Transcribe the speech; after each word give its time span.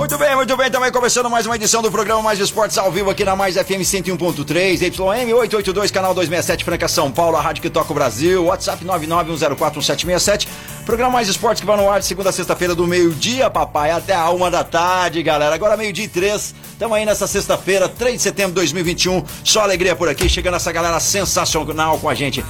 Muito 0.00 0.16
bem, 0.16 0.34
muito 0.34 0.56
bem. 0.56 0.70
Também 0.70 0.90
começando 0.90 1.28
mais 1.28 1.44
uma 1.44 1.56
edição 1.56 1.82
do 1.82 1.90
programa 1.90 2.22
Mais 2.22 2.38
Esportes 2.38 2.78
ao 2.78 2.90
vivo 2.90 3.10
aqui 3.10 3.22
na 3.22 3.36
Mais 3.36 3.56
FM 3.56 3.84
101.3, 3.84 4.80
YM 4.80 5.34
882, 5.34 5.90
canal 5.90 6.14
267, 6.14 6.64
Franca 6.64 6.88
São 6.88 7.12
Paulo, 7.12 7.36
a 7.36 7.40
rádio 7.42 7.60
que 7.60 7.68
toca 7.68 7.92
o 7.92 7.94
Brasil, 7.94 8.46
WhatsApp 8.46 8.82
991041767. 8.82 10.48
Programa 10.86 11.12
Mais 11.12 11.28
Esportes 11.28 11.60
que 11.60 11.66
vai 11.66 11.76
no 11.76 11.90
ar 11.90 12.00
de 12.00 12.06
segunda 12.06 12.30
a 12.30 12.32
sexta-feira 12.32 12.74
do 12.74 12.86
meio-dia, 12.86 13.50
papai, 13.50 13.90
até 13.90 14.14
a 14.14 14.30
uma 14.30 14.50
da 14.50 14.64
tarde, 14.64 15.22
galera. 15.22 15.54
Agora 15.54 15.76
meio-dia 15.76 16.06
e 16.06 16.08
três. 16.08 16.54
Estamos 16.72 16.96
aí 16.96 17.04
nessa 17.04 17.26
sexta-feira, 17.26 17.86
3 17.86 18.16
de 18.16 18.22
setembro 18.22 18.52
de 18.52 18.54
2021. 18.54 19.22
Só 19.44 19.60
alegria 19.60 19.94
por 19.94 20.08
aqui, 20.08 20.30
chegando 20.30 20.56
essa 20.56 20.72
galera 20.72 20.98
sensacional 20.98 21.98
com 21.98 22.08
a 22.08 22.14
gente. 22.14 22.42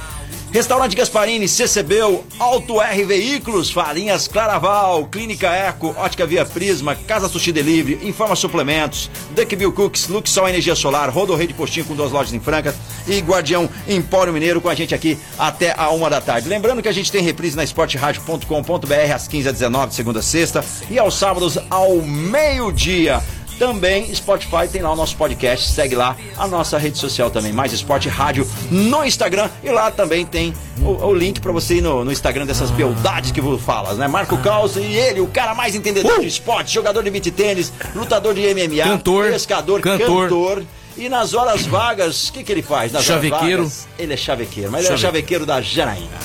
Restaurante 0.51 0.97
Gasparini, 0.97 1.47
CCBEL, 1.47 2.25
Auto 2.37 2.81
R 2.81 3.05
Veículos, 3.05 3.71
Farinhas 3.71 4.27
Claraval, 4.27 5.05
Clínica 5.05 5.47
Eco, 5.47 5.95
Ótica 5.97 6.27
Via 6.27 6.45
Prisma, 6.45 6.93
Casa 6.93 7.29
Sushi 7.29 7.53
Delivery, 7.53 8.05
Informa 8.05 8.35
Suplementos, 8.35 9.09
Duckbill 9.33 9.71
Cooks, 9.71 10.09
Luxol 10.09 10.49
Energia 10.49 10.75
Solar, 10.75 11.09
Rodorreio 11.09 11.47
de 11.47 11.53
Postinho 11.53 11.85
com 11.85 11.95
duas 11.95 12.11
lojas 12.11 12.33
em 12.33 12.39
Franca 12.39 12.75
e 13.07 13.19
Guardião 13.19 13.69
Empório 13.87 14.33
Mineiro 14.33 14.59
com 14.59 14.67
a 14.67 14.75
gente 14.75 14.93
aqui 14.93 15.17
até 15.39 15.73
a 15.77 15.89
uma 15.91 16.09
da 16.09 16.19
tarde. 16.19 16.49
Lembrando 16.49 16.81
que 16.81 16.89
a 16.89 16.93
gente 16.93 17.09
tem 17.09 17.23
reprise 17.23 17.55
na 17.55 17.63
esporteradio.com.br 17.63 19.13
às 19.15 19.29
15 19.29 19.47
às 19.47 19.53
19 19.53 19.95
segunda 19.95 20.19
a 20.19 20.23
sexta 20.23 20.65
e 20.89 20.99
aos 20.99 21.13
sábados 21.13 21.57
ao 21.69 22.01
meio-dia. 22.01 23.21
Também 23.61 24.11
Spotify 24.15 24.67
tem 24.71 24.81
lá 24.81 24.91
o 24.91 24.95
nosso 24.95 25.15
podcast, 25.15 25.69
segue 25.69 25.93
lá 25.93 26.17
a 26.35 26.47
nossa 26.47 26.79
rede 26.79 26.97
social 26.97 27.29
também, 27.29 27.53
Mais 27.53 27.71
Esporte 27.71 28.09
Rádio 28.09 28.49
no 28.71 29.05
Instagram 29.05 29.51
e 29.63 29.69
lá 29.69 29.91
também 29.91 30.25
tem 30.25 30.51
o, 30.81 31.05
o 31.05 31.13
link 31.13 31.39
para 31.39 31.51
você 31.51 31.75
ir 31.75 31.81
no, 31.81 32.03
no 32.03 32.11
Instagram 32.11 32.47
dessas 32.47 32.71
beldades 32.71 33.31
que 33.31 33.39
vos 33.39 33.61
falas, 33.61 33.99
né? 33.99 34.07
Marco 34.07 34.35
Calça 34.39 34.79
e 34.79 34.95
ele, 34.95 35.21
o 35.21 35.27
cara 35.27 35.53
mais 35.53 35.75
entendedor 35.75 36.21
de 36.21 36.25
esporte, 36.25 36.73
jogador 36.73 37.03
de 37.03 37.11
beat 37.11 37.29
tênis, 37.29 37.71
lutador 37.93 38.33
de 38.33 38.41
MMA, 38.51 38.83
Cantor, 38.83 39.29
pescador, 39.29 39.79
cantor. 39.79 40.23
cantor. 40.29 40.63
E 40.97 41.07
nas 41.07 41.35
horas 41.35 41.63
vagas, 41.67 42.29
o 42.29 42.33
que, 42.33 42.43
que 42.43 42.51
ele 42.51 42.63
faz? 42.63 42.91
Nas 42.91 43.07
horas 43.07 43.23
Chavequeiro. 43.23 43.61
vagas, 43.61 43.87
ele 43.99 44.13
é 44.13 44.17
chavequeiro, 44.17 44.71
mas 44.71 44.85
ele 44.85 44.87
é 44.87 44.97
Chave- 44.97 45.01
chavequeiro 45.03 45.45
da 45.45 45.61
Janaína. 45.61 46.17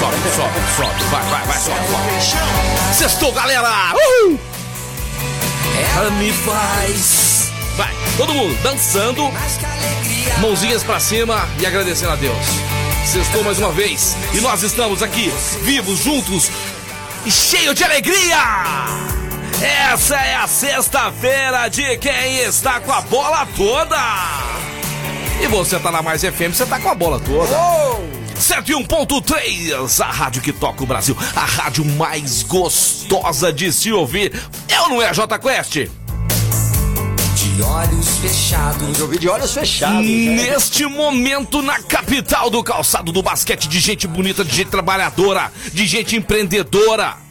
Sobe, 0.00 0.16
sobe, 0.34 0.54
sobe. 0.76 1.04
Vai, 1.10 1.22
vai, 1.24 1.46
vai, 1.46 1.58
sobe, 1.58 1.78
sobe. 2.22 2.94
Sextou, 2.94 3.32
galera! 3.32 3.92
Uhul! 3.94 4.53
Ela 5.96 6.10
me 6.12 6.32
faz. 6.32 7.52
Vai, 7.76 7.92
todo 8.16 8.34
mundo 8.34 8.56
dançando, 8.62 9.30
mãozinhas 10.40 10.82
pra 10.84 11.00
cima 11.00 11.48
e 11.58 11.66
agradecendo 11.66 12.12
a 12.12 12.16
Deus. 12.16 12.36
Sextou 13.04 13.42
mais 13.42 13.58
uma 13.58 13.72
vez 13.72 14.16
e 14.32 14.40
nós 14.40 14.62
estamos 14.62 15.02
aqui, 15.02 15.32
vivos, 15.62 15.98
juntos 16.00 16.50
e 17.26 17.30
cheio 17.30 17.74
de 17.74 17.82
alegria! 17.82 18.36
Essa 19.92 20.16
é 20.16 20.34
a 20.36 20.46
sexta-feira 20.46 21.68
de 21.68 21.96
quem 21.98 22.38
está 22.38 22.80
com 22.80 22.92
a 22.92 23.00
bola 23.00 23.46
toda! 23.56 23.96
E 25.40 25.46
você 25.48 25.78
tá 25.78 25.90
na 25.90 26.02
Mais 26.02 26.22
FM, 26.22 26.52
você 26.52 26.66
tá 26.66 26.78
com 26.78 26.88
a 26.88 26.94
bola 26.94 27.20
toda. 27.20 28.23
101.3, 28.38 30.00
a 30.00 30.10
rádio 30.10 30.42
que 30.42 30.52
toca 30.52 30.82
o 30.82 30.86
Brasil, 30.86 31.16
a 31.34 31.44
rádio 31.44 31.84
mais 31.84 32.42
gostosa 32.42 33.52
de 33.52 33.72
se 33.72 33.92
ouvir. 33.92 34.32
É 34.68 34.80
ou 34.82 34.88
não 34.90 35.02
é, 35.02 35.12
J 35.12 35.38
Quest? 35.38 35.72
De 35.74 37.62
olhos 37.62 38.18
fechados, 38.18 38.98
Eu 38.98 39.06
vi 39.06 39.18
de 39.18 39.28
olhos 39.28 39.52
fechados. 39.52 40.00
né? 40.04 40.34
Neste 40.50 40.84
momento, 40.86 41.62
na 41.62 41.80
capital 41.82 42.50
do 42.50 42.62
calçado 42.64 43.12
do 43.12 43.22
basquete, 43.22 43.68
de 43.68 43.78
gente 43.78 44.06
bonita, 44.08 44.44
de 44.44 44.54
gente 44.54 44.70
trabalhadora, 44.70 45.52
de 45.72 45.86
gente 45.86 46.16
empreendedora. 46.16 47.23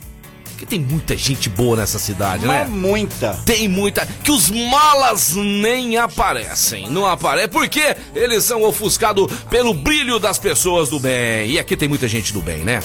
Porque 0.53 0.66
tem 0.66 0.80
muita 0.80 1.18
gente 1.18 1.50
boa 1.50 1.75
nessa 1.78 1.97
cidade, 2.00 2.46
Mas 2.46 2.69
né? 2.69 2.75
muita. 2.75 3.34
Tem 3.46 3.68
muita. 3.68 4.06
Que 4.24 4.31
os 4.31 4.50
malas 4.50 5.36
nem 5.36 5.97
aparecem. 5.97 6.90
Não 6.90 7.06
aparecem 7.06 7.50
porque 7.50 7.96
eles 8.16 8.44
são 8.44 8.64
ofuscados 8.64 9.31
pelo 9.50 9.74
brilho 9.74 10.19
das 10.19 10.38
pessoas 10.38 10.90
do 10.90 11.00
bem. 11.00 11.50
E 11.50 11.59
aqui 11.59 11.75
tem 11.75 11.90
muita 11.90 12.08
gente 12.08 12.31
do 12.31 12.41
bem, 12.41 12.59
né? 12.59 12.81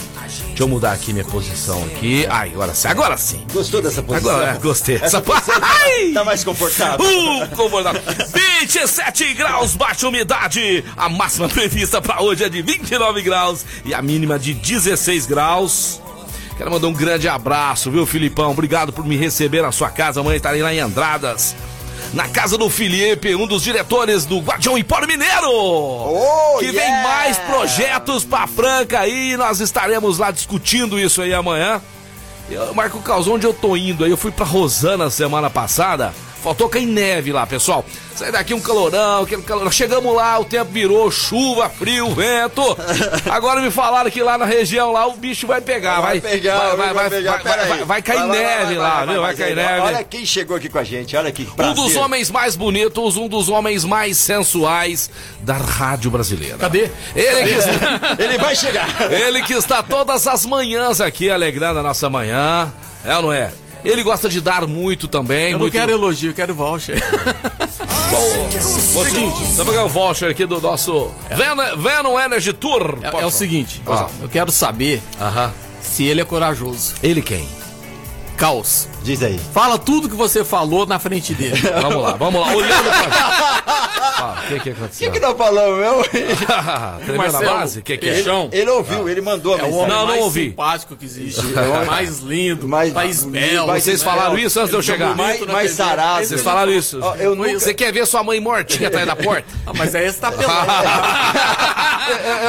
Deixa 0.48 0.62
eu 0.62 0.68
mudar 0.68 0.92
aqui 0.92 1.12
minha 1.12 1.24
posição 1.24 1.82
aqui. 1.84 2.26
Ai, 2.28 2.50
agora 2.52 2.74
sim. 2.74 2.88
Agora 2.88 3.16
sim. 3.16 3.44
Gostou 3.52 3.82
dessa 3.82 4.02
posição? 4.02 4.30
Agora 4.32 4.58
gostei. 4.58 4.96
Essa 4.96 5.18
Essa 5.18 5.20
posição 5.20 5.54
tá, 5.60 5.68
Ai! 5.68 6.12
tá 6.12 6.24
mais 6.24 6.42
confortável. 6.42 7.06
Uh, 7.06 7.48
confortável. 7.54 8.00
27 8.60 9.34
graus, 9.34 9.76
baixa 9.76 10.08
umidade. 10.08 10.84
A 10.96 11.08
máxima 11.08 11.48
prevista 11.48 12.00
para 12.00 12.22
hoje 12.22 12.44
é 12.44 12.48
de 12.48 12.62
29 12.62 13.22
graus 13.22 13.64
e 13.84 13.94
a 13.94 14.02
mínima 14.02 14.38
de 14.38 14.54
16 14.54 15.26
graus. 15.26 16.00
Quero 16.58 16.72
mandar 16.72 16.88
um 16.88 16.92
grande 16.92 17.28
abraço, 17.28 17.88
viu, 17.88 18.04
Filipão? 18.04 18.50
Obrigado 18.50 18.92
por 18.92 19.06
me 19.06 19.16
receber 19.16 19.62
na 19.62 19.70
sua 19.70 19.90
casa. 19.90 20.18
Amanhã 20.18 20.36
estarei 20.36 20.60
lá 20.60 20.74
em 20.74 20.80
Andradas. 20.80 21.54
Na 22.12 22.28
casa 22.28 22.58
do 22.58 22.68
Felipe, 22.68 23.32
um 23.36 23.46
dos 23.46 23.62
diretores 23.62 24.26
do 24.26 24.40
Guardião 24.40 24.76
Empório 24.76 25.06
Mineiro. 25.06 25.46
que 26.58 26.72
vem 26.72 26.80
yeah! 26.80 27.08
mais 27.08 27.38
projetos 27.38 28.24
pra 28.24 28.48
Franca 28.48 28.98
aí. 28.98 29.36
Nós 29.36 29.60
estaremos 29.60 30.18
lá 30.18 30.32
discutindo 30.32 30.98
isso 30.98 31.22
aí 31.22 31.32
amanhã. 31.32 31.80
Eu, 32.50 32.74
Marco 32.74 33.00
Calzão, 33.02 33.34
onde 33.34 33.46
eu 33.46 33.54
tô 33.54 33.76
indo 33.76 34.04
aí? 34.04 34.10
Eu 34.10 34.16
fui 34.16 34.32
pra 34.32 34.44
Rosana 34.44 35.10
semana 35.10 35.48
passada. 35.48 36.12
Faltou 36.42 36.68
cair 36.68 36.86
neve 36.86 37.32
lá, 37.32 37.46
pessoal. 37.46 37.84
Sai 38.14 38.32
daqui 38.32 38.52
um 38.54 38.60
calorão, 38.60 39.22
aquele 39.22 39.42
calorão. 39.42 39.70
Chegamos 39.70 40.14
lá, 40.14 40.38
o 40.38 40.44
tempo 40.44 40.70
virou 40.72 41.10
chuva, 41.10 41.68
frio, 41.68 42.12
vento. 42.14 42.62
Agora 43.30 43.60
me 43.60 43.70
falaram 43.70 44.10
que 44.10 44.22
lá 44.22 44.36
na 44.38 44.44
região 44.44 44.92
lá 44.92 45.06
o 45.06 45.12
bicho 45.16 45.46
vai 45.46 45.60
pegar, 45.60 46.00
vai, 46.00 46.20
Vai 46.20 46.32
pegar, 46.32 46.74
vai, 46.74 46.94
vai, 46.94 47.10
pegar. 47.10 47.42
vai, 47.84 48.02
cair 48.02 48.24
neve 48.26 48.74
vai, 48.74 48.76
lá, 48.76 49.04
vai, 49.04 49.06
viu? 49.06 49.22
Vai 49.22 49.34
cair 49.36 49.56
neve. 49.56 49.80
Olha 49.80 50.04
quem 50.04 50.24
chegou 50.26 50.56
aqui 50.56 50.68
com 50.68 50.78
a 50.78 50.84
gente, 50.84 51.16
olha 51.16 51.30
que 51.30 51.48
Um 51.58 51.74
dos 51.74 51.96
homens 51.96 52.30
mais 52.30 52.56
bonitos, 52.56 53.16
um 53.16 53.28
dos 53.28 53.48
homens 53.48 53.84
mais 53.84 54.16
sensuais 54.16 55.10
da 55.40 55.54
rádio 55.54 56.10
brasileira. 56.10 56.56
Cadê? 56.56 56.90
Ele 57.14 57.42
que 57.44 57.58
está, 57.58 58.16
Ele 58.18 58.38
vai 58.38 58.56
chegar. 58.56 59.12
ele 59.12 59.42
que 59.42 59.54
está 59.54 59.82
todas 59.82 60.26
as 60.26 60.44
manhãs 60.46 61.00
aqui 61.00 61.30
alegrando 61.30 61.78
a 61.80 61.82
nossa 61.82 62.08
manhã. 62.10 62.72
É 63.04 63.14
ou 63.16 63.22
não 63.22 63.32
é? 63.32 63.52
Ele 63.84 64.02
gosta 64.02 64.28
de 64.28 64.40
dar 64.40 64.66
muito 64.66 65.06
também. 65.08 65.46
Eu 65.46 65.52
não 65.52 65.58
muito... 65.60 65.72
quero 65.72 65.92
elogio, 65.92 66.30
eu 66.30 66.34
quero 66.34 66.54
voucher. 66.54 67.00
Bom, 68.10 69.04
seguinte, 69.04 69.36
vamos 69.54 69.72
pegar 69.72 69.84
um 69.84 69.88
voucher 69.88 70.30
aqui 70.30 70.46
do 70.46 70.60
nosso 70.60 71.10
Venom, 71.30 71.76
Venom 71.76 72.18
Energy 72.18 72.52
Tour. 72.52 72.98
É, 73.02 73.22
é 73.22 73.26
o 73.26 73.30
seguinte, 73.30 73.82
Ah. 73.86 74.08
eu 74.20 74.28
quero 74.28 74.50
saber 74.50 75.02
Aham. 75.20 75.52
se 75.80 76.04
ele 76.04 76.20
é 76.20 76.24
corajoso. 76.24 76.94
Ele 77.02 77.20
quem? 77.22 77.46
Caos. 78.36 78.88
Diz 79.02 79.22
aí. 79.22 79.40
Fala 79.54 79.78
tudo 79.78 80.08
que 80.08 80.14
você 80.16 80.44
falou 80.44 80.84
na 80.86 80.98
frente 80.98 81.32
dele. 81.34 81.56
Vamos 81.82 82.02
lá, 82.02 82.12
vamos 82.12 82.40
lá. 82.40 82.54
Olhando 82.54 82.84
pra. 82.84 83.64
Ah, 84.20 84.42
O 84.44 84.48
que 84.48 84.54
que 84.54 84.56
O 84.58 84.62
que 84.62 84.70
aconteceu? 84.70 85.12
que 85.12 85.20
nós 85.20 85.36
falamos, 85.38 85.78
meu? 85.78 86.02
Tremeu 87.06 87.30
na 87.32 87.40
base? 87.40 87.78
O 87.78 87.82
que 87.82 87.96
que 87.96 88.08
é? 88.08 88.14
Queixão. 88.14 88.48
Ele 88.50 88.68
ouviu, 88.68 89.08
ele 89.08 89.20
mandou 89.20 89.54
a 89.54 89.58
É 89.58 89.62
o 89.62 89.66
mensagem. 89.66 89.84
homem 89.84 89.96
Não, 89.96 90.06
não 90.08 90.18
ouvi. 90.24 90.44
simpático 90.46 90.96
que 90.96 91.04
existe. 91.04 91.40
É 91.56 91.60
o 91.82 91.86
mais 91.86 92.18
lindo, 92.18 92.66
Mais- 92.66 92.92
mais, 92.92 93.22
belo. 93.22 93.68
mais- 93.68 93.84
Vocês 93.84 94.02
falaram 94.02 94.36
isso 94.36 94.58
antes 94.58 94.70
de 94.70 94.76
eu 94.76 94.82
chegar? 94.82 95.14
Mais, 95.14 95.40
mais 95.46 95.70
sarado. 95.70 96.26
Vocês 96.26 96.42
falaram 96.42 96.72
isso? 96.72 96.98
Eu 97.20 97.36
nunca- 97.36 97.60
Você 97.60 97.72
quer 97.72 97.92
ver 97.92 98.04
sua 98.08 98.24
mãe 98.24 98.40
mortinha 98.40 98.88
atrás 98.88 99.06
da 99.06 99.14
porta? 99.14 99.44
Ah, 99.64 99.72
mas 99.76 99.94
aí 99.94 100.10
você 100.10 100.18
tá 100.18 100.32
pelando. 100.32 100.56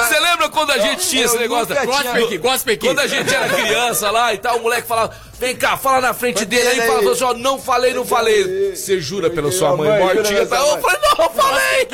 Você 0.07 0.19
lembra 0.19 0.49
quando 0.49 0.71
a 0.71 0.77
gente 0.79 1.07
tinha 1.07 1.25
esse 1.25 1.35
eu 1.35 1.39
negócio? 1.41 1.69
nunca 1.69 1.85
da- 1.85 2.01
tinha- 2.01 2.39
Gospe 2.39 2.71
aqui, 2.71 2.73
aqui. 2.73 2.87
Quando 2.87 2.99
a 2.99 3.07
gente 3.07 3.31
era 3.33 3.47
criança 3.49 4.09
lá 4.09 4.33
e 4.33 4.37
tal, 4.39 4.57
o 4.57 4.63
moleque 4.63 4.87
falava, 4.87 5.11
vem 5.39 5.55
cá, 5.55 5.77
fala 5.77 6.01
na 6.01 6.13
frente 6.15 6.38
dele 6.45 6.67
aí, 6.67 6.81
fala 6.87 6.99
aí. 6.99 7.07
assim, 7.09 7.23
ó, 7.23 7.33
não 7.33 7.59
falei, 7.59 7.93
não 7.93 8.05
falei. 8.05 8.75
Você 8.75 8.99
jura 8.99 9.29
pela 9.29 9.51
sua 9.51 9.75
mãe 9.75 9.89
mortinha? 9.99 10.45
Tá? 10.45 10.57
Eu 10.57 10.77
falei, 10.79 10.99
não, 11.01 11.25
eu 11.25 11.29
falei. 11.31 11.87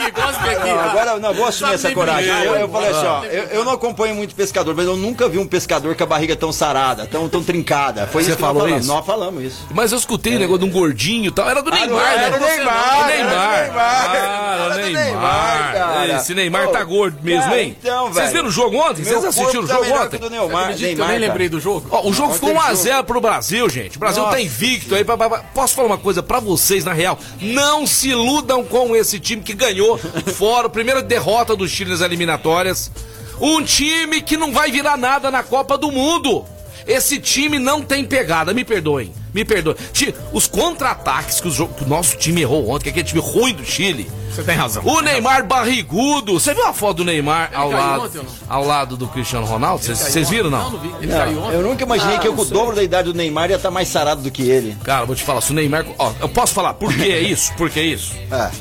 Não, 0.66 0.80
agora 0.80 1.20
não 1.20 1.34
vou 1.34 1.46
assumir 1.46 1.74
essa 1.74 1.92
coragem. 1.92 2.30
Eu, 2.44 2.56
eu 2.56 2.70
falei 2.70 2.90
assim, 2.90 3.06
ó, 3.06 3.24
eu, 3.26 3.44
eu 3.46 3.66
não 3.66 3.74
acompanho 3.74 4.16
muito 4.16 4.36
pescador, 4.36 4.74
mas 4.76 4.86
eu 4.86 4.96
nunca 4.96 5.28
vi 5.28 5.38
um 5.38 5.48
pescador 5.48 5.96
com 5.96 6.04
a 6.04 6.08
barriga 6.08 6.36
tão 6.36 6.52
sarada, 6.52 7.06
tão, 7.06 7.28
tão 7.30 7.44
trincada. 7.44 8.08
Foi 8.08 8.24
Você 8.24 8.30
isso 8.30 8.38
que 8.38 8.44
falou 8.44 8.68
isso? 8.68 8.88
Nós 8.88 9.06
falamos 9.06 9.44
isso. 9.44 9.66
Mas 9.74 9.92
eu 9.92 9.98
escutei 9.98 10.36
o 10.36 10.40
negócio 10.40 10.60
de 10.60 10.66
um 10.66 10.72
gordinho 10.72 11.28
e 11.28 11.32
tal. 11.32 11.50
Era 11.50 11.62
do 11.62 11.70
Neymar, 11.72 11.90
não, 11.90 11.98
né? 11.98 12.26
era 12.26 12.38
do 12.40 12.46
Neymar, 12.46 13.00
Do 13.00 13.06
Neymar. 13.06 13.34
era 13.34 13.64
do 13.68 13.68
Neymar. 13.68 13.76
Ah, 13.78 14.45
Neymar. 14.94 16.10
Esse 16.16 16.34
Neymar 16.34 16.68
tá 16.70 16.84
gordo 16.84 17.18
mesmo, 17.22 17.44
cara, 17.44 17.62
hein? 17.62 17.76
então, 17.80 18.12
Vocês 18.12 18.32
viram 18.32 18.48
o 18.48 18.52
jogo 18.52 18.78
ontem? 18.78 19.04
Vocês 19.04 19.24
assistiram 19.24 19.64
o 19.64 19.68
tá 19.68 19.74
jogo 19.76 19.86
melhor 19.86 20.06
ontem? 20.06 20.20
do 20.20 20.30
Neymar, 20.30 20.72
eu 20.72 20.78
Neymar, 20.78 21.08
nem 21.10 21.20
lembrei 21.20 21.50
do 21.50 21.60
jogo. 21.60 21.88
Ó, 21.92 22.08
o 22.08 22.14
jogo 22.14 22.34
ficou 22.34 22.52
Ontem 22.52 22.60
1x0 22.74 23.04
pro 23.04 23.22
Brasil, 23.22 23.70
gente. 23.70 23.98
O 23.98 24.00
Brasil 24.00 24.22
Nossa. 24.24 24.36
tá 24.36 24.42
invicto 24.42 24.96
aí. 24.96 25.04
Ba- 25.04 25.18
ba- 25.18 25.44
Posso 25.54 25.74
falar 25.76 25.88
uma 25.88 25.98
coisa 25.98 26.22
pra 26.24 26.40
vocês, 26.40 26.84
na 26.86 26.94
real? 26.94 27.18
Não 27.42 27.86
se 27.88 28.10
iludam 28.10 28.64
com 28.64 28.96
esse 28.96 29.20
time 29.20 29.42
que 29.42 29.54
ganhou 29.54 29.98
fora, 30.36 30.70
primeira 30.70 31.02
derrota 31.02 31.56
do 31.56 31.68
Chile 31.68 31.92
nas 31.92 32.02
eliminatórias. 32.02 32.92
Um 33.40 33.62
time 33.62 34.22
que 34.22 34.38
não 34.38 34.52
vai 34.52 34.72
virar 34.72 34.96
nada 34.98 35.30
na 35.30 35.44
Copa 35.44 35.78
do 35.78 35.92
Mundo. 35.92 36.46
Esse 36.88 37.20
time 37.20 37.58
não 37.60 37.82
tem 37.82 38.06
pegada, 38.06 38.54
me 38.54 38.64
perdoem, 38.64 39.12
me 39.34 39.44
perdoem. 39.44 39.76
Ti- 39.92 40.14
Os 40.32 40.48
contra-ataques 40.48 41.40
que, 41.42 41.50
que 41.50 41.84
o 41.84 41.88
nosso 41.88 42.16
time 42.18 42.42
errou 42.42 42.70
ontem, 42.70 42.84
que 42.84 42.90
é 42.90 42.92
aquele 42.92 43.08
time 43.08 43.22
ruim 43.22 43.54
do 43.54 43.66
Chile. 43.66 44.10
Você 44.32 44.44
tem 44.44 44.56
razão. 44.56 44.84
O 44.86 45.00
Neymar 45.02 45.46
barrigudo. 45.48 46.34
Você 46.40 46.54
viu 46.54 46.66
a 46.68 46.74
foto 46.74 46.98
do 46.98 47.06
Neymar 47.06 47.52
ao 47.54 47.72
lado, 47.72 48.04
ontem 48.04 48.22
ao 48.50 48.66
lado 48.66 48.98
do 48.98 49.08
Cristiano 49.08 49.46
Ronaldo? 49.46 49.84
Vocês- 49.84 50.30
viram, 50.30 50.50
Não, 50.50 50.64
não? 50.64 50.72
não 50.72 50.80
vi. 50.80 50.92
Ele 51.02 51.08
Não, 51.12 51.18
caiu 51.18 51.42
ontem. 51.42 51.56
eu 51.56 51.62
nunca 51.64 51.84
imaginei 51.86 52.16
Ah, 52.18 52.20
que 52.20 52.28
eu, 52.28 52.34
com 52.34 52.42
o 52.42 52.46
dobro 52.46 52.76
da 52.76 52.84
idade 52.84 53.12
do 53.12 53.18
Neymar 53.18 53.50
ia 53.50 53.56
estar 53.56 53.72
mais 53.72 53.88
sarado 53.88 54.22
do 54.22 54.30
que 54.30 54.44
ele. 54.44 54.76
Cara, 54.84 55.06
vou 55.06 55.16
te 55.16 55.24
falar, 55.24 55.40
se 55.42 55.52
o 55.52 55.54
Neymar. 55.56 55.86
Ó, 55.98 56.12
eu 56.20 56.28
posso 56.30 56.54
falar 56.54 56.74
por 56.74 56.94
que 56.94 57.10
é 57.12 57.22
isso? 57.22 57.54
Por 57.54 57.70
que 57.70 57.80
é 57.80 57.84
isso? 57.84 58.14
É, 58.30 58.52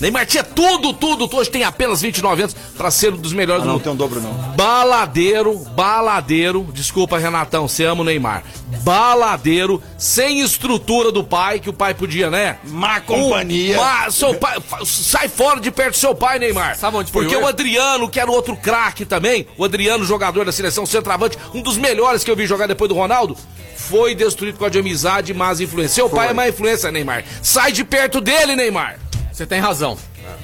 Neymar 0.00 0.24
tinha 0.26 0.42
tudo, 0.42 0.92
tudo, 0.94 1.28
tudo. 1.28 1.36
Hoje 1.36 1.50
tem 1.50 1.62
apenas 1.64 2.00
29 2.00 2.42
anos 2.42 2.56
pra 2.76 2.90
ser 2.90 3.12
um 3.12 3.16
dos 3.18 3.32
melhores 3.32 3.62
ah, 3.62 3.64
do 3.64 3.68
não 3.68 3.74
mundo. 3.74 3.82
tem 3.82 3.92
um 3.92 3.96
dobro 3.96 4.20
não. 4.20 4.32
Baladeiro, 4.56 5.58
baladeiro. 5.76 6.66
Desculpa, 6.72 7.18
Renatão, 7.18 7.68
você 7.68 7.84
ama 7.84 8.00
o 8.00 8.04
Neymar. 8.04 8.42
Baladeiro, 8.82 9.82
sem 9.98 10.40
estrutura 10.40 11.12
do 11.12 11.22
pai, 11.22 11.60
que 11.60 11.68
o 11.68 11.72
pai 11.72 11.92
podia, 11.92 12.30
né? 12.30 12.58
Má 12.64 13.00
companhia. 13.00 13.78
Um- 13.78 13.80
má- 13.82 14.10
seu 14.10 14.34
pai, 14.34 14.56
sai 14.84 15.28
fora 15.28 15.60
de 15.60 15.70
perto 15.70 15.90
do 15.92 15.96
seu 15.98 16.14
pai, 16.14 16.38
Neymar. 16.38 16.76
Sabe 16.76 16.96
onde 16.96 17.12
foi 17.12 17.24
Porque 17.24 17.36
o 17.36 17.42
o? 17.44 17.46
Adriano, 17.46 18.08
que 18.08 18.18
era 18.18 18.30
outro 18.30 18.56
craque 18.56 19.04
também, 19.04 19.46
o 19.58 19.64
Adriano, 19.64 20.04
jogador 20.04 20.44
da 20.46 20.52
seleção 20.52 20.86
centroavante, 20.86 21.36
um 21.54 21.60
dos 21.60 21.76
melhores 21.76 22.24
que 22.24 22.30
eu 22.30 22.36
vi 22.36 22.46
jogar 22.46 22.66
depois 22.66 22.88
do 22.88 22.94
Ronaldo, 22.94 23.36
foi 23.76 24.14
destruído 24.14 24.56
com 24.58 24.64
a 24.64 24.68
de 24.70 24.78
amizade 24.78 25.32
e 25.32 25.34
más 25.34 25.60
influência. 25.60 25.94
Seu 25.94 26.08
pai 26.08 26.28
é 26.28 26.32
má 26.32 26.48
influência, 26.48 26.90
Neymar. 26.90 27.22
Sai 27.42 27.70
de 27.72 27.84
perto 27.84 28.20
dele, 28.20 28.56
Neymar. 28.56 28.98
Você 29.40 29.46
tem 29.46 29.58
razão. 29.58 29.96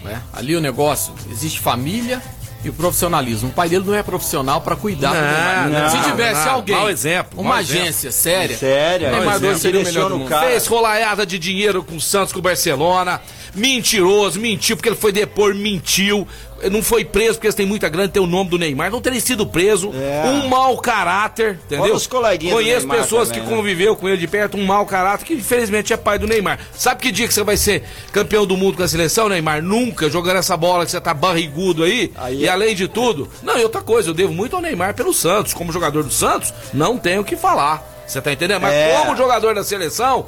né? 0.03 0.23
Ali 0.33 0.57
o 0.57 0.61
negócio, 0.61 1.13
existe 1.31 1.61
família 1.61 2.23
e 2.65 2.71
o 2.71 2.73
profissionalismo. 2.73 3.51
O 3.51 3.53
pai 3.53 3.69
dele 3.69 3.85
não 3.87 3.95
é 3.95 4.03
profissional 4.03 4.63
pra 4.63 4.75
cuidar 4.75 5.11
do 5.13 5.21
Neymar. 5.21 5.69
não, 5.69 5.91
Se 6.03 6.11
tivesse 6.11 6.47
não. 6.47 6.53
alguém, 6.55 6.75
Mau 6.77 6.89
exemplo, 6.89 7.41
uma 7.43 7.51
mau 7.51 7.61
exemplo. 7.61 7.83
agência 7.83 8.11
séria, 8.11 8.57
Sério, 8.57 9.11
Neymar 9.11 9.39
dois 9.39 9.61
seria 9.61 9.83
o 9.83 9.85
melhor 9.85 10.09
do 10.09 10.19
mundo. 10.19 10.31
cara. 10.31 10.47
Fez 10.47 10.67
rolaiada 10.67 11.27
de 11.27 11.39
dinheiro 11.39 11.85
com 11.85 11.97
o 11.97 12.01
Santos, 12.01 12.33
com 12.33 12.39
o 12.39 12.43
Barcelona. 12.43 13.21
Mentiroso, 13.55 14.41
mentiu 14.41 14.77
porque 14.79 14.89
ele 14.89 14.97
foi 14.97 15.13
depor, 15.13 15.55
mentiu. 15.55 16.27
Não 16.71 16.83
foi 16.83 17.05
preso 17.05 17.35
porque 17.35 17.47
eles 17.47 17.55
têm 17.55 17.67
muita 17.67 17.89
grana, 17.89 18.09
tem 18.09 18.23
o 18.23 18.27
nome 18.27 18.51
do 18.51 18.59
Neymar. 18.59 18.91
Não 18.91 19.01
teria 19.01 19.21
sido 19.21 19.47
preso. 19.47 19.93
É. 19.95 20.29
Um 20.29 20.49
mau 20.49 20.77
caráter, 20.79 21.59
entendeu? 21.67 21.95
Os 21.95 22.07
coleguinhas 22.07 22.55
Conheço 22.55 22.89
pessoas 22.89 23.29
também, 23.29 23.45
que 23.45 23.51
né? 23.51 23.57
conviveu 23.57 23.95
com 23.97 24.09
ele 24.09 24.17
de 24.19 24.27
perto, 24.27 24.57
um 24.57 24.65
mau 24.65 24.87
caráter, 24.87 25.25
que 25.25 25.35
infelizmente 25.35 25.93
é 25.93 25.97
pai 25.97 26.19
do 26.19 26.27
Neymar. 26.27 26.59
Sabe 26.73 27.03
que 27.03 27.13
dia 27.13 27.29
que 27.29 27.35
você 27.35 27.43
vai 27.43 27.57
ser 27.57 27.85
campeão 28.13 28.47
do 28.47 28.57
mundo 28.57 28.77
com 28.77 28.83
a 28.83 28.89
seleção, 28.89 29.29
Neymar? 29.29 29.63
Nunca, 29.63 30.09
jogando 30.09 30.39
essa 30.39 30.57
bola 30.57 30.85
que 30.85 30.91
você 30.91 31.01
tá 31.01 31.13
barrigudo 31.15 31.85
aí. 31.85 32.13
Aí 32.17 32.41
e 32.43 32.47
é- 32.47 32.49
além 32.49 32.75
de 32.75 32.89
tudo, 32.89 33.29
não, 33.43 33.59
e 33.59 33.63
outra 33.63 33.81
coisa, 33.83 34.11
eu 34.11 34.15
devo 34.15 34.33
muito 34.33 34.57
ao 34.57 34.63
Neymar 34.63 34.95
pelo 34.95 35.13
Santos. 35.13 35.53
Como 35.55 35.73
jogador 35.73 36.03
do 36.05 36.13
Santos, 36.13 36.53
não 36.73 36.97
tenho 36.99 37.21
o 37.21 37.25
que 37.25 37.37
falar. 37.37 37.96
Você 38.07 38.21
tá 38.21 38.33
entendendo? 38.33 38.61
Mas 38.61 38.73
É. 38.73 38.97
como 38.99 39.17
jogador 39.17 39.55
da 39.55 39.65
seleção, 39.65 40.27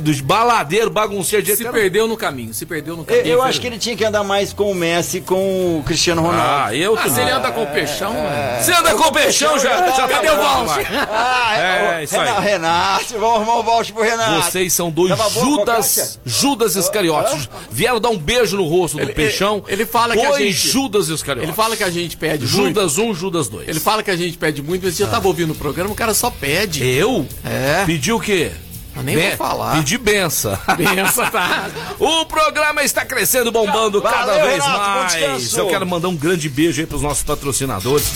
dos 0.00 0.20
baladeiros, 0.20 0.90
bagunceiros 0.92 1.46
de 1.46 1.56
Se 1.56 1.64
perdeu 1.68 2.06
no 2.06 2.16
caminho, 2.16 2.54
se 2.54 2.64
perdeu 2.64 2.96
no 2.96 3.02
Eu, 3.02 3.06
caminho. 3.06 3.26
eu 3.26 3.42
acho 3.42 3.60
que 3.60 3.66
ele 3.66 3.76
tinha 3.78 3.94
que 3.96 4.04
andar 4.04 4.22
mais 4.24 4.52
com 4.52 4.70
o 4.70 4.74
Messi 4.74 5.18
e 5.18 5.20
com 5.20 5.78
o 5.78 5.82
Cristiano 5.84 6.22
Ronaldo. 6.22 6.66
Ah, 6.68 6.74
eu 6.74 6.96
Ah, 6.98 7.08
se 7.10 7.20
ele 7.20 7.30
anda 7.30 7.50
com 7.52 7.62
o 7.64 7.66
peixão, 7.66 8.14
é. 8.16 8.62
Você 8.62 8.72
anda 8.72 8.94
com 8.94 9.08
o 9.08 9.12
peixão 9.12 9.58
já? 9.58 9.76
já 9.88 9.92
tá 9.92 10.08
Cadê 10.08 10.30
o? 10.30 10.36
Neymar. 10.36 11.08
Ah, 11.10 11.56
É, 11.58 12.00
o 12.00 12.04
isso 12.04 12.14
aí. 12.18 12.26
Renato, 12.26 12.40
Renato, 12.42 13.04
vamos 13.18 13.36
arrumar 13.36 13.56
o 13.58 13.62
voucher 13.62 13.94
pro 13.94 14.02
Renato. 14.04 14.42
Vocês 14.50 14.72
são 14.72 14.90
dois 14.90 15.10
Tava 15.16 15.28
Judas? 15.28 16.18
Judas 16.24 16.76
Iscariotes. 16.76 17.48
Vieram 17.70 18.00
dar 18.00 18.08
um 18.10 18.18
beijo 18.18 18.56
no 18.56 18.64
rosto 18.66 18.96
do 18.96 19.02
Ele- 19.02 19.12
peixão. 19.12 19.62
ele- 19.66 19.82
ele 19.82 19.86
fala 19.86 20.14
que 20.16 20.24
a 20.24 20.28
dois 20.30 20.54
gente- 20.54 20.68
Judas 20.68 21.08
Iscariotes. 21.08 21.48
Ele 21.48 21.56
fala 21.56 21.76
que 21.76 21.84
a 21.84 21.90
gente 21.90 22.16
pede 22.16 22.46
muito. 22.46 22.68
Judas 22.68 22.96
1, 22.98 23.10
um, 23.10 23.14
Judas 23.14 23.48
2. 23.48 23.68
Ele 23.68 23.80
fala 23.80 24.02
que 24.02 24.10
a 24.10 24.16
gente 24.16 24.38
pede 24.38 24.62
muito, 24.62 24.84
mas 24.84 24.98
eu 24.98 25.08
tava 25.08 25.26
ouvindo 25.28 25.52
o 25.52 25.56
programa, 25.56 25.90
o 25.90 25.94
cara 25.94 26.14
só 26.14 26.30
pede. 26.30 26.82
Eu? 26.92 27.26
É. 27.44 27.84
Pediu 27.86 28.16
o 28.16 28.20
quê? 28.20 28.52
Eu 28.94 29.02
nem 29.02 29.16
vou 29.16 29.36
falar. 29.38 29.76
Pedi 29.76 29.96
benção. 29.96 30.58
Pensa, 30.76 31.30
tá? 31.30 31.70
O 31.98 32.26
programa 32.26 32.82
está 32.82 33.04
crescendo, 33.04 33.50
bombando 33.50 34.02
Valeu, 34.02 34.18
cada 34.18 34.44
vez 34.44 34.62
Renato, 34.62 35.18
mais. 35.18 35.56
Eu 35.56 35.68
quero 35.68 35.86
mandar 35.86 36.08
um 36.08 36.16
grande 36.16 36.48
beijo 36.48 36.80
aí 36.80 36.86
pros 36.86 37.00
nossos 37.00 37.22
patrocinadores. 37.22 38.06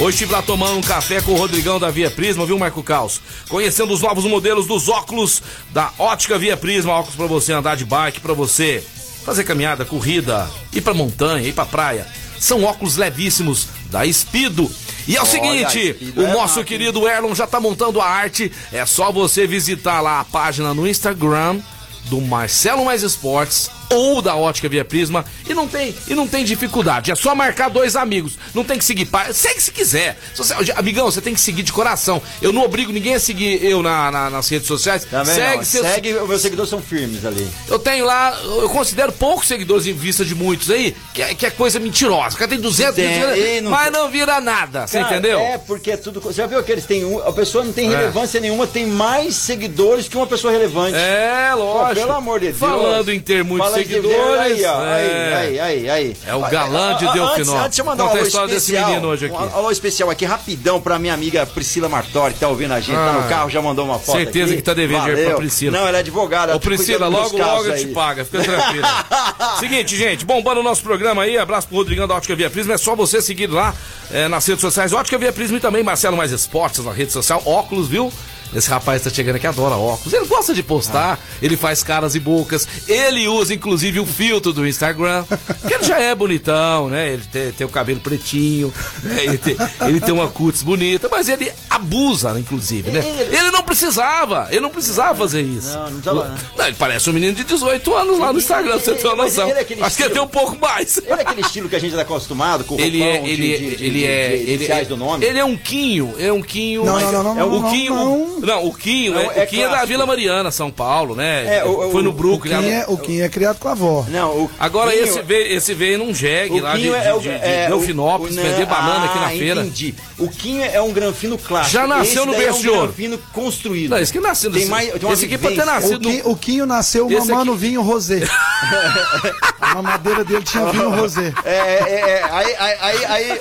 Hoje 0.00 0.16
estive 0.16 0.32
lá 0.32 0.42
tomando 0.42 0.76
um 0.76 0.80
café 0.80 1.20
com 1.20 1.32
o 1.32 1.36
Rodrigão 1.36 1.78
da 1.78 1.88
Via 1.88 2.10
Prisma, 2.10 2.44
viu, 2.44 2.58
Marco 2.58 2.82
Caos? 2.82 3.20
Conhecendo 3.48 3.92
os 3.92 4.02
novos 4.02 4.24
modelos 4.24 4.66
dos 4.66 4.88
óculos 4.88 5.40
da 5.70 5.92
Ótica 5.96 6.36
Via 6.36 6.56
Prisma, 6.56 6.92
óculos 6.92 7.14
pra 7.14 7.26
você 7.26 7.52
andar 7.52 7.76
de 7.76 7.84
bike, 7.84 8.20
pra 8.20 8.34
você 8.34 8.82
fazer 9.24 9.44
caminhada, 9.44 9.84
corrida, 9.84 10.50
ir 10.72 10.80
pra 10.80 10.92
montanha, 10.92 11.46
ir 11.46 11.52
pra 11.52 11.64
praia. 11.64 12.08
São 12.38 12.64
óculos 12.64 12.96
levíssimos 12.96 13.68
da 13.90 14.04
Espido. 14.06 14.70
E 15.06 15.16
é 15.16 15.20
o 15.20 15.22
Olha, 15.22 15.30
seguinte, 15.30 16.12
o 16.16 16.22
é 16.22 16.32
nosso 16.32 16.58
máquina. 16.58 16.64
querido 16.64 17.06
Erlon 17.08 17.34
já 17.34 17.46
tá 17.46 17.60
montando 17.60 18.00
a 18.00 18.06
arte. 18.06 18.50
É 18.72 18.84
só 18.86 19.12
você 19.12 19.46
visitar 19.46 20.00
lá 20.00 20.20
a 20.20 20.24
página 20.24 20.72
no 20.72 20.86
Instagram 20.86 21.60
do 22.06 22.20
Marcelo 22.20 22.84
Mais 22.84 23.02
Esportes 23.02 23.70
ou 23.90 24.20
da 24.22 24.34
Ótica 24.36 24.68
Via 24.68 24.84
Prisma 24.84 25.24
e 25.48 25.54
não 25.54 25.66
tem 25.68 25.94
e 26.08 26.14
não 26.14 26.26
tem 26.26 26.44
dificuldade. 26.44 27.10
É 27.10 27.14
só 27.14 27.34
marcar 27.34 27.68
dois 27.68 27.96
amigos. 27.96 28.34
Não 28.54 28.64
tem 28.64 28.78
que 28.78 28.84
seguir. 28.84 29.08
Segue 29.32 29.60
se 29.60 29.70
quiser. 29.70 30.18
Se 30.34 30.38
você- 30.38 30.54
amigão, 30.76 31.06
você 31.10 31.20
tem 31.20 31.34
que 31.34 31.40
seguir 31.40 31.62
de 31.62 31.72
coração. 31.72 32.20
Eu 32.42 32.52
não 32.52 32.62
obrigo 32.62 32.92
ninguém 32.92 33.14
a 33.14 33.20
seguir 33.20 33.62
eu 33.64 33.82
na, 33.82 34.10
na- 34.10 34.30
nas 34.30 34.48
redes 34.48 34.66
sociais. 34.66 35.04
Também 35.04 35.34
segue, 35.34 35.56
não. 35.58 35.64
seus- 35.64 35.86
Segue, 35.86 36.14
os 36.14 36.28
meus 36.28 36.42
seguidores 36.42 36.70
são 36.70 36.80
firmes 36.80 37.24
ali. 37.24 37.48
eu 37.68 37.78
tenho 37.78 38.04
lá, 38.04 38.38
eu 38.44 38.68
considero 38.68 39.12
poucos 39.12 39.46
seguidores 39.48 39.86
em 39.86 39.92
vista 39.92 40.24
de 40.24 40.34
muitos 40.34 40.70
aí, 40.70 40.94
que 41.12 41.22
é, 41.22 41.34
que 41.34 41.46
é 41.46 41.50
coisa 41.50 41.78
mentirosa. 41.78 42.34
O 42.36 42.38
cara 42.38 42.48
tem 42.50 42.60
200, 42.60 42.94
Tem, 42.94 43.20
200, 43.20 43.38
e 43.38 43.60
não- 43.60 43.70
mas 43.70 43.92
não 43.92 44.10
vira 44.10 44.40
nada, 44.40 44.86
você 44.86 44.98
Cara, 44.98 45.12
entendeu? 45.12 45.38
É, 45.40 45.58
porque 45.58 45.90
é 45.92 45.96
tudo. 45.96 46.20
Você 46.20 46.34
já 46.38 46.46
viu 46.46 46.62
que 46.62 46.72
eles 46.72 46.86
têm 46.86 47.04
um. 47.04 47.18
A 47.26 47.32
pessoa 47.32 47.64
não 47.64 47.72
tem 47.72 47.88
relevância 47.90 48.40
nenhuma, 48.40 48.66
tem 48.66 48.86
mais 48.86 49.34
seguidores 49.36 50.08
que 50.08 50.16
uma 50.16 50.26
pessoa 50.26 50.52
relevante. 50.52 50.96
É, 50.96 51.50
Pô, 51.52 51.58
lógico. 51.58 52.00
pelo 52.06 52.12
amor 52.18 52.40
de 52.40 52.46
Deus. 52.46 52.58
Falando 52.58 53.12
em 53.12 53.20
ter 53.20 53.44
muitos 53.44 53.66
Falando 53.66 53.73
em 53.73 53.73
ter- 53.73 53.73
seguidores. 53.74 54.40
Aí, 54.40 54.64
ó, 54.64 54.84
é. 54.84 54.94
aí, 54.94 55.34
aí, 55.34 55.60
aí, 55.60 55.90
aí. 55.90 56.16
É 56.26 56.34
o 56.34 56.40
galã 56.42 56.96
de 56.96 57.06
Ah, 57.06 57.10
ah, 57.10 57.12
Delfinó. 57.12 57.52
Antes, 57.52 57.64
antes 57.66 57.78
eu 57.78 57.84
mandar 57.84 58.04
um 58.04 58.06
Conta 58.08 58.18
alô 58.18 58.26
história 58.26 58.48
desse 58.48 58.66
especial, 58.72 58.90
menino 58.90 59.08
hoje 59.08 59.26
aqui. 59.26 59.34
Um 59.34 59.56
alô 59.56 59.70
especial 59.70 60.10
aqui, 60.10 60.24
rapidão, 60.24 60.80
pra 60.80 60.98
minha 60.98 61.14
amiga 61.14 61.44
Priscila 61.46 61.88
Martori, 61.88 62.34
que 62.34 62.40
tá 62.40 62.48
ouvindo 62.48 62.72
a 62.72 62.80
gente, 62.80 62.94
tá 62.94 63.10
Ah, 63.10 63.12
no 63.22 63.28
carro, 63.28 63.50
já 63.50 63.60
mandou 63.60 63.84
uma 63.84 63.98
foto 63.98 64.16
certeza 64.16 64.46
aqui. 64.46 64.56
que 64.56 64.62
tá 64.62 64.74
devendo 64.74 65.00
dinheiro 65.04 65.24
pra. 65.30 65.36
Priscila. 65.36 65.78
Não, 65.78 65.86
ela 65.88 65.96
é 65.98 66.00
advogada. 66.00 66.54
Ô 66.54 66.58
tá 66.58 66.64
Priscila, 66.68 67.08
logo, 67.08 67.36
logo 67.36 67.66
eu 67.66 67.76
te 67.76 67.86
pago, 67.88 68.24
fica 68.24 68.42
tranquilo. 68.42 68.86
Seguinte, 69.60 69.96
gente, 69.96 70.24
bombando 70.24 70.60
o 70.60 70.62
nosso 70.62 70.82
programa 70.82 71.22
aí, 71.22 71.36
abraço 71.38 71.68
pro 71.68 71.76
Rodrigão 71.76 72.06
da 72.06 72.14
Ótica 72.14 72.34
Via 72.34 72.50
Prisma, 72.50 72.74
é 72.74 72.78
só 72.78 72.94
você 72.94 73.20
seguir 73.20 73.48
lá 73.48 73.74
é, 74.10 74.28
nas 74.28 74.46
redes 74.46 74.60
sociais, 74.60 74.92
Ótica 74.92 75.18
Via 75.18 75.32
Prisma 75.32 75.56
e 75.56 75.60
também 75.60 75.82
Marcelo 75.82 76.16
Mais 76.16 76.32
Esportes 76.32 76.84
na 76.84 76.92
rede 76.92 77.12
social, 77.12 77.42
óculos, 77.44 77.88
viu? 77.88 78.12
Esse 78.54 78.68
rapaz 78.70 79.02
tá 79.02 79.10
chegando 79.10 79.36
aqui, 79.36 79.46
adora 79.46 79.74
óculos. 79.76 80.12
Ele 80.12 80.26
gosta 80.26 80.54
de 80.54 80.62
postar, 80.62 81.18
ele 81.42 81.56
faz 81.56 81.82
caras 81.82 82.14
e 82.14 82.20
bocas. 82.20 82.66
Ele 82.86 83.26
usa, 83.28 83.54
inclusive, 83.54 84.00
o 84.00 84.06
filtro 84.06 84.52
do 84.52 84.66
Instagram. 84.66 85.24
Porque 85.24 85.74
ele 85.74 85.84
já 85.84 85.98
é 85.98 86.14
bonitão, 86.14 86.88
né? 86.88 87.12
Ele 87.12 87.22
tem, 87.30 87.52
tem 87.52 87.66
o 87.66 87.70
cabelo 87.70 88.00
pretinho, 88.00 88.72
né? 89.02 89.24
ele, 89.24 89.38
tem, 89.38 89.56
ele 89.86 90.00
tem 90.00 90.12
uma 90.14 90.28
cutis 90.28 90.62
bonita, 90.62 91.08
mas 91.10 91.28
ele 91.28 91.50
abusa, 91.68 92.34
inclusive, 92.38 92.90
né? 92.90 93.02
Ele 93.30 93.50
não 93.50 93.62
precisava, 93.62 94.48
ele 94.50 94.60
não 94.60 94.70
precisava 94.70 95.14
fazer 95.16 95.42
isso. 95.42 95.68
Não, 95.74 95.90
não 95.90 96.00
precisava, 96.00 96.34
Não, 96.56 96.66
ele 96.66 96.76
parece 96.78 97.10
um 97.10 97.12
menino 97.12 97.34
de 97.34 97.44
18 97.44 97.94
anos 97.94 98.18
lá 98.18 98.32
no 98.32 98.38
Instagram, 98.38 98.78
pra 98.78 98.80
você 98.80 98.94
ter 98.94 99.06
uma 99.08 99.16
noção. 99.24 99.48
é 99.48 99.66
Acho 99.84 99.96
que 99.96 100.02
ele 100.04 100.12
tem 100.14 100.22
um 100.22 100.28
pouco 100.28 100.58
mais. 100.58 100.98
Ele 100.98 101.10
é 101.10 101.20
aquele 101.22 101.40
estilo 101.40 101.68
que 101.68 101.76
a 101.76 101.78
gente 101.80 101.94
tá 101.94 102.02
acostumado, 102.02 102.64
com 102.64 102.76
o 102.76 102.80
Ele 102.80 103.02
é, 103.02 103.12
roupão 103.12 103.26
ele, 103.28 103.36
de, 103.58 103.76
de, 103.76 103.84
ele 103.84 103.98
de- 103.98 104.04
é, 104.06 104.28
de 104.28 104.34
ele, 104.34 104.54
iniciais 104.54 104.88
do 104.88 104.96
nome. 104.96 105.24
ele 105.24 105.38
é 105.38 105.44
um 105.44 105.56
quinho, 105.56 106.14
é 106.18 106.32
um 106.32 106.42
quinho. 106.42 106.84
Não, 106.84 106.94
mas- 106.94 107.12
não, 107.12 107.22
não, 107.22 107.38
é 107.40 107.44
o 107.44 107.60
não, 107.60 107.70
quinho, 107.70 107.94
não, 107.94 108.28
não, 108.38 108.43
o 108.52 108.72
quinho, 108.74 109.14
Não, 109.14 109.20
é, 109.30 109.40
é 109.40 109.44
o 109.44 109.46
quinho 109.46 109.66
é 109.66 109.68
da. 109.70 109.84
Vila 109.84 110.06
Mariana, 110.06 110.50
São 110.50 110.70
Paulo, 110.70 111.14
né? 111.14 111.58
É, 111.58 111.64
o- 111.64 111.90
Foi 111.90 112.02
no 112.02 112.12
Brooklyn. 112.12 112.54
O 112.54 112.60
Kim 112.60 112.68
lá- 112.70 112.74
é, 112.74 112.84
o 112.88 112.96
Kim 112.98 113.20
é 113.20 113.28
criado 113.28 113.58
com 113.58 113.68
a 113.68 113.72
avó. 113.72 114.04
Não, 114.08 114.30
o 114.30 114.50
Agora 114.58 114.90
Quinho- 114.92 115.04
esse 115.04 115.22
veio, 115.22 115.56
esse 115.56 115.74
veio 115.74 115.98
num 115.98 116.14
jegue 116.14 116.60
lá 116.60 116.74
de, 116.74 116.82
Quinho 116.82 116.92
de, 117.00 117.06
é 117.06 117.14
o- 117.14 117.18
de, 117.20 117.28
de 117.28 117.34
é, 117.34 117.66
Delfinópolis, 117.68 118.36
vender 118.36 118.66
banana 118.66 119.06
aqui 119.06 119.18
na 119.18 119.26
Ah, 119.26 119.30
feira. 119.30 119.60
Entendi. 119.62 119.94
O 120.18 120.28
Quinho 120.28 120.62
é 120.64 120.80
um 120.80 120.92
granfino 120.92 121.36
clássico. 121.38 121.72
Já 121.72 121.86
nasceu 121.86 122.22
Esse 122.24 122.26
no 122.32 122.36
berço 122.38 122.68
é 122.68 122.72
um 122.72 122.80
granfino 122.82 123.18
construído. 123.32 123.90
Não, 123.90 123.98
esse 123.98 124.12
que 124.12 124.20
nasceu 124.20 124.50
Tem 124.52 124.66
mais, 124.66 124.90
tem 124.92 125.10
esse 125.12 125.24
aqui 125.26 125.38
pode 125.38 125.56
ter 125.56 125.64
nascido 125.64 126.08
O, 126.24 126.36
Quinho 126.36 126.66
nasceu 126.66 127.08
mamando 127.08 127.54
vinho 127.56 127.82
rosé. 127.82 128.20
a 129.60 129.74
mamadeira 129.74 130.24
dele 130.24 130.42
tinha 130.42 130.64
vinho 130.66 130.90
rosé. 130.90 131.32
É, 131.44 131.50
é, 131.54 132.10
é, 132.10 132.24
aí, 132.30 132.56
aí, 132.58 132.76
aí, 132.80 133.04
aí 133.06 133.40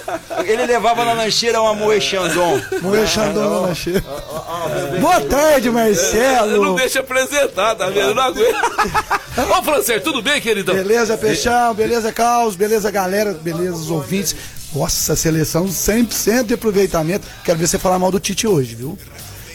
ele 0.51 0.65
levava 0.65 1.03
na 1.05 1.13
lancheira 1.13 1.61
uma 1.61 1.73
Moe 1.73 1.99
Chandon. 2.01 2.59
Moer 2.81 3.07
Xandão 3.07 3.49
na 3.49 3.59
lancheira. 3.67 4.03
Boa 4.99 5.21
tarde, 5.21 5.67
Eu 5.67 5.73
não 5.73 5.81
Marcelo. 5.81 6.75
deixa 6.75 6.99
apresentar, 6.99 7.75
tá 7.75 7.87
vendo? 7.87 8.09
Eu 8.09 8.15
não 8.15 8.23
aguento. 8.23 8.55
Ô, 9.59 9.63
Francer, 9.63 10.01
tudo 10.01 10.21
bem, 10.21 10.39
queridão? 10.41 10.75
Beleza, 10.75 11.17
Peixão? 11.17 11.73
Beleza, 11.73 12.11
Caos? 12.11 12.55
Beleza, 12.55 12.89
galera? 12.91 13.33
Beleza, 13.33 13.75
os 13.75 13.89
ouvintes? 13.89 14.35
Nossa, 14.75 15.15
seleção 15.15 15.65
100% 15.67 16.43
de 16.45 16.53
aproveitamento. 16.55 17.27
Quero 17.43 17.57
ver 17.59 17.67
você 17.67 17.77
falar 17.77 17.99
mal 17.99 18.11
do 18.11 18.19
Tite 18.19 18.47
hoje, 18.47 18.75
viu? 18.75 18.97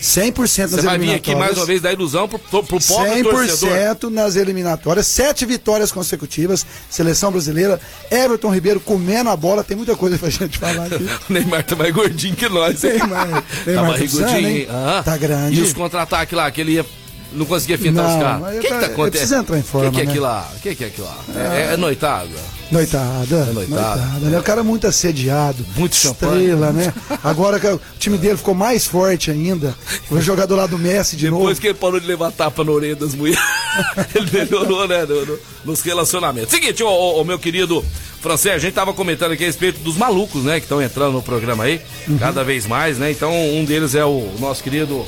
100% 0.02 0.58
nas 0.62 0.70
Você 0.70 0.82
vai 0.82 0.98
vir 0.98 1.14
aqui 1.14 1.34
mais 1.34 1.56
uma 1.56 1.66
vez 1.66 1.80
da 1.82 1.92
ilusão 1.92 2.28
pro, 2.28 2.38
pro, 2.38 2.62
pobre 2.62 3.22
torcedor. 3.22 3.70
100% 3.70 4.10
nas 4.10 4.36
eliminatórias, 4.36 5.06
sete 5.06 5.44
vitórias 5.44 5.90
consecutivas, 5.90 6.64
seleção 6.88 7.32
brasileira, 7.32 7.80
Everton 8.10 8.50
Ribeiro 8.52 8.80
comendo 8.80 9.30
a 9.30 9.36
bola, 9.36 9.64
tem 9.64 9.76
muita 9.76 9.96
coisa 9.96 10.18
pra 10.18 10.30
gente 10.30 10.58
falar 10.58 10.86
aqui. 10.86 11.04
o 11.28 11.32
Neymar 11.32 11.64
tá 11.64 11.74
mais 11.76 11.92
gordinho 11.92 12.36
que 12.36 12.48
nós, 12.48 12.84
hein? 12.84 12.92
Neymar, 12.92 13.28
Tá 13.28 13.44
Neymar 13.66 13.86
barrigudinho, 13.86 14.48
hein? 14.48 14.66
tá, 14.66 14.98
Ah. 14.98 15.02
tá 15.02 15.16
grande. 15.16 15.58
E 15.58 15.62
os 15.62 15.72
contra-ataques 15.72 16.36
lá, 16.36 16.50
que 16.50 16.60
ele 16.60 16.72
ia. 16.72 16.86
Não 17.30 17.44
conseguia 17.44 17.76
fintar 17.78 18.04
Não, 18.04 18.16
os 18.16 18.22
caras. 18.22 18.40
mas 18.40 18.56
O 18.56 18.60
que, 18.60 18.66
que 18.66 18.72
tá- 18.72 18.78
tá 18.80 18.84
ele 18.86 18.92
acontecendo? 18.94 19.40
entrar 19.40 19.58
em 19.58 19.62
forma, 19.62 19.88
O 19.88 19.92
que, 19.92 19.96
que 19.96 20.02
é 20.02 20.04
né? 20.06 20.10
aquilo 20.10 20.24
lá? 20.24 20.50
O 20.56 20.60
que, 20.60 20.74
que 20.74 20.84
é 20.84 20.86
aquilo 20.86 21.06
lá? 21.06 21.18
É, 21.36 21.74
é 21.74 21.76
noitada? 21.76 22.28
Noitada, 22.70 23.34
É 23.50 23.52
noitada. 23.52 23.96
noitada, 23.96 24.18
né? 24.30 24.38
O 24.38 24.42
cara 24.42 24.62
muito 24.62 24.86
assediado. 24.86 25.64
Muito 25.76 25.96
champanhe. 25.96 26.44
Estrela, 26.46 26.72
né? 26.72 26.92
Agora 27.24 27.58
que 27.60 27.66
o 27.66 27.80
time 27.98 28.16
dele 28.18 28.36
ficou 28.36 28.54
mais 28.54 28.86
forte 28.86 29.30
ainda. 29.30 29.74
Vai 30.10 30.22
jogar 30.22 30.46
do 30.46 30.54
lado 30.56 30.70
do 30.70 30.78
Messi 30.78 31.16
de 31.16 31.26
Depois 31.26 31.42
novo. 31.48 31.60
que 31.60 31.66
ele 31.68 31.74
parou 31.74 31.98
de 32.00 32.06
levar 32.06 32.30
tapa 32.32 32.62
na 32.64 32.72
orelha 32.72 32.96
das 32.96 33.14
mulheres, 33.14 33.40
ele 34.14 34.30
melhorou, 34.30 34.86
né, 34.88 35.04
no- 35.06 35.24
no- 35.26 35.38
nos 35.64 35.80
relacionamentos. 35.82 36.50
Seguinte, 36.50 36.82
ô, 36.82 36.88
ô, 36.88 37.20
ô, 37.20 37.24
meu 37.24 37.38
querido 37.38 37.84
francês, 38.20 38.54
a 38.54 38.58
gente 38.58 38.74
tava 38.74 38.92
comentando 38.92 39.32
aqui 39.32 39.44
a 39.44 39.46
respeito 39.46 39.80
dos 39.80 39.96
malucos, 39.96 40.42
né, 40.44 40.58
que 40.60 40.64
estão 40.66 40.80
entrando 40.82 41.12
no 41.12 41.22
programa 41.22 41.64
aí, 41.64 41.80
Uhum. 42.08 42.18
cada 42.18 42.42
vez 42.42 42.66
mais, 42.66 42.98
né, 42.98 43.10
então 43.10 43.32
um 43.32 43.64
deles 43.64 43.94
é 43.94 44.04
o 44.04 44.30
nosso 44.40 44.62
querido, 44.62 45.04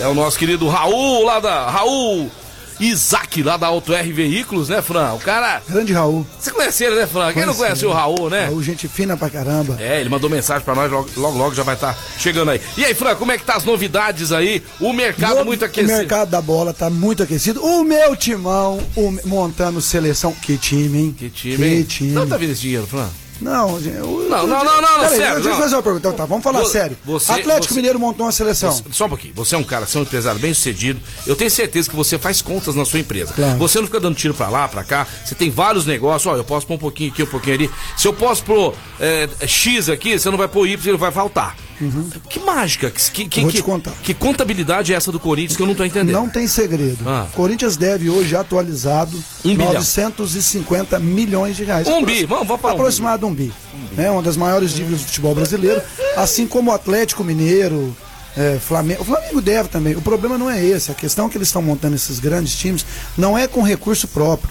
é 0.00 0.06
o 0.06 0.14
nosso 0.14 0.38
querido 0.38 0.68
Raul, 0.68 1.24
lá 1.24 1.40
da, 1.40 1.70
Raul 1.70 2.30
Isaac, 2.78 3.42
lá 3.42 3.56
da 3.56 3.68
Auto 3.68 3.94
R 3.94 4.12
Veículos, 4.12 4.68
né, 4.68 4.82
Fran? 4.82 5.14
O 5.14 5.18
cara, 5.18 5.62
Grande 5.66 5.94
Raul. 5.94 6.26
você 6.38 6.50
conhece 6.50 6.84
ele, 6.84 6.96
né, 6.96 7.06
Fran? 7.06 7.32
Quem 7.32 7.46
não 7.46 7.54
conhece 7.54 7.86
o 7.86 7.90
Raul, 7.92 8.28
né? 8.28 8.44
Raul, 8.46 8.62
gente 8.62 8.86
fina 8.86 9.16
pra 9.16 9.30
caramba. 9.30 9.78
É, 9.80 9.98
ele 9.98 10.10
mandou 10.10 10.28
mensagem 10.28 10.62
pra 10.62 10.74
nós, 10.74 10.92
logo, 10.92 11.08
logo, 11.16 11.38
logo 11.38 11.54
já 11.54 11.62
vai 11.62 11.74
estar 11.74 11.96
chegando 12.18 12.50
aí. 12.50 12.60
E 12.76 12.84
aí, 12.84 12.92
Fran, 12.94 13.14
como 13.14 13.32
é 13.32 13.38
que 13.38 13.44
tá 13.44 13.54
as 13.56 13.64
novidades 13.64 14.30
aí? 14.30 14.62
O 14.78 14.92
mercado 14.92 15.38
No- 15.38 15.44
muito 15.46 15.64
aquecido. 15.64 15.94
O 15.94 15.96
mercado 15.96 16.28
da 16.28 16.42
bola 16.42 16.74
tá 16.74 16.90
muito 16.90 17.22
aquecido. 17.22 17.64
O 17.64 17.82
meu 17.82 18.14
timão 18.14 18.78
o- 18.94 19.18
montando 19.24 19.80
seleção. 19.80 20.32
Que 20.34 20.58
time, 20.58 20.98
hein? 20.98 21.16
Que 21.18 21.30
time, 21.30 21.56
Que 21.56 21.64
hein? 21.64 21.82
time. 21.82 22.12
Não 22.12 22.26
tá 22.26 22.36
vindo 22.36 22.52
esse 22.52 22.60
dinheiro, 22.60 22.86
Fran? 22.86 23.08
Não, 23.40 23.80
gente. 23.80 23.96
eu- 23.96 24.26
Não, 24.30 24.38
eu- 24.38 24.46
não, 24.46 24.64
não, 24.64 24.80
não, 24.82 25.02
não, 25.02 25.08
sério, 25.10 25.34
Deixa 25.36 25.48
eu 25.50 25.56
fazer 25.56 25.74
uma 25.76 25.82
pergunta. 25.82 26.08
Então 26.08 26.16
tá, 26.18 26.24
vamos 26.24 26.42
falar 26.42 26.60
Vo- 26.60 26.66
sério. 26.66 26.96
você- 27.04 27.32
Atlético 27.32 27.68
você- 27.68 27.74
Mineiro 27.74 27.98
montou 27.98 28.26
uma 28.26 28.32
seleção. 28.32 28.72
Só 28.90 29.06
um 29.06 29.08
pouquinho. 29.08 29.34
Você 29.34 29.54
é 29.54 29.58
um 29.58 29.64
cara, 29.64 29.86
você 29.86 29.96
é 29.98 30.00
um 30.00 30.04
empresário 30.04 30.40
bem 30.40 30.54
sucedido. 30.54 31.00
Eu 31.26 31.36
tenho 31.36 31.50
certeza 31.50 31.88
que 31.90 31.96
você 31.96 32.18
faz 32.18 32.40
contas 32.40 32.74
na 32.74 32.84
sua 32.84 32.98
empresa. 33.00 33.32
Claro. 33.34 33.58
Você 33.58 33.78
não 33.78 33.86
fica 33.86 34.00
dando 34.00 34.16
tiro 34.16 34.34
pra 34.34 34.48
lá, 34.48 34.66
pra 34.68 34.82
cá. 34.84 35.06
Você 35.24 35.34
tem 35.34 35.50
vários 35.50 35.84
negócios. 35.86 36.26
Ó, 36.32 36.36
eu 36.36 36.44
posso 36.44 36.66
pôr 36.66 36.74
um 36.74 36.78
pouquinho 36.78 37.12
aqui, 37.12 37.22
um 37.22 37.26
pouquinho 37.26 37.54
ali. 37.56 37.70
Se 37.96 38.08
eu 38.08 38.12
posso 38.14 38.42
pôr 38.42 38.74
é, 38.98 39.28
X 39.46 39.88
aqui, 39.88 40.18
você 40.18 40.30
não 40.30 40.38
vai 40.38 40.48
pôr 40.48 40.66
Y, 40.66 40.88
ele 40.88 40.96
vai 40.98 41.12
faltar. 41.12 41.56
Que 42.28 42.40
mágica. 42.40 42.90
Que, 42.90 43.28
que, 43.28 43.28
que, 43.28 43.60
Uhum. 43.62 43.80
Que- 44.02 44.14
contabilidade 44.14 44.92
é 44.92 44.96
essa 44.96 45.12
do 45.12 45.20
Corinthians 45.20 45.56
que 45.56 45.62
eu 45.62 45.66
não 45.66 45.74
tô 45.74 45.84
entendendo? 45.84 46.14
Não 46.14 46.28
tem 46.28 46.46
segredo. 46.48 46.98
Ah. 47.06 47.26
Corinthians 47.34 47.76
deve 47.76 48.08
hoje 48.10 48.34
atualizado 48.34 49.16
Um 49.44 49.54
bilhão. 49.56 49.72
950 49.74 50.98
milhões 50.98 51.56
de 51.56 51.64
reais. 51.64 51.86
Um 51.86 52.04
bi, 52.04 52.24
vamos- 52.24 52.46
vamos 52.46 52.60
falar 52.62 52.74
um 52.74 52.76
Aproximado 52.76 53.26
um 53.26 53.34
bi. 53.34 53.52
É 53.96 54.10
uma 54.10 54.22
das 54.22 54.36
maiores 54.36 54.72
dívidas 54.74 55.00
do 55.00 55.06
futebol 55.06 55.34
brasileiro, 55.34 55.80
assim 56.16 56.46
como 56.46 56.70
o 56.70 56.74
Atlético 56.74 57.22
Mineiro, 57.24 57.94
é, 58.36 58.58
Flamengo. 58.58 59.02
O 59.02 59.04
Flamengo 59.04 59.40
deve 59.40 59.68
também. 59.68 59.94
O 59.96 60.02
problema 60.02 60.36
não 60.36 60.50
é 60.50 60.62
esse. 60.64 60.90
A 60.90 60.94
questão 60.94 61.26
é 61.26 61.28
que 61.28 61.38
eles 61.38 61.48
estão 61.48 61.62
montando 61.62 61.94
esses 61.94 62.18
grandes 62.18 62.54
times 62.56 62.84
não 63.16 63.36
é 63.36 63.46
com 63.46 63.62
recurso 63.62 64.08
próprio. 64.08 64.50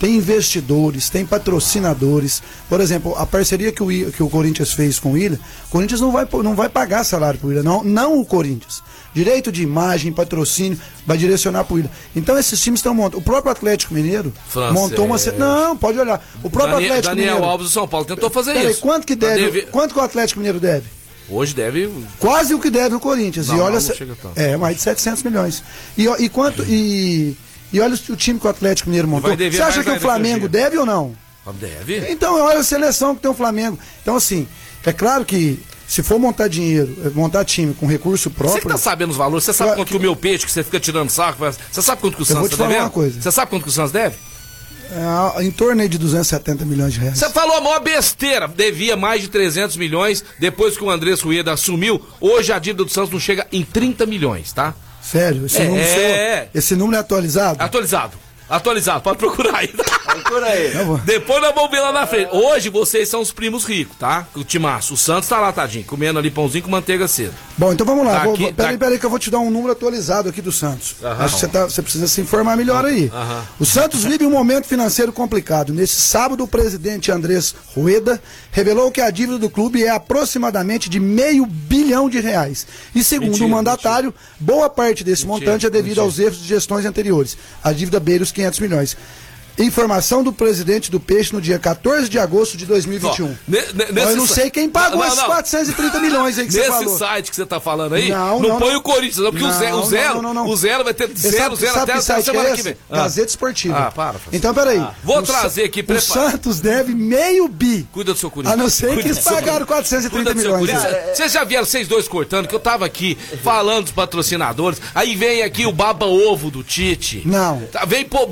Tem 0.00 0.16
investidores, 0.16 1.08
tem 1.10 1.24
patrocinadores. 1.26 2.42
Por 2.68 2.80
exemplo, 2.80 3.14
a 3.16 3.26
parceria 3.26 3.70
que 3.70 3.82
o, 3.82 4.10
que 4.10 4.22
o 4.22 4.30
Corinthians 4.30 4.72
fez 4.72 4.98
com 4.98 5.12
o 5.12 5.18
Ilha, 5.18 5.38
o 5.66 5.70
Corinthians 5.70 6.00
não 6.00 6.10
vai, 6.10 6.26
não 6.42 6.54
vai 6.54 6.68
pagar 6.68 7.04
salário 7.04 7.38
para 7.38 7.46
o 7.48 7.52
Ilha, 7.52 7.62
não, 7.62 7.84
não 7.84 8.18
o 8.18 8.24
Corinthians. 8.24 8.82
Direito 9.14 9.52
de 9.52 9.62
imagem, 9.62 10.12
patrocínio, 10.12 10.78
vai 11.06 11.18
direcionar 11.18 11.64
para 11.64 11.74
o 11.74 11.78
Ilha. 11.80 11.90
Então 12.16 12.38
esses 12.38 12.60
times 12.60 12.78
estão 12.80 12.94
montando. 12.94 13.18
O 13.18 13.22
próprio 13.22 13.52
Atlético 13.52 13.92
Mineiro 13.92 14.32
Francês. 14.48 14.72
montou 14.72 15.04
uma. 15.04 15.16
Não, 15.36 15.76
pode 15.76 15.98
olhar. 15.98 16.24
O 16.42 16.48
próprio 16.48 16.76
Daniel, 16.76 16.92
Atlético 16.92 17.14
Daniel 17.16 17.34
Mineiro. 17.34 17.50
Alves 17.52 17.66
do 17.66 17.72
São 17.72 17.86
Paulo 17.86 18.06
tentou 18.06 18.30
fazer 18.30 18.54
Peraí, 18.54 18.70
isso. 18.70 18.80
quanto 18.80 19.06
que 19.06 19.14
deve, 19.14 19.40
deve- 19.44 19.62
quanto 19.62 19.92
que 19.92 20.00
o 20.00 20.02
Atlético 20.02 20.40
Mineiro 20.40 20.58
deve? 20.60 20.86
Hoje 21.28 21.54
deve. 21.54 21.88
Quase 22.18 22.54
o 22.54 22.58
que 22.58 22.70
deve 22.70 22.94
o 22.94 23.00
Corinthians. 23.00 23.48
Não, 23.48 23.56
e 23.56 23.60
olha, 23.60 23.74
não 23.74 23.80
se- 23.80 23.94
é 24.36 24.56
mais 24.56 24.76
de 24.76 24.82
700 24.82 25.22
milhões. 25.22 25.62
E, 25.98 26.06
e 26.18 26.28
quanto 26.28 26.64
e, 26.64 27.36
e 27.72 27.80
olha 27.80 27.94
o 27.94 28.16
time 28.16 28.38
que 28.38 28.46
o 28.46 28.50
Atlético 28.50 28.88
Mineiro 28.88 29.08
montou. 29.08 29.36
Você 29.36 29.62
acha 29.62 29.82
que 29.82 29.90
o 29.90 30.00
Flamengo 30.00 30.48
deve 30.48 30.78
ou 30.78 30.86
não? 30.86 31.14
Deve. 31.58 32.12
Então 32.12 32.40
olha 32.40 32.60
a 32.60 32.64
seleção 32.64 33.14
que 33.14 33.22
tem 33.22 33.30
o 33.30 33.34
Flamengo. 33.34 33.78
Então 34.02 34.14
assim, 34.14 34.46
é 34.84 34.92
claro 34.92 35.24
que 35.24 35.58
se 35.88 36.00
for 36.02 36.18
montar 36.18 36.46
dinheiro, 36.46 36.96
eh, 37.04 37.10
montar 37.12 37.44
time 37.44 37.74
com 37.74 37.86
recurso 37.86 38.30
Você 38.30 38.36
próprio, 38.36 38.62
que 38.62 38.68
tá 38.68 38.78
sabendo 38.78 39.10
os 39.10 39.16
valores, 39.16 39.44
você 39.44 39.52
sabe 39.52 39.74
quanto 39.74 39.88
que 39.88 39.96
o 39.96 40.00
meu 40.00 40.14
peixe 40.14 40.46
que 40.46 40.52
você 40.52 40.62
fica 40.62 40.78
tirando 40.78 41.10
saco, 41.10 41.38
você 41.38 41.82
sabe 41.82 42.00
quanto 42.00 42.16
que 42.16 42.22
o 42.22 42.24
vou 42.24 42.36
Santos 42.36 42.50
te 42.50 42.52
tá 42.52 42.56
falar 42.58 42.68
devendo? 42.68 42.84
uma 42.84 42.90
coisa. 42.90 43.20
Você 43.20 43.32
sabe 43.32 43.50
quanto 43.50 43.64
que 43.64 43.68
o 43.68 43.72
Santos 43.72 43.90
deve? 43.90 44.14
é, 44.90 45.44
em 45.44 45.50
torno 45.50 45.88
de 45.88 45.98
270 45.98 46.64
milhões 46.64 46.94
de 46.94 47.00
reais. 47.00 47.18
Você 47.18 47.30
falou 47.30 47.56
a 47.56 47.60
maior 47.60 47.80
besteira. 47.80 48.48
Devia 48.48 48.96
mais 48.96 49.22
de 49.22 49.28
300 49.28 49.76
milhões. 49.76 50.24
Depois 50.38 50.76
que 50.76 50.82
o 50.82 50.90
Andrés 50.90 51.20
Rueda 51.20 51.52
assumiu, 51.52 52.04
hoje 52.20 52.52
a 52.52 52.58
dívida 52.58 52.84
do 52.84 52.90
Santos 52.90 53.10
não 53.10 53.20
chega 53.20 53.46
em 53.52 53.62
30 53.64 54.04
milhões, 54.06 54.52
tá? 54.52 54.74
Sério, 55.02 55.46
esse, 55.46 55.58
É, 55.60 55.64
número, 55.64 55.84
seu- 55.86 56.00
é. 56.02 56.48
esse 56.54 56.76
número 56.76 56.96
é 56.96 57.00
atualizado? 57.00 57.62
Atualizado. 57.62 58.16
Atualizado, 58.48 59.00
pode 59.02 59.18
procurar 59.18 59.56
aí. 59.58 59.72
Procura 60.30 60.46
aí. 60.46 60.70
Vou- 60.84 60.98
Depois 60.98 61.42
nós 61.42 61.52
vamos 61.54 61.70
ver 61.70 61.80
lá 61.80 61.92
na 61.92 62.06
frente. 62.06 62.30
Hoje 62.32 62.68
vocês 62.68 63.08
são 63.08 63.20
os 63.20 63.32
primos 63.32 63.64
ricos, 63.64 63.96
tá? 63.98 64.26
O 64.34 64.44
timaço. 64.44 64.94
O 64.94 64.96
Santos 64.96 65.28
tá 65.28 65.40
lá, 65.40 65.52
tadinho, 65.52 65.84
comendo 65.84 66.18
ali 66.20 66.30
pãozinho 66.30 66.62
com 66.64 66.70
manteiga 66.70 67.08
cedo. 67.08 67.34
Bom, 67.58 67.72
então 67.72 67.84
vamos 67.84 68.06
lá. 68.06 68.12
Tá 68.20 68.24
Vou- 68.24 68.34
aqui, 68.34 68.52
peraí, 68.52 68.72
tá- 68.72 68.78
peraí, 68.84 68.98
que 68.98 69.04
eu 69.04 69.10
vou 69.10 69.18
te 69.18 69.30
dar 69.30 69.40
um 69.40 69.50
número 69.50 69.72
atualizado 69.72 70.28
aqui 70.28 70.40
do 70.40 70.52
Santos. 70.52 70.94
Aham. 71.02 71.24
Acho 71.24 71.34
que 71.34 71.40
você, 71.40 71.48
tá- 71.48 71.64
você 71.64 71.82
precisa 71.82 72.06
se 72.06 72.20
informar 72.20 72.56
melhor 72.56 72.84
aí. 72.84 73.10
Aham. 73.12 73.44
O 73.58 73.66
Santos 73.66 74.04
vive 74.04 74.24
um 74.24 74.30
momento 74.30 74.66
financeiro 74.66 75.12
complicado. 75.12 75.72
Nesse 75.72 76.00
sábado, 76.00 76.44
o 76.44 76.48
presidente 76.48 77.10
Andrés 77.10 77.54
Rueda 77.74 78.22
revelou 78.52 78.90
que 78.90 79.00
a 79.00 79.10
dívida 79.10 79.38
do 79.38 79.50
clube 79.50 79.82
é 79.82 79.90
aproximadamente 79.90 80.88
de 80.88 81.00
meio 81.00 81.44
bilhão 81.44 82.08
de 82.08 82.20
reais. 82.20 82.66
E 82.94 83.02
segundo 83.02 83.30
Mentira, 83.30 83.46
o 83.46 83.50
mandatário, 83.50 84.14
boa 84.38 84.70
parte 84.70 85.02
desse 85.02 85.26
Mentira, 85.26 85.46
montante 85.50 85.66
é 85.66 85.70
devido 85.70 85.88
mentira. 85.98 86.02
aos 86.02 86.18
erros 86.18 86.38
de 86.40 86.46
gestões 86.48 86.86
anteriores. 86.86 87.36
A 87.62 87.72
dívida 87.72 87.98
beira 87.98 88.22
os 88.22 88.30
500 88.32 88.60
milhões. 88.60 88.96
Informação 89.64 90.22
do 90.22 90.32
presidente 90.32 90.90
do 90.90 90.98
Peixe 90.98 91.32
no 91.32 91.40
dia 91.40 91.58
14 91.58 92.08
de 92.08 92.18
agosto 92.18 92.56
de 92.56 92.64
2021. 92.66 93.26
Ó, 93.26 93.28
ne- 93.48 93.58
ne- 93.74 93.84
Ó, 93.88 93.92
nesse 93.92 94.10
eu 94.12 94.16
não 94.16 94.26
sei 94.26 94.50
quem 94.50 94.68
pagou 94.68 94.98
Não, 95.00 95.06
esses 95.06 95.18
não. 95.18 95.26
430 95.26 96.00
milhões 96.00 96.38
aí 96.38 96.46
que 96.46 96.52
você 96.52 96.58
Nesse 96.60 96.70
falou. 96.70 96.98
site 96.98 97.30
que 97.30 97.36
você 97.36 97.46
tá 97.46 97.60
falando 97.60 97.94
aí, 97.94 98.08
Não, 98.08 98.40
não, 98.40 98.48
não, 98.50 98.58
põe 98.58 98.70
não. 98.72 98.78
o 98.78 98.82
Corinthians, 98.82 99.18
não, 99.18 99.30
porque 99.30 99.44
o 99.44 99.48
Não, 99.48 99.58
zero, 99.58 99.76
o 99.78 99.86
zero, 99.86 100.14
não, 100.14 100.22
não, 100.22 100.34
não. 100.34 100.46
o 100.46 100.56
zero 100.56 100.84
vai 100.84 100.94
ter 100.94 101.08
zero, 101.16 101.36
sabe- 101.36 101.56
zero 101.56 101.72
sabe 101.74 101.90
até 101.90 101.92
a 101.98 102.02
site 102.02 102.24
semana 102.24 102.48
é 102.48 102.52
que 102.52 102.60
esse? 102.60 102.62
vem. 102.70 102.76
Ah. 102.90 102.96
Gazeta 102.96 103.28
Esportiva. 103.28 103.78
Ah, 103.78 103.90
para, 103.90 104.12
Francisco. 104.12 104.36
Então, 104.36 104.54
peraí. 104.54 104.78
Ah, 104.78 104.94
vou 105.04 105.18
O 105.18 105.22
trazer 105.22 105.64
aqui, 105.64 105.80
O 105.80 105.84
prepara. 105.84 106.30
Santos 106.30 106.60
deve 106.60 106.94
meio 106.94 107.48
bi. 107.48 107.86
Cuida 107.92 108.12
do 108.12 108.18
seu 108.18 108.30
Corinthians. 108.30 108.58
A 108.58 108.62
não 108.62 108.70
ser 108.70 108.94
que 108.96 109.08
eles 109.08 109.18
pagaram 109.20 109.66
Corinthians. 109.66 109.68
430 109.68 110.10
Cuida 110.10 110.34
do 110.34 110.40
seu 110.40 110.56
milhões. 110.58 110.80
Corinthians. 110.82 111.16
Vocês 111.16 111.32
já 111.32 111.44
vieram 111.44 111.64
vocês 111.66 111.86
dois 111.88 112.08
cortando, 112.08 112.46
que 112.48 112.54
eu 112.54 112.60
tava 112.60 112.86
aqui 112.86 113.16
falando 113.42 113.84
dos 113.84 113.92
patrocinadores. 113.92 114.80
Aí 114.94 115.14
vem 115.16 115.42
aqui 115.42 115.66
o 115.66 115.72
baba-ovo 115.72 116.50
do 116.50 116.62
Tite. 116.62 117.22
Não. 117.26 117.60
Tá, 117.72 117.84
Vem 117.84 118.04
pôr, 118.04 118.28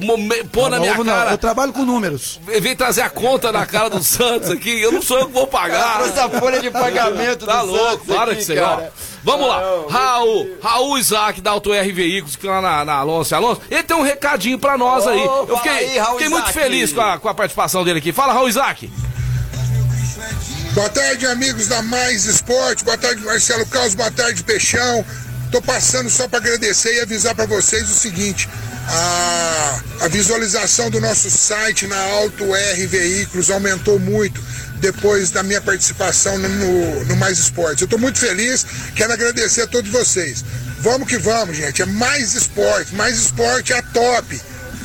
na 0.71 0.79
minha 0.79 0.95
não, 0.95 1.05
cara. 1.19 1.31
Eu 1.33 1.39
trabalho 1.39 1.73
com 1.73 1.85
números. 1.85 2.41
Vem 2.61 2.75
trazer 2.77 3.03
a 3.03 3.11
conta 3.11 3.51
na 3.53 3.65
cara 3.67 3.89
do 3.91 4.03
Santos 4.03 4.51
aqui. 4.51 4.81
Eu 4.81 4.93
não 4.93 5.03
sou 5.03 5.19
eu 5.19 5.27
que 5.27 5.33
vou 5.33 5.47
pagar. 5.47 5.99
Trouxe 5.99 6.19
a 6.19 6.29
folha 6.29 6.61
de 6.61 6.71
pagamento 6.71 7.47
Tá 7.47 7.63
do 7.63 7.73
louco, 7.73 8.05
Santos 8.05 8.17
para 8.17 8.33
aqui, 8.33 8.53
aí, 8.53 8.59
ó. 8.59 8.77
cara. 8.77 8.93
Vamos 9.25 9.49
lá. 9.49 9.61
Ah, 9.61 9.85
Raul, 9.93 10.59
Raul 10.63 10.99
Isaac 10.99 11.41
da 11.41 11.51
Auto 11.51 11.73
R 11.75 11.93
Veículos, 11.93 12.37
que 12.37 12.47
lá 12.47 12.61
na, 12.63 12.85
na 12.85 12.95
Alonso 12.95 13.33
e 13.33 13.37
Alonso. 13.37 13.61
Ele 13.71 13.83
tem 13.83 13.97
um 13.97 14.03
recadinho 14.03 14.59
pra 14.59 14.79
nós 14.79 15.07
aí. 15.07 15.19
Ô, 15.19 15.47
Eu 15.49 15.57
fiquei, 15.57 15.73
aí, 15.73 15.99
Raul 15.99 16.13
fiquei 16.19 16.29
muito 16.29 16.53
feliz 16.53 16.93
com 16.93 17.01
a, 17.01 17.19
com 17.19 17.29
a 17.29 17.35
participação 17.35 17.85
dele 17.85 17.99
aqui. 17.99 18.13
Fala, 18.13 18.33
Raul 18.33 18.49
Isaac. 18.49 18.91
Boa 20.75 20.89
tarde, 20.89 21.27
amigos 21.27 21.67
da 21.67 21.83
Mais 21.83 22.25
Esporte. 22.27 22.85
Boa 22.85 22.97
tarde, 22.97 23.23
Marcelo 23.25 23.67
Caos. 23.67 23.95
Boa 23.95 24.11
tarde, 24.11 24.43
Peixão. 24.45 25.05
Tô 25.51 25.61
passando 25.63 26.09
só 26.11 26.29
para 26.29 26.39
agradecer 26.39 26.95
e 26.95 27.01
avisar 27.01 27.35
para 27.35 27.47
vocês 27.47 27.91
o 27.91 27.95
seguinte: 27.95 28.49
a, 28.89 29.83
a 30.01 30.09
visualização 30.09 30.91
do 30.91 31.01
nosso 31.01 31.31
site 31.31 31.87
na 31.87 32.01
Auto 32.01 32.55
R 32.55 32.87
Veículos 32.87 33.51
aumentou 33.51 33.99
muito 33.99 34.43
depois 34.77 35.31
da 35.31 35.43
minha 35.43 35.61
participação 35.61 36.39
no, 36.39 36.49
no, 36.49 37.05
no 37.05 37.17
Mais 37.17 37.39
Esportes. 37.39 37.83
Eu 37.83 37.89
tô 37.89 37.99
muito 37.99 38.19
feliz, 38.19 38.65
quero 38.95 39.13
agradecer 39.13 39.63
a 39.63 39.67
todos 39.67 39.91
vocês. 39.91 40.45
Vamos 40.81 41.09
que 41.09 41.19
vamos, 41.19 41.57
gente. 41.57 41.83
É 41.83 41.87
mais 41.87 42.35
esporte. 42.35 42.95
Mais 42.95 43.19
esporte 43.19 43.73
é 43.73 43.79
a 43.79 43.83
top. 43.83 44.41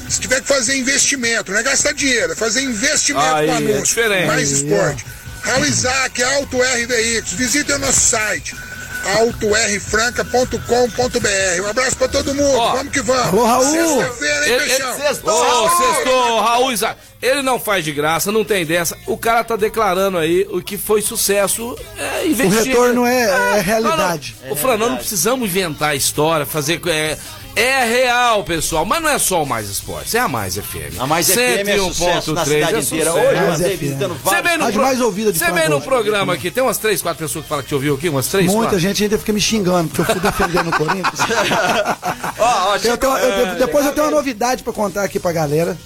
Se 0.10 0.20
tiver 0.20 0.42
que 0.42 0.48
fazer 0.48 0.76
investimento, 0.76 1.52
não 1.52 1.60
é 1.60 1.64
gastar 1.64 1.94
dinheiro, 1.94 2.34
é 2.34 2.36
fazer 2.36 2.62
investimento 2.62 3.26
Aí, 3.36 3.48
com 3.48 3.54
é 3.54 3.58
anúncio. 3.58 3.84
diferente. 3.84 4.28
Mais 4.28 4.52
esporte. 4.52 5.06
Raul 5.44 5.66
Isaac, 5.66 6.24
Auto 6.24 6.62
R 6.64 6.86
Veículos. 6.86 7.34
Visitem 7.34 7.76
o 7.76 7.80
nosso 7.80 8.00
site. 8.00 8.56
autorfranca.com.br. 9.04 11.62
Um 11.64 11.68
abraço 11.70 11.96
pra 11.98 12.08
todo 12.08 12.34
mundo, 12.34 12.58
Ó. 12.58 12.76
vamos 12.76 12.92
que 12.94 13.02
vamos. 13.02 13.28
Alô, 13.28 13.46
Raul. 13.46 13.66
Sexta-feira, 14.00 14.48
hein, 14.48 14.54
Ele, 14.54 14.64
ele, 14.64 14.84
Peixão? 14.84 14.94
Ô, 15.24 15.70
sextou, 15.70 16.42
Raul 16.42 16.72
Isaac. 16.72 17.00
Ele 17.22 17.42
não 17.42 17.58
faz 17.58 17.86
de 17.86 17.94
graça, 17.94 18.34
não 18.34 18.44
tem 18.44 18.66
dessa. 18.66 18.98
O 19.08 19.18
cara 19.18 19.46
tá 19.46 19.56
declarando 19.56 20.18
aí 20.18 20.46
o 20.52 20.62
que 20.62 20.78
foi 20.78 21.02
sucesso. 21.02 21.74
É 21.98 22.24
O 22.24 22.28
investir. 22.28 22.66
retorno 22.66 23.06
é, 23.06 23.24
é 23.24 23.28
Não, 23.56 23.62
realidade. 23.62 24.36
não. 24.44 24.52
Ô, 24.52 24.56
Fran, 24.58 24.76
nós 24.78 24.90
não 24.90 24.98
precisamos 24.98 25.48
inventar 25.48 25.96
história, 25.96 26.46
fazer. 26.46 26.82
É, 26.88 27.18
é 27.56 27.86
real, 27.86 28.44
pessoal, 28.44 28.84
mas 28.86 29.02
não 29.02 29.10
é 29.10 29.20
só 29.20 29.44
o 29.44 29.46
Mais 29.46 29.70
Esportes, 29.70 30.16
é 30.16 30.20
a 30.20 30.28
Mais 30.28 30.56
FM. 30.56 31.00
A 31.00 31.06
Mais 31.06 31.28
FM 31.30 31.68
é 31.68 31.78
sucesso 31.78 32.34
na 32.34 32.44
101.3 32.44 32.46
cidade 32.46 32.76
é 32.76 32.80
inteira. 32.80 33.12
sucesso. 33.12 33.28
Hoje 33.28 33.40
eu 33.42 33.48
Mais 33.48 33.60
andei 33.60 33.78
FM. 33.78 33.80
visitando 33.80 34.16
Você 34.24 34.36
vem 34.42 34.58
vários. 34.58 34.72
pro- 34.74 34.82
mais 34.82 35.02
ouvida 35.02 35.32
de 35.32 35.38
Você 35.40 35.52
vem 35.52 35.70
no 35.70 35.82
programa 35.82 36.34
aqui, 36.34 36.50
tem 36.50 36.64
umas 36.64 36.78
três, 36.80 37.02
quatro 37.02 37.20
pessoas 37.24 37.44
que 37.44 37.50
falam 37.50 37.62
que 37.64 37.68
te 37.70 37.76
ouviu 37.76 37.94
aqui? 37.96 38.10
Umas 38.10 38.28
três, 38.28 38.48
Muita 38.48 38.62
quatro? 38.64 38.80
gente 38.80 39.04
ainda 39.04 39.18
fica 39.20 39.32
me 39.34 39.40
xingando, 39.42 39.90
porque 39.90 40.02
eu 40.02 40.06
fui 40.16 40.20
defendendo 40.20 40.68
o 40.70 40.72
Corinthians. 40.78 41.20
Eu 42.84 42.98
tenho- 42.98 43.18
eu- 43.18 43.56
depois 43.58 43.86
eu 43.86 43.92
tenho 43.94 44.08
uma 44.08 44.16
novidade 44.16 44.64
pra 44.64 44.74
contar 44.74 45.04
aqui 45.04 45.20
pra 45.20 45.32
galera. 45.32 45.78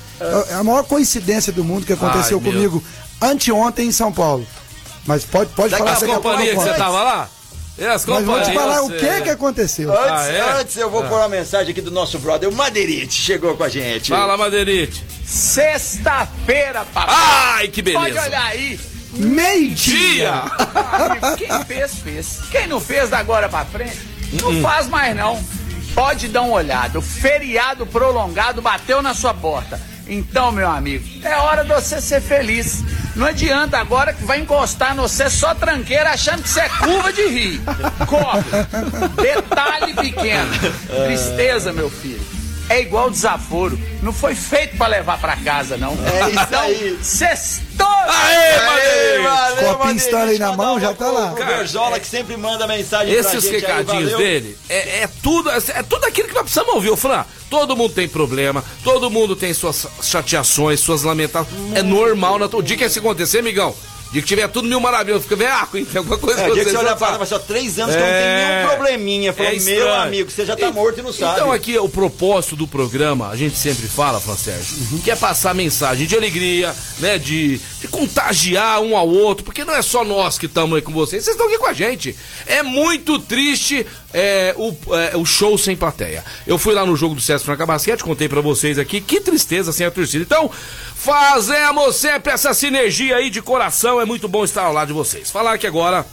É 0.50 0.54
a 0.56 0.64
maior 0.64 0.84
coincidência 0.84 1.52
do 1.54 1.64
mundo 1.64 1.86
que 1.86 1.94
aconteceu 1.94 2.38
Ai, 2.38 2.44
meu. 2.44 2.54
comigo 2.54 2.84
anteontem 3.22 3.88
em 3.88 3.92
São 3.92 4.12
Paulo. 4.12 4.48
Mas 5.06 5.24
pode, 5.24 5.50
pode 5.52 5.76
falar 5.76 5.92
As 5.94 6.00
daqui 6.00 6.12
a 6.12 6.16
pouco 6.16 6.28
eu 6.28 6.32
companhias 6.34 6.58
que 6.58 6.64
você 6.70 6.74
tava 6.78 7.04
lá? 7.04 7.30
As 7.80 8.06
Mas 8.06 8.26
vou 8.26 8.42
te 8.42 8.54
falar 8.54 8.82
o 8.84 8.92
é. 8.96 8.98
que 8.98 9.22
que 9.24 9.30
aconteceu. 9.30 9.92
Antes, 9.92 10.12
Ah, 10.12 10.28
é? 10.32 10.60
antes 10.62 10.78
eu 10.78 10.90
vou 10.90 11.04
pôr 11.04 11.18
uma 11.20 11.30
mensagem 11.30 11.72
aqui 11.72 11.82
do 11.82 11.92
nosso 11.92 12.18
brother, 12.18 12.50
o 12.50 12.52
Madeirite, 12.52 13.14
chegou 13.14 13.56
com 13.56 13.64
a 13.64 13.70
gente. 13.70 14.10
Fala, 14.10 14.36
Madeirite. 14.36 15.04
Sexta-feira, 15.26 16.86
papai. 16.94 17.16
Ai, 17.16 17.68
que 17.68 17.84
Pode 17.84 18.06
beleza. 18.14 18.26
olhar 18.28 18.46
aí. 18.46 18.80
Meio-dia! 19.14 20.44
Quem 21.38 21.64
fez, 21.66 21.96
fez. 21.96 22.40
Quem 22.52 22.68
não 22.68 22.80
fez, 22.80 23.10
da 23.10 23.20
agora 23.20 23.48
pra 23.50 23.64
frente, 23.66 23.98
não 24.42 24.62
faz 24.62 24.88
mais 24.88 25.16
não. 25.16 25.42
Pode 25.94 26.28
dar 26.28 26.42
uma 26.44 26.54
olhada. 26.56 27.00
O 27.00 27.02
feriado 27.02 27.86
prolongado 27.86 28.62
bateu 28.62 29.02
na 29.02 29.14
sua 29.14 29.34
porta. 29.34 29.80
Então, 30.10 30.52
meu 30.52 30.70
amigo, 30.70 31.06
é 31.24 31.36
hora 31.38 31.64
de 31.64 31.70
você 31.70 32.00
ser 32.02 32.22
feliz. 32.22 32.84
Não 33.16 33.26
adianta 33.26 33.78
agora 33.78 34.14
que 34.14 34.24
vai 34.24 34.40
encostar 34.40 34.96
no 34.96 35.04
você 35.04 35.30
só 35.30 35.54
tranqueira 35.56 36.12
achando 36.12 36.44
que 36.44 36.50
você 36.50 36.62
é 36.62 36.70
curva 36.70 37.12
de 37.12 37.28
rir. 37.28 37.62
Corre. 38.06 38.44
Detalhe 39.22 39.94
pequeno. 39.94 40.50
Tristeza, 41.06 41.74
meu 41.74 41.90
filho. 41.90 42.22
É 42.70 42.82
igual 42.82 43.10
desaforo. 43.10 43.80
Não 44.02 44.12
foi 44.14 44.36
feito 44.36 44.78
pra 44.78 44.88
levar 44.88 45.18
pra 45.20 45.36
casa, 45.38 45.78
não. 45.78 45.94
É 46.06 46.30
isso 46.30 46.44
então, 46.44 46.62
aí. 46.62 47.00
Sextou! 47.02 47.87
Aê, 48.08 48.66
Madeirite! 48.66 49.24
valeu, 49.24 49.76
Copinho 49.76 49.98
Stanley 49.98 50.40
na 50.40 50.54
mão, 50.56 50.80
já 50.80 50.94
tá 50.94 51.12
lá. 51.12 51.32
O 51.34 51.36
Berzola 51.36 52.00
que 52.00 52.08
sempre 52.08 52.38
manda 52.38 52.66
mensagem 52.68 53.14
pra 53.14 53.20
Esses 53.20 53.44
gente 53.44 53.56
aí, 53.56 53.62
recadinhos 53.62 54.12
valeu. 54.12 54.18
dele 54.18 54.58
é, 54.70 55.04
é 55.04 55.10
tudo 55.22 55.50
é, 55.50 55.60
tudo 55.84 56.06
aquilo 56.06 56.28
que 56.28 56.34
nós 56.34 56.44
precisamos 56.44 56.74
ouvir, 56.76 56.90
ô 56.90 56.98
Fran. 56.98 57.26
Todo 57.50 57.78
mundo 57.78 57.94
tem 57.94 58.08
problema, 58.10 58.64
todo 58.84 59.10
mundo 59.10 59.36
tem 59.36 59.54
suas 59.54 59.88
chateações, 60.02 60.80
suas 60.82 61.04
lamentações. 61.04 61.48
É 61.76 61.82
normal. 61.82 62.38
Na, 62.38 62.46
o 62.46 62.62
dia 62.62 62.76
que 62.76 62.84
isso 62.84 63.00
acontecer, 63.00 63.40
amigão, 63.40 63.70
o 63.72 63.97
dia 64.12 64.22
que 64.22 64.28
tiver 64.28 64.48
tudo 64.48 64.68
mil 64.68 64.80
maravilhoso, 64.80 65.24
fica 65.24 65.36
veaco, 65.36 65.78
hein? 65.78 65.86
Tem 65.92 66.00
alguma 66.00 66.18
coisa 66.18 66.42
É, 66.42 66.48
que 66.48 66.54
dia 66.54 66.64
que 66.66 66.72
você 66.72 66.78
olha 66.78 66.90
vão 66.90 66.98
pra 66.98 67.06
falar. 67.08 67.20
mas 67.20 67.30
só 67.30 67.40
três 67.40 67.78
anos 67.80 67.96
que 67.96 68.02
eu 68.02 68.06
não 68.06 68.12
É. 68.14 68.22
tenho 68.38 68.56
nenhum 68.58 68.70
probleminha. 68.76 69.34
Falou, 69.34 69.52
É 69.52 69.60
meu 69.60 69.94
amigo, 69.94 70.32
você 70.32 70.46
já 70.46 70.56
tá 70.56 70.72
morto 70.72 71.00
e 71.00 71.04
não 71.04 71.14
sabe. 71.14 71.34
Então 71.40 71.52
aqui 71.52 71.78
o 71.78 71.90
propósito 71.90 72.56
do 72.56 72.68
programa, 72.68 73.30
a 73.30 73.36
gente 73.36 73.58
sempre 73.58 73.88
fala, 73.88 74.20
Fran 74.20 74.36
Sérgio, 74.36 74.76
Uhum. 74.92 75.00
que 75.00 75.12
é 75.12 75.16
passar 75.16 75.54
mensagem 75.54 76.08
de 76.08 76.16
alegria, 76.16 76.74
né, 77.00 77.18
de, 77.18 77.60
de 77.82 77.88
contagiar 77.88 78.80
um 78.82 78.96
ao 78.96 79.08
outro, 79.08 79.44
porque 79.44 79.64
não 79.64 79.74
é 79.76 79.82
só 79.82 80.04
nós 80.04 80.38
que 80.38 80.46
estamos 80.46 80.76
aí 80.76 80.82
com 80.82 80.92
vocês, 80.92 81.24
vocês 81.24 81.36
estão 81.36 81.48
aqui 81.48 81.58
com 81.58 81.68
a 81.68 81.74
gente. 81.74 82.16
É 82.46 82.64
muito 82.64 83.20
triste 83.20 83.86
é, 84.14 84.54
o, 84.58 84.76
é, 84.96 85.18
o 85.18 85.26
show 85.26 85.58
sem 85.58 85.76
plateia. 85.76 86.24
Eu 86.46 86.58
fui 86.58 86.74
lá 86.74 86.86
no 86.86 86.96
jogo 86.96 87.14
do 87.14 87.22
César 87.22 87.44
Franca 87.44 87.66
Basquete, 87.66 88.04
contei 88.04 88.28
pra 88.30 88.42
vocês 88.42 88.80
aqui, 88.80 89.00
que 89.02 89.20
tristeza 89.20 89.72
sem 89.72 89.86
a 89.86 89.92
torcida. 89.92 90.24
Então, 90.24 90.50
fazemos 90.98 91.96
sempre 91.96 92.34
essa 92.34 92.54
sinergia 92.54 93.18
aí 93.18 93.30
de 93.30 93.42
coração, 93.42 94.02
é 94.02 94.06
muito 94.06 94.28
bom 94.28 94.44
estar 94.44 94.64
ao 94.64 94.74
lado 94.74 94.88
de 94.88 94.94
vocês. 94.94 95.30
Falar 95.30 95.54
aqui 95.54 95.68
agora 95.68 96.06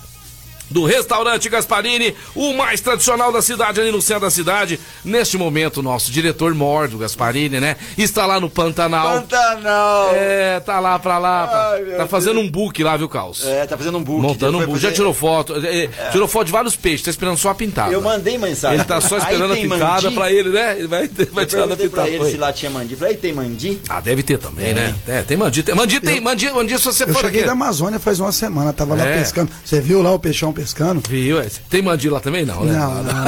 do 0.71 0.85
restaurante 0.85 1.49
Gasparini, 1.49 2.15
o 2.35 2.53
mais 2.55 2.81
tradicional 2.81 3.33
da 3.33 3.41
cidade, 3.43 3.81
ali 3.81 3.93
no 3.93 4.01
centro 4.03 4.23
da 4.23 4.31
cidade. 4.31 4.81
Neste 5.05 5.37
momento, 5.37 5.79
o 5.79 5.83
nosso 5.83 6.11
diretor 6.11 6.55
mor 6.55 6.89
do 6.89 6.99
Gasparini, 6.99 7.61
né? 7.61 7.77
Está 7.97 8.27
lá 8.27 8.41
no 8.41 8.49
Pantanal. 8.51 9.21
Pantanal. 9.21 10.11
É, 10.15 10.61
tá 10.61 10.81
lá 10.81 10.99
pra 10.99 11.19
lá. 11.19 11.47
pra- 11.47 11.71
Ai, 11.75 11.85
tá 11.97 12.07
fazendo 12.07 12.41
um 12.41 12.49
book 12.51 12.83
lá, 12.83 12.97
viu, 12.97 13.09
Caos? 13.09 13.45
É, 13.45 13.67
tá 13.67 13.77
fazendo 13.77 13.99
um 13.99 14.03
book. 14.03 14.21
Montando 14.21 14.59
um 14.59 14.61
book. 14.67 14.75
Já 14.79 14.89
fazer- 14.89 14.95
tirou 14.95 15.15
foto. 15.15 15.55
é, 15.65 15.85
é, 15.85 15.89
Tirou 16.11 16.27
foto 16.29 16.47
de 16.47 16.53
vários 16.53 16.77
peixes, 16.77 17.03
tá 17.05 17.11
esperando 17.11 17.37
só 17.39 17.51
a 17.51 17.55
pintada. 17.55 17.93
Eu 17.93 18.01
mandei 18.01 18.39
mensagem. 18.39 18.77
Ele 18.79 18.85
tá 18.85 19.01
só 19.01 19.19
esperando 19.19 19.53
a 19.53 19.57
picada 19.57 20.03
mandi. 20.03 20.15
pra 20.15 20.33
ele, 20.33 20.49
né? 20.51 20.77
Ele 20.79 20.87
vai, 20.89 21.09
vai 21.09 21.45
Eu 21.45 21.49
tirar 21.49 21.67
da 21.67 21.77
perguntei 21.77 21.89
pra 21.89 22.03
pintada. 22.05 22.25
ele 22.25 22.31
se 22.33 22.37
lá 22.37 22.53
tinha 22.53 22.71
mandi. 22.71 22.97
Falei, 22.97 23.17
tem 23.17 23.33
mandi? 23.33 23.81
Ah, 23.89 24.01
deve 24.01 24.23
ter 24.23 24.39
também, 24.39 24.73
né? 24.75 24.95
É, 25.07 25.23
tem 25.23 25.37
mandi. 25.37 25.63
Tem, 25.63 25.75
mandi 25.75 26.01
tem, 26.01 26.21
mandi, 26.21 26.51
mandi 26.51 26.79
se 26.79 26.85
você 26.85 27.05
Eu 27.05 27.09
for 27.09 27.21
cheguei 27.23 27.41
aqui. 27.41 27.47
da 27.47 27.53
Amazônia 27.53 27.99
faz 27.99 28.19
uma 28.21 28.33
semana, 28.33 28.73
tava 28.73 28.95
lá 28.95 29.05
É. 29.07 29.19
pescando. 29.19 29.51
Você 29.65 29.81
viu 29.81 30.03
lá 30.03 30.13
o 30.13 30.19
peixão 30.19 30.53
pescando? 30.55 31.03
Viu? 31.09 31.41
é. 31.41 31.47
Tem 31.69 31.83
mandi 31.83 32.09
lá 32.09 32.21
também? 32.21 32.45
Não, 32.47 32.65
né? 32.65 32.73
Não, 32.73 32.95
não, 32.95 33.03
não. 33.03 33.25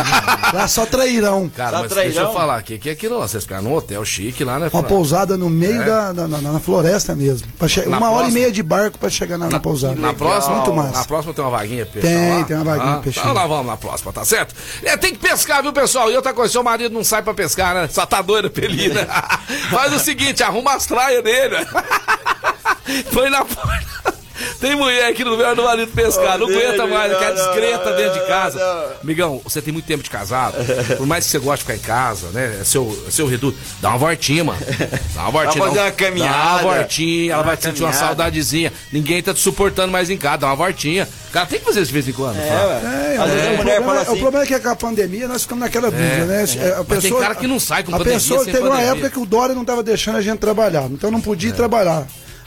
Lá 0.54 0.68
só 0.68 0.86
trairão. 0.86 1.48
Cara, 1.54 1.70
Só 1.78 1.82
mas 1.82 1.92
deixa 1.92 2.12
trairão? 2.12 2.30
eu 2.30 2.32
falar 2.38 2.56
aqui, 2.56 2.78
que 2.78 2.88
é 2.88 2.92
aquilo 2.92 3.18
lá, 3.18 3.26
vocês 3.28 3.42
ficaram 3.42 3.64
num 3.64 3.74
hotel 3.74 4.04
chique 4.04 4.44
lá, 4.44 4.58
né? 4.58 4.70
Uma 4.72 4.82
pousada 4.82 5.36
no 5.36 5.50
meio 5.50 5.84
da, 5.84 6.12
da- 6.12 6.28
na, 6.28 6.40
na 6.40 6.60
floresta 6.60 7.14
mesmo. 7.14 7.48
Che- 7.68 7.80
É. 7.82 7.86
Na 7.86 7.98
uma 7.98 8.06
hora 8.10 8.14
e 8.14 8.18
próxima? 8.20 8.38
meia 8.40 8.52
de 8.52 8.62
barco 8.62 8.98
pra 8.98 9.10
chegar 9.10 9.36
na, 9.36 9.48
na 9.48 9.60
pousada. 9.60 9.94
Na 9.96 10.14
próxima, 10.14 10.56
Muito 10.56 10.70
Na 10.74 10.82
massa. 10.84 11.04
próxima 11.04 11.34
tem 11.34 11.44
uma 11.44 11.50
vaguinha 11.50 11.84
pro 11.86 12.00
Tem, 12.00 12.10
pessoal 12.10 12.38
lá? 12.38 12.44
tem 12.44 12.56
uma 12.56 12.64
vaguinha 12.64 12.94
ah, 12.94 12.98
pessoal. 13.00 13.26
Então 13.26 13.34
lá 13.42 13.46
vamos 13.46 13.66
na 13.66 13.76
próxima, 13.76 14.12
tá 14.12 14.24
certo? 14.24 14.54
É, 14.82 14.96
tem 14.96 15.12
que 15.12 15.18
pescar, 15.18 15.62
viu, 15.62 15.72
pessoal? 15.72 16.10
E 16.10 16.16
outra 16.16 16.32
coisa, 16.32 16.52
seu 16.52 16.62
marido 16.62 16.92
não 16.94 17.02
sai 17.04 17.22
pra 17.22 17.34
pescar, 17.34 17.74
né? 17.74 17.88
Só 17.90 18.06
tá 18.06 18.22
doido, 18.22 18.50
pelina. 18.50 19.06
Faz 19.70 19.92
o 19.92 19.98
seguinte, 19.98 20.42
arruma 20.42 20.74
as 20.74 20.86
traias 20.86 21.22
dele. 21.24 21.56
Põe 23.12 23.30
na. 23.30 23.44
Tem 24.60 24.74
mulher 24.76 25.06
aqui 25.10 25.24
no 25.24 25.30
lugar 25.30 25.54
do 25.54 25.62
marido 25.62 25.90
pescar, 25.92 26.38
não 26.38 26.46
aguenta 26.46 26.86
mais, 26.86 27.16
quer 27.18 27.34
discreta 27.34 27.92
dentro 27.92 28.20
de 28.20 28.26
casa. 28.26 28.58
não. 28.58 28.86
Amigão, 29.02 29.40
você 29.44 29.60
tem 29.62 29.72
muito 29.72 29.86
tempo 29.86 30.02
de 30.02 30.10
casado, 30.10 30.56
por 30.96 31.06
mais 31.06 31.24
que 31.24 31.30
você 31.30 31.38
goste 31.38 31.64
de 31.64 31.72
ficar 31.72 31.74
em 31.76 31.86
casa, 31.86 32.28
né? 32.32 32.58
É 32.60 32.64
seu, 32.64 33.04
é 33.06 33.10
seu 33.10 33.26
reduto, 33.26 33.56
dá 33.80 33.90
uma 33.90 33.98
voltinha, 33.98 34.44
mano. 34.44 34.58
Dá 35.14 35.22
uma 35.22 35.30
voltinha. 35.30 35.64
fazer 35.64 35.76
dá 35.76 35.82
um- 35.82 35.84
uma 35.86 35.92
caminhada. 35.92 36.32
Dá 36.62 36.66
uma 36.66 36.74
voltinha, 36.76 37.32
ela 37.34 37.42
vai 37.42 37.56
sentir 37.56 37.82
uma 37.82 37.92
saudadezinha. 37.92 38.72
Ninguém 38.92 39.22
tá 39.22 39.32
te 39.34 39.40
suportando 39.40 39.92
mais 39.92 40.10
em 40.10 40.16
casa, 40.16 40.38
dá 40.38 40.46
uma 40.48 40.56
voltinha. 40.56 41.08
Cara, 41.32 41.46
tem 41.46 41.58
que 41.58 41.64
fazer 41.64 41.80
isso 41.80 41.88
de 41.88 41.92
vez 41.92 42.08
em 42.08 42.12
quando. 42.12 42.38
É. 42.38 42.46
É, 43.14 43.16
Às 43.18 43.30
vezes 43.30 43.44
é, 43.44 43.54
a 43.54 43.56
mulher 43.56 43.82
fala 43.84 43.98
é- 43.98 44.02
assim. 44.02 44.12
o 44.12 44.18
problema 44.18 44.44
é 44.44 44.46
que 44.46 44.58
com 44.58 44.68
a 44.68 44.76
pandemia 44.76 45.28
nós 45.28 45.42
ficamos 45.42 45.62
naquela 45.62 45.90
dúvida, 45.90 46.24
né? 46.24 46.44
A 46.78 46.84
Mas 46.88 47.02
tem 47.02 47.14
cara 47.18 47.34
que 47.34 47.46
não 47.46 47.60
sai 47.60 47.82
com 47.82 47.94
a 47.94 47.98
pandemia, 47.98 48.18
pessoa 48.18 48.42
sem 48.44 48.52
teve 48.52 48.66
uma 48.66 48.80
época 48.80 49.10
que 49.10 49.18
o 49.18 49.26
Dória 49.26 49.54
não 49.54 49.62
estava 49.62 49.82
deixando 49.82 50.16
a 50.16 50.22
gente 50.22 50.38
trabalhar, 50.38 50.84
então 50.90 51.10
não 51.10 51.20
podia 51.20 51.50
ir 51.50 51.52
trabalhar. 51.52 52.06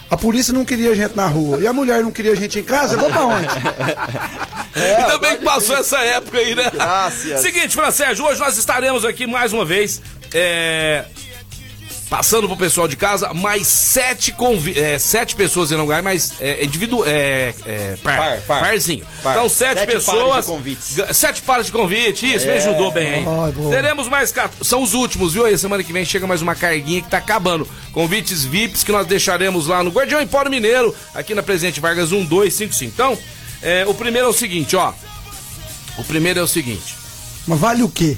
A 0.10 0.17
polícia 0.17 0.54
não 0.54 0.65
queria 0.65 0.91
a 0.91 0.95
gente 0.95 1.15
na 1.15 1.28
rua. 1.28 1.60
E 1.60 1.67
a 1.67 1.74
mulher 1.74 2.02
não 2.02 2.12
queria 2.12 2.32
a 2.32 2.36
gente 2.36 2.60
em 2.60 2.63
casa, 2.63 2.95
eu 2.95 3.00
vou 3.00 3.10
pra 3.10 3.26
onde? 3.26 3.48
Ainda 4.76 5.17
bem 5.19 5.38
que 5.38 5.43
passou 5.43 5.76
essa 5.78 6.00
época 6.00 6.38
aí, 6.38 6.56
né? 6.56 6.69
Graças. 6.74 7.41
Seguinte, 7.41 7.69
Fran 7.76 7.91
Sérgio, 7.91 8.26
hoje 8.26 8.39
nós 8.39 8.58
estaremos 8.58 9.04
aqui 9.06 9.28
mais 9.28 9.52
uma 9.54 9.65
vez. 9.65 10.02
é, 10.34 11.06
Passando 12.10 12.48
pro 12.48 12.58
pessoal 12.58 12.88
de 12.88 12.95
casa, 12.95 13.32
mais 13.36 13.67
sete, 13.67 14.32
convi 14.32 14.78
é, 14.80 14.98
sete 14.98 15.36
pessoas 15.36 15.72
em 15.72 15.76
lugar, 15.76 16.02
mas 16.02 16.34
é, 16.41 16.65
indivíduo. 16.65 17.04
É, 17.06 17.54
é, 17.67 17.98
par, 18.02 18.17
Par, 18.17 18.41
par. 18.41 18.60
parzinho. 18.62 19.06
Par. 19.22 19.36
Então, 19.36 19.48
sete, 19.48 19.82
Sete 19.82 19.91
pessoas. 19.93 20.17
pares 20.28 20.45
de 20.45 20.52
convites. 20.52 20.95
ga- 20.95 21.13
Sete 21.13 21.41
pares 21.43 21.65
de 21.67 21.72
convite, 21.72 22.34
isso, 22.34 22.48
me 22.48 22.54
ajudou 22.54 22.91
bem, 22.91 23.19
hein? 23.19 23.26
Teremos 23.69 24.08
mais. 24.10 24.34
São 24.63 24.82
os 24.82 24.95
últimos, 24.95 25.34
viu? 25.34 25.45
Aí, 25.45 25.56
semana 25.56 25.84
que 25.84 25.93
vem 25.93 26.04
chega 26.04 26.26
mais 26.26 26.41
uma 26.41 26.56
carguinha 26.56 27.00
que 27.00 27.10
tá 27.10 27.19
acabando. 27.19 27.67
Convites 27.93 28.43
VIPs 28.43 28.84
que 28.84 28.91
nós 28.91 29.06
deixaremos 29.06 29.67
lá 29.67 29.84
no 29.84 29.91
Guardião 29.91 30.19
Empório 30.19 30.50
Mineiro, 30.50 30.95
aqui 31.13 31.36
na 31.36 31.43
Presidente 31.43 31.80
Vargas 31.80 32.10
1255. 32.12 32.91
Então, 32.91 33.15
é, 33.62 33.86
o 33.86 33.93
primeiro 33.93 34.26
é 34.26 34.30
o 34.32 34.34
seguinte, 34.34 34.76
ó. 34.76 34.93
O 35.95 36.04
primeiro 36.04 36.39
é 36.39 36.43
o 36.43 36.48
seguinte. 36.48 36.95
Mas 37.45 37.60
vale 37.60 37.84
o 37.84 37.89
quê? 37.89 38.17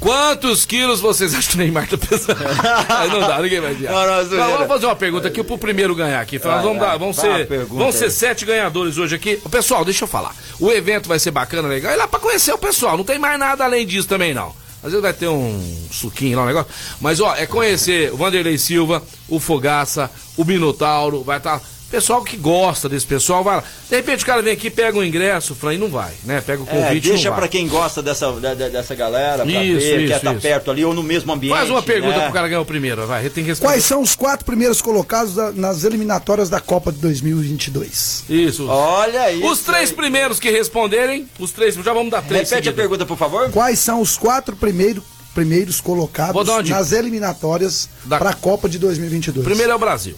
Quantos 0.00 0.64
quilos 0.66 1.00
vocês 1.00 1.34
acham 1.34 1.50
que 1.50 1.56
o 1.56 1.58
Neymar 1.58 1.88
tá 1.88 1.96
pesando? 1.96 2.38
Aí 2.88 3.08
não 3.08 3.20
dá, 3.20 3.40
ninguém 3.40 3.60
vai. 3.60 3.74
Não, 3.74 4.06
não, 4.06 4.24
zoeira. 4.24 4.46
vamos 4.48 4.68
fazer 4.68 4.86
uma 4.86 4.96
pergunta 4.96 5.28
aqui 5.28 5.42
pro 5.42 5.56
primeiro 5.56 5.94
ganhar 5.94 6.20
aqui. 6.20 6.38
Vai, 6.38 6.62
vamos, 6.62 6.78
vai. 6.78 6.90
dar, 6.90 6.96
vamos, 6.98 7.16
ser, 7.16 7.46
vamos 7.68 7.94
ser 7.94 8.10
sete 8.10 8.44
ganhadores 8.44 8.98
hoje 8.98 9.14
aqui. 9.14 9.40
Ô, 9.44 9.48
Pessoal, 9.48 9.84
deixa 9.84 10.04
eu 10.04 10.08
falar. 10.08 10.34
O 10.60 10.70
evento 10.70 11.08
vai 11.08 11.18
ser 11.18 11.30
bacana, 11.30 11.68
legal. 11.68 11.92
E 11.92 11.96
lá 11.96 12.06
pra 12.06 12.20
conhecer 12.20 12.52
o 12.52 12.58
pessoal. 12.58 12.96
Não 12.96 13.04
tem 13.04 13.18
mais 13.18 13.38
nada 13.38 13.64
além 13.64 13.86
disso 13.86 14.08
também, 14.08 14.34
não. 14.34 14.54
Às 14.82 14.90
vezes 14.90 15.00
vai 15.00 15.14
ter 15.14 15.28
um 15.28 15.88
suquinho 15.90 16.36
lá, 16.36 16.42
um 16.42 16.46
negócio. 16.46 16.70
Mas, 17.00 17.18
ó, 17.18 17.34
é 17.34 17.46
conhecer 17.46 18.12
o 18.12 18.18
Vanderlei 18.18 18.58
Silva, 18.58 19.02
o 19.26 19.40
Fogaça, 19.40 20.10
o 20.36 20.44
Minotauro, 20.44 21.22
vai 21.22 21.38
estar. 21.38 21.62
Pessoal 21.94 22.24
que 22.24 22.36
gosta 22.36 22.88
desse 22.88 23.06
pessoal, 23.06 23.44
vai 23.44 23.56
lá. 23.56 23.64
De 23.88 23.94
repente 23.96 24.24
o 24.24 24.26
cara 24.26 24.42
vem 24.42 24.52
aqui, 24.52 24.68
pega 24.68 24.98
o 24.98 25.04
ingresso, 25.04 25.54
Fran, 25.54 25.74
e 25.74 25.78
não 25.78 25.88
vai, 25.88 26.12
né? 26.24 26.40
Pega 26.40 26.62
o 26.62 26.66
É, 26.68 26.70
convite 26.70 27.08
deixa 27.08 27.24
não 27.24 27.30
vai. 27.32 27.40
pra 27.42 27.48
quem 27.48 27.68
gosta 27.68 28.02
dessa, 28.02 28.32
da- 28.32 28.52
da- 28.54 28.68
dessa 28.68 28.94
galera, 28.96 29.44
pra 29.44 29.62
Isso, 29.62 29.78
ver, 29.80 29.98
isso, 30.00 30.08
quer 30.08 30.16
estar 30.16 30.32
isso. 30.32 30.40
perto 30.42 30.70
ali 30.72 30.84
ou 30.84 30.92
no 30.92 31.02
mesmo 31.04 31.32
ambiente. 31.32 31.54
Faz 31.56 31.70
uma 31.70 31.82
pergunta 31.82 32.16
né? 32.18 32.24
pro 32.24 32.32
cara 32.32 32.48
ganhar 32.48 32.60
o 32.60 32.64
primeiro, 32.64 33.06
vai. 33.06 33.22
Tem 33.30 33.44
que 33.44 33.50
responder. 33.50 33.72
Quais 33.72 33.84
são 33.84 34.00
os 34.02 34.14
quatro 34.16 34.44
primeiros 34.44 34.82
colocados 34.82 35.34
da- 35.36 35.52
nas 35.52 35.84
eliminatórias 35.84 36.50
da 36.50 36.58
Copa 36.60 36.90
de 36.90 36.98
2022? 36.98 38.24
Isso. 38.28 38.66
Olha 38.68 39.30
isso. 39.32 39.46
Os 39.46 39.60
três 39.60 39.90
aí. 39.90 39.94
primeiros 39.96 40.40
que 40.40 40.50
responderem, 40.50 41.28
os 41.38 41.52
três, 41.52 41.74
já 41.76 41.92
vamos 41.92 42.10
dar 42.10 42.22
três. 42.22 42.50
Repete 42.50 42.68
a 42.68 42.72
pergunta, 42.72 43.06
por 43.06 43.16
favor. 43.16 43.50
Quais 43.52 43.78
são 43.78 44.00
os 44.00 44.16
quatro 44.16 44.56
primeiro, 44.56 45.02
primeiros 45.32 45.76
Vou 45.80 45.94
colocados 45.94 46.68
nas 46.68 46.90
eliminatórias 46.92 47.88
Da- 48.04 48.18
para 48.18 48.30
a 48.30 48.34
Copa 48.34 48.68
de 48.68 48.78
2022? 48.78 49.44
Primeiro 49.44 49.70
é 49.70 49.74
o 49.74 49.78
Brasil. 49.78 50.16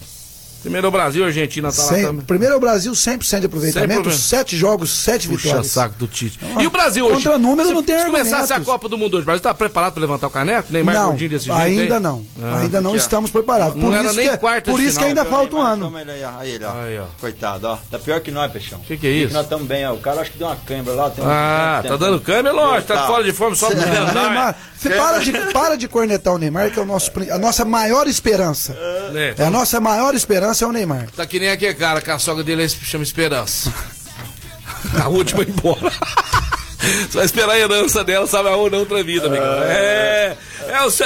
Primeiro 0.66 0.87
é 0.87 0.88
o 0.88 0.92
Brasil, 0.92 1.22
a 1.24 1.26
Argentina 1.29 1.70
tá 1.72 1.83
lá 1.83 1.88
Sem- 1.88 2.05
também. 2.05 2.24
primeiro 2.24 2.55
é 2.55 2.57
o 2.57 2.61
Brasil 2.61 2.92
100% 2.92 3.40
de 3.40 3.46
aproveitamento, 3.46 4.11
Sempre- 4.11 4.18
sete 4.18 4.57
jogos, 4.57 4.90
sete 4.90 5.29
Puxa 5.29 5.44
vitórias. 5.44 5.66
saco 5.70 5.94
do 5.96 6.07
Tite. 6.09 6.38
E 6.61 6.66
o 6.66 6.70
Brasil 6.70 7.05
hoje? 7.07 7.14
Contra 7.22 7.38
número 7.38 7.68
se, 7.68 7.74
não 7.74 7.83
tem 7.83 7.98
Se 7.98 8.05
começasse 8.07 8.35
a 8.35 8.57
argumentos. 8.57 8.66
Copa 8.66 8.88
do 8.88 8.98
Mundo 8.98 9.14
hoje, 9.14 9.22
o 9.22 9.26
Brasil 9.26 9.42
tá 9.42 9.55
preparado 9.55 9.92
para 9.92 10.00
levantar 10.00 10.26
o 10.26 10.31
caneco? 10.31 10.72
Neymar 10.72 10.94
Não, 10.94 11.07
gordinho 11.09 11.31
desse 11.31 11.44
jeito? 11.46 11.61
ainda 11.61 11.94
hein? 11.94 12.00
não. 12.00 12.24
Ah. 12.42 12.59
ainda 12.61 12.81
não 12.81 12.96
estamos 12.96 13.31
preparados. 13.31 13.76
Não 13.76 13.88
Por 13.90 13.94
era 13.96 14.05
isso, 14.09 14.16
nem 14.16 14.29
que, 14.31 14.37
quarta 14.38 14.70
por 14.70 14.81
isso 14.81 14.98
que 14.98 15.05
final. 15.05 15.09
ainda 15.09 15.24
falta 15.24 15.57
um 15.57 15.61
ano. 15.61 15.85
Toma 15.87 16.00
ele 16.00 16.11
aí, 16.11 16.24
ó. 16.24 16.31
Aí, 16.38 16.50
ele, 16.50 16.64
ó. 16.64 16.72
Aí, 16.83 16.98
ó. 16.98 17.05
Coitado, 17.20 17.66
ó. 17.68 17.79
Tá 17.90 17.98
pior 17.98 18.20
que 18.20 18.31
nós, 18.31 18.50
Peixão. 18.50 18.81
Que 18.81 18.96
que 18.96 19.07
é 19.07 19.11
isso? 19.11 19.33
Nós 19.33 19.44
estamos 19.44 19.66
bem, 19.66 19.87
ó. 19.87 19.92
O 19.94 19.98
cara 19.98 20.20
acho 20.20 20.33
que 20.33 20.38
deu 20.38 20.46
uma 20.48 20.57
câimbra 20.57 20.94
lá. 20.94 21.11
Tem 21.11 21.24
um- 21.24 21.29
Ah, 21.31 21.83
tá 21.87 21.96
dando 21.96 22.20
câmbio, 22.20 22.52
lógico, 22.55 22.88
tá 22.88 22.94
Tá. 23.02 23.07
fora 23.07 23.22
de 23.24 23.33
forma, 23.33 23.55
só 23.55 23.68
do 23.68 23.76
Neymar, 23.76 24.11
andar. 24.16 24.59
você 24.76 24.90
para 24.90 25.18
de, 25.20 25.33
para 25.52 25.76
de 25.76 25.87
cornetar 25.88 26.35
o 26.35 26.38
Neymar, 26.38 26.70
que 26.70 26.79
é 26.79 26.83
o 26.83 26.87
a 27.33 27.38
nossa 27.38 27.64
maior 27.64 28.07
esperança. 28.07 28.72
né? 29.12 29.35
É 29.38 29.44
a 29.44 29.50
nossa 29.50 29.81
maior 29.81 30.14
esperança 30.14 30.56
é 30.64 30.66
o 30.66 30.73
Neymar. 30.73 31.09
Tá 31.16 31.27
que 31.27 31.38
nem 31.40 31.51
aquele 31.51 31.75
cara, 31.75 32.01
que 32.01 32.11
a 32.11 32.19
sogra 32.19 32.42
dele 32.45 32.64
é- 32.64 32.69
chama 32.69 33.05
Esperança. 33.05 33.73
A 35.03 35.09
última 35.09 35.42
ir 35.42 35.49
embora. 35.51 35.90
Vai 37.11 37.25
esperar 37.25 37.53
a 37.55 37.59
herança 37.59 38.05
dela, 38.05 38.27
sabe 38.27 38.49
aonde? 38.49 38.71
Na 38.71 38.79
outra 38.79 39.03
vida, 39.03 39.27
amigo. 39.27 39.42
É. 39.45 40.37
É 40.69 40.83
o. 40.83 40.90
ce- 40.90 41.03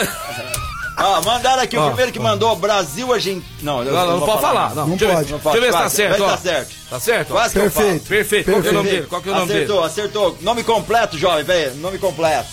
Ó, 0.98 1.22
mandaram 1.22 1.62
aqui 1.62 1.78
o 1.78 1.86
primeiro 1.86 2.12
que 2.12 2.18
mandou 2.18 2.54
Brasil, 2.56 3.10
Argentina. 3.10 3.46
Não, 3.62 3.82
Não, 3.82 3.92
não, 3.92 4.06
não 4.06 4.18
vou 4.18 4.28
pode 4.28 4.42
falar. 4.42 4.74
Não, 4.74 4.86
Não 4.88 4.96
deixa 4.96 5.06
ver- 5.06 5.14
pode. 5.14 5.30
Não 5.32 5.38
Deixa 5.38 5.56
eu 5.56 5.62
ver 5.62 5.72
se 5.72 5.78
tá 5.78 5.88
certo, 5.88 6.18
tá 6.24 6.36
certo. 6.36 6.74
Tá 6.90 7.00
certo? 7.00 7.28
Quase 7.28 7.54
que 7.54 7.60
eu 7.60 7.70
falo. 7.70 7.86
Perfeito. 8.00 8.06
Perfeito. 8.08 8.50
Qual 8.50 8.60
que 8.62 8.68
é 8.68 8.70
o 8.70 8.74
nome 8.74 8.90
dele? 8.90 9.06
Qual 9.06 9.22
que 9.22 9.28
é 9.28 9.32
o 9.32 9.34
nome 9.36 9.52
acertou, 9.52 9.76
dele? 9.76 9.86
acertou. 9.86 10.38
Nome 10.42 10.62
completo, 10.64 11.16
jovem, 11.16 11.44
velho. 11.44 11.74
Nome 11.76 11.96
completo. 11.98 12.48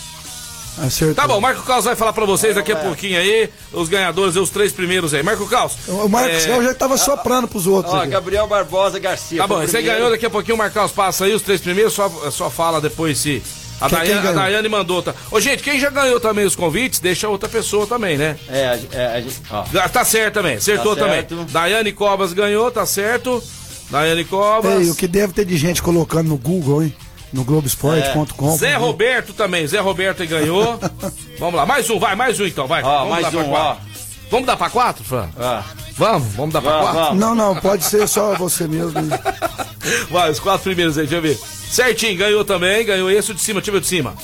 Acertou. 0.76 1.14
Tá 1.14 1.26
bom, 1.26 1.40
Marco 1.40 1.62
Caos 1.62 1.84
vai 1.84 1.96
falar 1.96 2.12
pra 2.12 2.24
vocês 2.24 2.54
daqui 2.54 2.70
a 2.72 2.76
pouquinho 2.76 3.18
aí, 3.18 3.48
os 3.72 3.88
ganhadores, 3.88 4.36
os 4.36 4.50
três 4.50 4.72
primeiros 4.72 5.12
aí. 5.14 5.22
Marco 5.22 5.46
Caos. 5.46 5.72
O 5.88 6.08
Marcos 6.08 6.46
é, 6.46 6.62
já 6.62 6.74
tava 6.74 6.96
soprando 6.96 7.48
pros 7.48 7.66
outros. 7.66 7.94
Ó, 7.94 7.98
aqui. 8.02 8.10
Gabriel 8.10 8.46
Barbosa 8.46 8.98
Garcia. 8.98 9.38
Tá 9.38 9.46
bom, 9.46 9.60
você 9.60 9.82
ganhou 9.82 10.10
daqui 10.10 10.26
a 10.26 10.30
pouquinho, 10.30 10.54
o 10.54 10.58
Marcos 10.58 10.92
passa 10.92 11.24
aí, 11.24 11.32
os 11.34 11.42
três 11.42 11.60
primeiros, 11.60 11.92
só, 11.92 12.08
só 12.30 12.48
fala 12.50 12.80
depois 12.80 13.18
se. 13.18 13.42
A, 13.80 13.88
Quem- 13.88 13.98
quem 14.00 14.06
Daiane, 14.08 14.18
a 14.18 14.22
ganhou? 14.32 14.34
Daiane 14.42 14.68
mandou, 14.68 15.02
tá? 15.02 15.14
Ô, 15.30 15.38
gente, 15.40 15.62
quem 15.62 15.78
já 15.78 15.88
ganhou 15.88 16.18
também 16.18 16.44
os 16.44 16.56
convites, 16.56 16.98
deixa 16.98 17.28
outra 17.28 17.48
pessoa 17.48 17.86
também, 17.86 18.18
né? 18.18 18.36
É, 18.48 18.66
a- 18.66 18.78
é, 18.98 19.06
a 19.16 19.20
gente. 19.20 19.36
Ó. 19.50 19.64
Ah, 19.80 19.88
Tá 19.88 20.04
certo 20.04 20.34
também, 20.34 20.56
acertou 20.56 20.96
Tá 20.96 21.08
certo. 21.08 21.28
também. 21.28 21.46
Daiane 21.46 21.92
Cobas 21.92 22.32
ganhou, 22.32 22.70
tá 22.72 22.84
certo. 22.84 23.40
Daiane 23.88 24.24
Cobas. 24.24 24.80
Ei, 24.82 24.90
o 24.90 24.94
que 24.96 25.06
deve 25.06 25.32
ter 25.32 25.44
de 25.44 25.56
gente 25.56 25.80
colocando 25.80 26.28
no 26.28 26.36
Google, 26.36 26.82
hein? 26.82 26.94
No 27.32 27.44
Globoesporte.com. 27.44 28.56
Zé 28.56 28.74
Roberto 28.76 29.32
também, 29.32 29.66
Zé 29.66 29.80
Roberto 29.80 30.22
aí 30.22 30.28
ganhou. 30.28 30.78
Vamos 31.38 31.54
lá, 31.54 31.66
mais 31.66 31.88
um, 31.90 31.98
vai, 31.98 32.16
mais 32.16 32.40
um 32.40 32.46
então, 32.46 32.66
vai. 32.66 32.82
Ó, 32.82 32.98
vamos 32.98 33.10
mais 33.10 33.22
dar 33.24 33.30
pra 33.30 33.40
um, 33.40 33.48
quatro. 33.50 33.82
Vamos 34.30 34.46
dar 34.46 34.56
pra 34.56 34.70
quatro, 34.70 35.04
Fran? 35.04 35.28
Ó. 35.38 35.62
Vamos, 35.96 36.34
vamos 36.34 36.52
dar 36.52 36.62
pra 36.62 36.70
Vamos, 36.70 36.84
quatro? 36.86 37.02
vamos. 37.02 37.20
Não, 37.20 37.34
não, 37.34 37.56
pode 37.56 37.84
ser 37.84 38.06
só 38.08 38.34
você 38.34 38.66
mesmo. 38.68 38.92
Vai, 40.10 40.30
os 40.30 40.38
quatro 40.40 40.64
primeiros 40.64 40.96
aí, 40.98 41.06
deixa 41.06 41.16
eu 41.16 41.22
ver. 41.22 41.38
Certinho, 41.70 42.16
ganhou 42.16 42.44
também, 42.44 42.84
ganhou 42.84 43.10
esse 43.10 43.30
o 43.30 43.34
de 43.34 43.40
cima, 43.40 43.60
deixa 43.60 43.70
eu 43.70 43.72
ver 43.74 43.78
o 43.78 43.82
de 43.82 43.86
cima. 43.88 44.14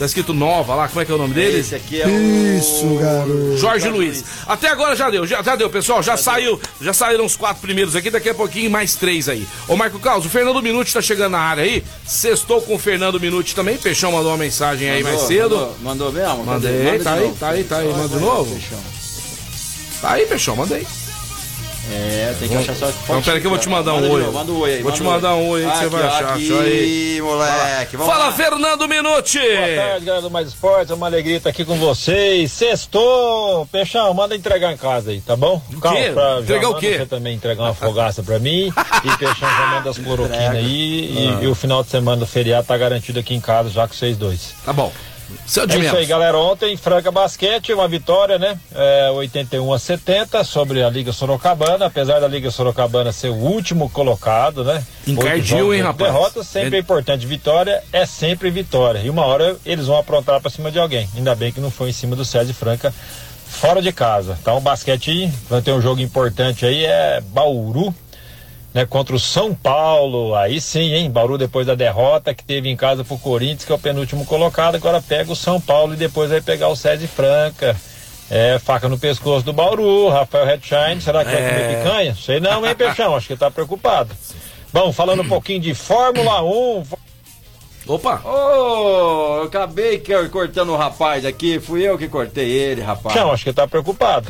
Tá 0.00 0.06
escrito 0.06 0.32
Nova 0.32 0.74
lá, 0.74 0.88
como 0.88 1.02
é 1.02 1.04
que 1.04 1.12
é 1.12 1.14
o 1.14 1.18
nome 1.18 1.34
dele? 1.34 1.58
Esse 1.58 1.74
aqui 1.74 2.00
é 2.00 2.06
o. 2.06 2.56
Isso, 2.56 2.94
garoto. 2.94 3.58
Jorge 3.58 3.86
Luiz. 3.90 4.24
Até 4.46 4.68
agora 4.68 4.96
já 4.96 5.10
deu, 5.10 5.26
já, 5.26 5.42
já 5.42 5.54
deu, 5.54 5.68
pessoal. 5.68 6.02
Já 6.02 6.16
saiu, 6.16 6.58
já 6.80 6.94
saíram 6.94 7.26
os 7.26 7.36
quatro 7.36 7.60
primeiros 7.60 7.94
aqui, 7.94 8.08
daqui 8.08 8.30
a 8.30 8.34
pouquinho 8.34 8.70
mais 8.70 8.94
três 8.94 9.28
aí. 9.28 9.46
Ô, 9.68 9.76
Marco 9.76 9.98
Carlos, 9.98 10.24
o 10.24 10.30
Fernando 10.30 10.62
Minuti 10.62 10.90
tá 10.94 11.02
chegando 11.02 11.32
na 11.32 11.40
área 11.40 11.64
aí. 11.64 11.84
Sextou 12.06 12.62
com 12.62 12.76
o 12.76 12.78
Fernando 12.78 13.20
Minuti 13.20 13.54
também. 13.54 13.76
Peixão 13.76 14.10
mandou 14.10 14.30
uma 14.30 14.38
mensagem 14.38 14.88
aí 14.88 15.02
mais 15.02 15.16
Mandou, 15.16 15.28
cedo. 15.28 15.56
Mandou, 15.56 15.76
mandou 15.82 16.12
mesmo? 16.12 16.44
Mandei, 16.44 16.72
Cadê? 16.72 16.92
Manda 16.92 17.04
tá 17.04 17.12
aí, 17.12 17.20
novo. 17.20 17.36
tá 17.38 17.48
aí, 17.50 17.64
tá 17.64 17.76
aí. 17.76 17.88
Manda 17.88 18.08
de 18.08 18.24
novo? 18.24 18.54
Fechou. 18.54 18.78
Tá 20.00 20.12
aí, 20.12 20.24
Peixão, 20.24 20.56
mandei. 20.56 20.86
É, 21.92 22.34
tem 22.38 22.48
que 22.48 22.56
achar 22.56 22.74
só. 22.76 22.88
Então, 23.04 23.22
pera 23.22 23.36
aí 23.36 23.40
que 23.40 23.46
eu 23.46 23.50
vou 23.50 23.58
te 23.58 23.68
mandar 23.68 23.94
um 23.94 24.10
oi. 24.10 24.22
Manda 24.30 24.52
um 24.52 24.58
oi 24.60 24.74
aí. 24.74 24.82
Vou 24.82 24.92
te 24.92 25.02
manda 25.02 25.14
mandar 25.28 25.34
um 25.36 25.48
oi 25.48 25.64
aí 25.64 25.70
que 25.72 25.78
você 25.78 25.86
vai 25.88 26.02
achar. 26.02 26.34
Aqui, 26.34 27.20
moleque. 27.22 27.96
Vamos 27.96 28.12
Fala, 28.12 28.26
lá. 28.26 28.32
Fernando 28.32 28.88
Minuti! 28.88 29.38
Boa 29.40 29.76
tarde, 29.88 30.04
galera 30.06 30.22
do 30.22 30.30
Mais 30.30 30.48
Esportes. 30.48 30.90
É 30.90 30.94
uma 30.94 31.06
alegria 31.06 31.38
estar 31.38 31.50
aqui 31.50 31.64
com 31.64 31.76
vocês. 31.76 32.52
Sextou! 32.52 33.66
Peixão, 33.72 34.12
manda 34.14 34.36
entregar 34.36 34.72
em 34.72 34.76
casa 34.76 35.10
aí, 35.10 35.20
tá 35.20 35.34
bom? 35.34 35.60
O 35.72 35.80
Calma, 35.80 35.98
quê? 35.98 36.12
Entregar 36.42 36.68
o 36.68 36.74
quê? 36.76 36.98
Você 36.98 37.06
também 37.06 37.34
entregar 37.34 37.62
uma 37.64 37.74
fogaça 37.74 38.22
pra 38.22 38.38
mim. 38.38 38.72
E 39.04 39.16
Peixão 39.18 39.48
já 39.48 39.66
manda 39.74 39.90
as 39.90 39.98
cloroquinas 39.98 40.56
aí. 40.56 41.10
E, 41.12 41.28
Ah. 41.40 41.42
e 41.44 41.46
o 41.46 41.54
final 41.54 41.82
de 41.82 41.90
semana 41.90 42.18
do 42.18 42.26
feriado 42.26 42.66
tá 42.66 42.76
garantido 42.76 43.18
aqui 43.20 43.34
em 43.34 43.40
casa 43.40 43.70
já 43.70 43.88
com 43.88 43.94
vocês 43.94 44.16
dois. 44.16 44.54
Tá 44.64 44.72
bom. 44.72 44.92
Seu 45.46 45.66
de 45.66 45.76
É 45.76 45.80
isso 45.80 45.96
aí, 45.96 46.06
galera. 46.06 46.38
Ontem, 46.38 46.76
Franca 46.76 47.10
Basquete, 47.10 47.72
uma 47.72 47.88
vitória, 47.88 48.38
né? 48.38 48.58
É, 48.74 49.10
81 49.10 49.72
a 49.72 49.78
70 49.78 50.44
sobre 50.44 50.82
a 50.82 50.90
Liga 50.90 51.12
Sorocabana. 51.12 51.86
Apesar 51.86 52.20
da 52.20 52.28
Liga 52.28 52.50
Sorocabana 52.50 53.12
ser 53.12 53.28
o 53.28 53.34
último 53.34 53.88
colocado, 53.90 54.64
né? 54.64 54.82
Encardiu, 55.06 55.74
hein, 55.74 55.82
rapaz? 55.82 56.12
Derrota 56.12 56.44
sempre 56.44 56.76
é 56.76 56.80
importante. 56.80 57.26
Vitória 57.26 57.82
é 57.92 58.06
sempre 58.06 58.50
vitória. 58.50 59.00
E 59.00 59.10
uma 59.10 59.24
hora 59.24 59.56
eles 59.64 59.86
vão 59.86 59.98
aprontar 59.98 60.40
pra 60.40 60.50
cima 60.50 60.70
de 60.70 60.78
alguém. 60.78 61.08
Ainda 61.16 61.34
bem 61.34 61.52
que 61.52 61.60
não 61.60 61.70
foi 61.70 61.90
em 61.90 61.92
cima 61.92 62.14
do 62.16 62.24
César 62.24 62.52
Franca 62.52 62.94
fora 63.50 63.82
de 63.82 63.92
casa. 63.92 64.38
Então, 64.40 64.56
o 64.56 64.60
basquete 64.60 65.30
vai 65.48 65.60
ter 65.60 65.72
um 65.72 65.82
jogo 65.82 66.00
importante 66.00 66.64
aí, 66.64 66.84
é 66.84 67.20
Bauru. 67.20 67.94
Né, 68.72 68.86
contra 68.86 69.16
o 69.16 69.18
São 69.18 69.52
Paulo, 69.52 70.32
aí 70.36 70.60
sim, 70.60 70.94
hein? 70.94 71.10
Bauru 71.10 71.36
depois 71.36 71.66
da 71.66 71.74
derrota 71.74 72.32
que 72.32 72.44
teve 72.44 72.68
em 72.68 72.76
casa 72.76 73.02
pro 73.02 73.18
Corinthians, 73.18 73.64
que 73.64 73.72
é 73.72 73.74
o 73.74 73.78
penúltimo 73.78 74.24
colocado, 74.24 74.76
agora 74.76 75.02
pega 75.02 75.32
o 75.32 75.36
São 75.36 75.60
Paulo 75.60 75.94
e 75.94 75.96
depois 75.96 76.30
vai 76.30 76.40
pegar 76.40 76.68
o 76.68 76.76
César 76.76 77.08
Franca. 77.08 77.76
É, 78.30 78.60
faca 78.60 78.88
no 78.88 78.96
pescoço 78.96 79.44
do 79.44 79.52
Bauru, 79.52 80.08
Rafael 80.08 80.46
Redshine, 80.46 81.00
será 81.00 81.24
que 81.24 81.32
vai 81.32 81.42
É. 81.42 81.48
comer 81.48 81.78
picanha? 81.82 82.14
Sei 82.14 82.38
não, 82.38 82.64
hein, 82.64 82.76
Peixão? 82.76 83.16
Acho 83.16 83.26
que 83.26 83.36
tá 83.36 83.50
preocupado. 83.50 84.14
Bom, 84.72 84.92
falando 84.92 85.22
um 85.22 85.28
pouquinho 85.28 85.58
de 85.60 85.74
Fórmula 85.74 86.40
1, 86.40 86.84
Opa! 87.88 88.20
Ô, 88.24 89.38
eu 89.38 89.42
acabei 89.44 89.98
que- 89.98 90.28
cortando 90.28 90.70
o 90.70 90.76
rapaz 90.76 91.24
aqui. 91.24 91.58
Fui 91.58 91.82
eu 91.82 91.98
que 91.98 92.06
cortei 92.06 92.48
ele, 92.48 92.82
rapaz. 92.82 93.16
Não, 93.16 93.32
acho 93.32 93.42
que 93.42 93.52
tá 93.52 93.66
preocupado. 93.66 94.28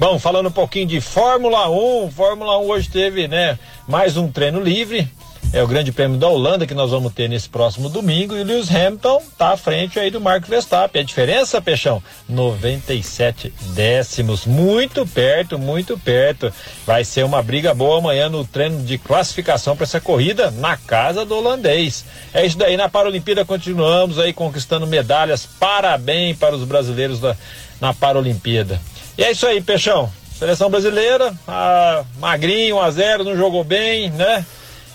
Bom, 0.00 0.18
falando 0.18 0.48
um 0.48 0.50
pouquinho 0.50 0.86
de 0.86 0.98
Fórmula 0.98 1.68
1, 1.68 2.10
Fórmula 2.12 2.58
1 2.58 2.70
hoje 2.70 2.88
teve, 2.88 3.28
né, 3.28 3.58
mais 3.86 4.16
um 4.16 4.32
treino 4.32 4.58
livre. 4.58 5.06
É 5.52 5.62
o 5.62 5.66
Grande 5.66 5.92
Prêmio 5.92 6.16
da 6.16 6.26
Holanda 6.26 6.66
que 6.66 6.72
nós 6.72 6.90
vamos 6.90 7.12
ter 7.12 7.28
nesse 7.28 7.50
próximo 7.50 7.90
domingo 7.90 8.34
e 8.34 8.40
o 8.40 8.44
Lewis 8.44 8.74
Hamilton 8.74 9.20
tá 9.36 9.52
à 9.52 9.58
frente 9.58 10.00
aí 10.00 10.10
do 10.10 10.18
Marco 10.18 10.48
Verstappen. 10.48 11.02
A 11.02 11.04
diferença, 11.04 11.60
Peixão, 11.60 12.02
97 12.26 13.52
décimos, 13.74 14.46
muito 14.46 15.06
perto, 15.06 15.58
muito 15.58 15.98
perto. 15.98 16.50
Vai 16.86 17.04
ser 17.04 17.22
uma 17.26 17.42
briga 17.42 17.74
boa 17.74 17.98
amanhã 17.98 18.30
no 18.30 18.42
treino 18.42 18.82
de 18.82 18.96
classificação 18.96 19.76
para 19.76 19.84
essa 19.84 20.00
corrida 20.00 20.50
na 20.50 20.78
casa 20.78 21.26
do 21.26 21.36
holandês. 21.36 22.06
É 22.32 22.46
isso 22.46 22.56
daí, 22.56 22.74
na 22.74 22.88
Paralimpíada 22.88 23.44
continuamos 23.44 24.18
aí 24.18 24.32
conquistando 24.32 24.86
medalhas. 24.86 25.44
Parabéns 25.44 26.38
para 26.38 26.54
os 26.54 26.64
brasileiros 26.64 27.20
da, 27.20 27.36
na 27.78 27.92
Paralimpíada. 27.92 28.80
E 29.18 29.24
é 29.24 29.30
isso 29.32 29.46
aí, 29.46 29.60
Peixão. 29.60 30.10
Seleção 30.38 30.70
brasileira, 30.70 31.34
a 31.46 32.02
Magrinho 32.18 32.76
1 32.76 32.80
a 32.80 32.90
0 32.90 33.24
não 33.24 33.36
jogou 33.36 33.62
bem, 33.62 34.10
né? 34.10 34.44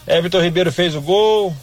Everton 0.08 0.40
Ribeiro 0.42 0.72
fez 0.72 0.96
o 0.96 1.02
gol. 1.02 1.56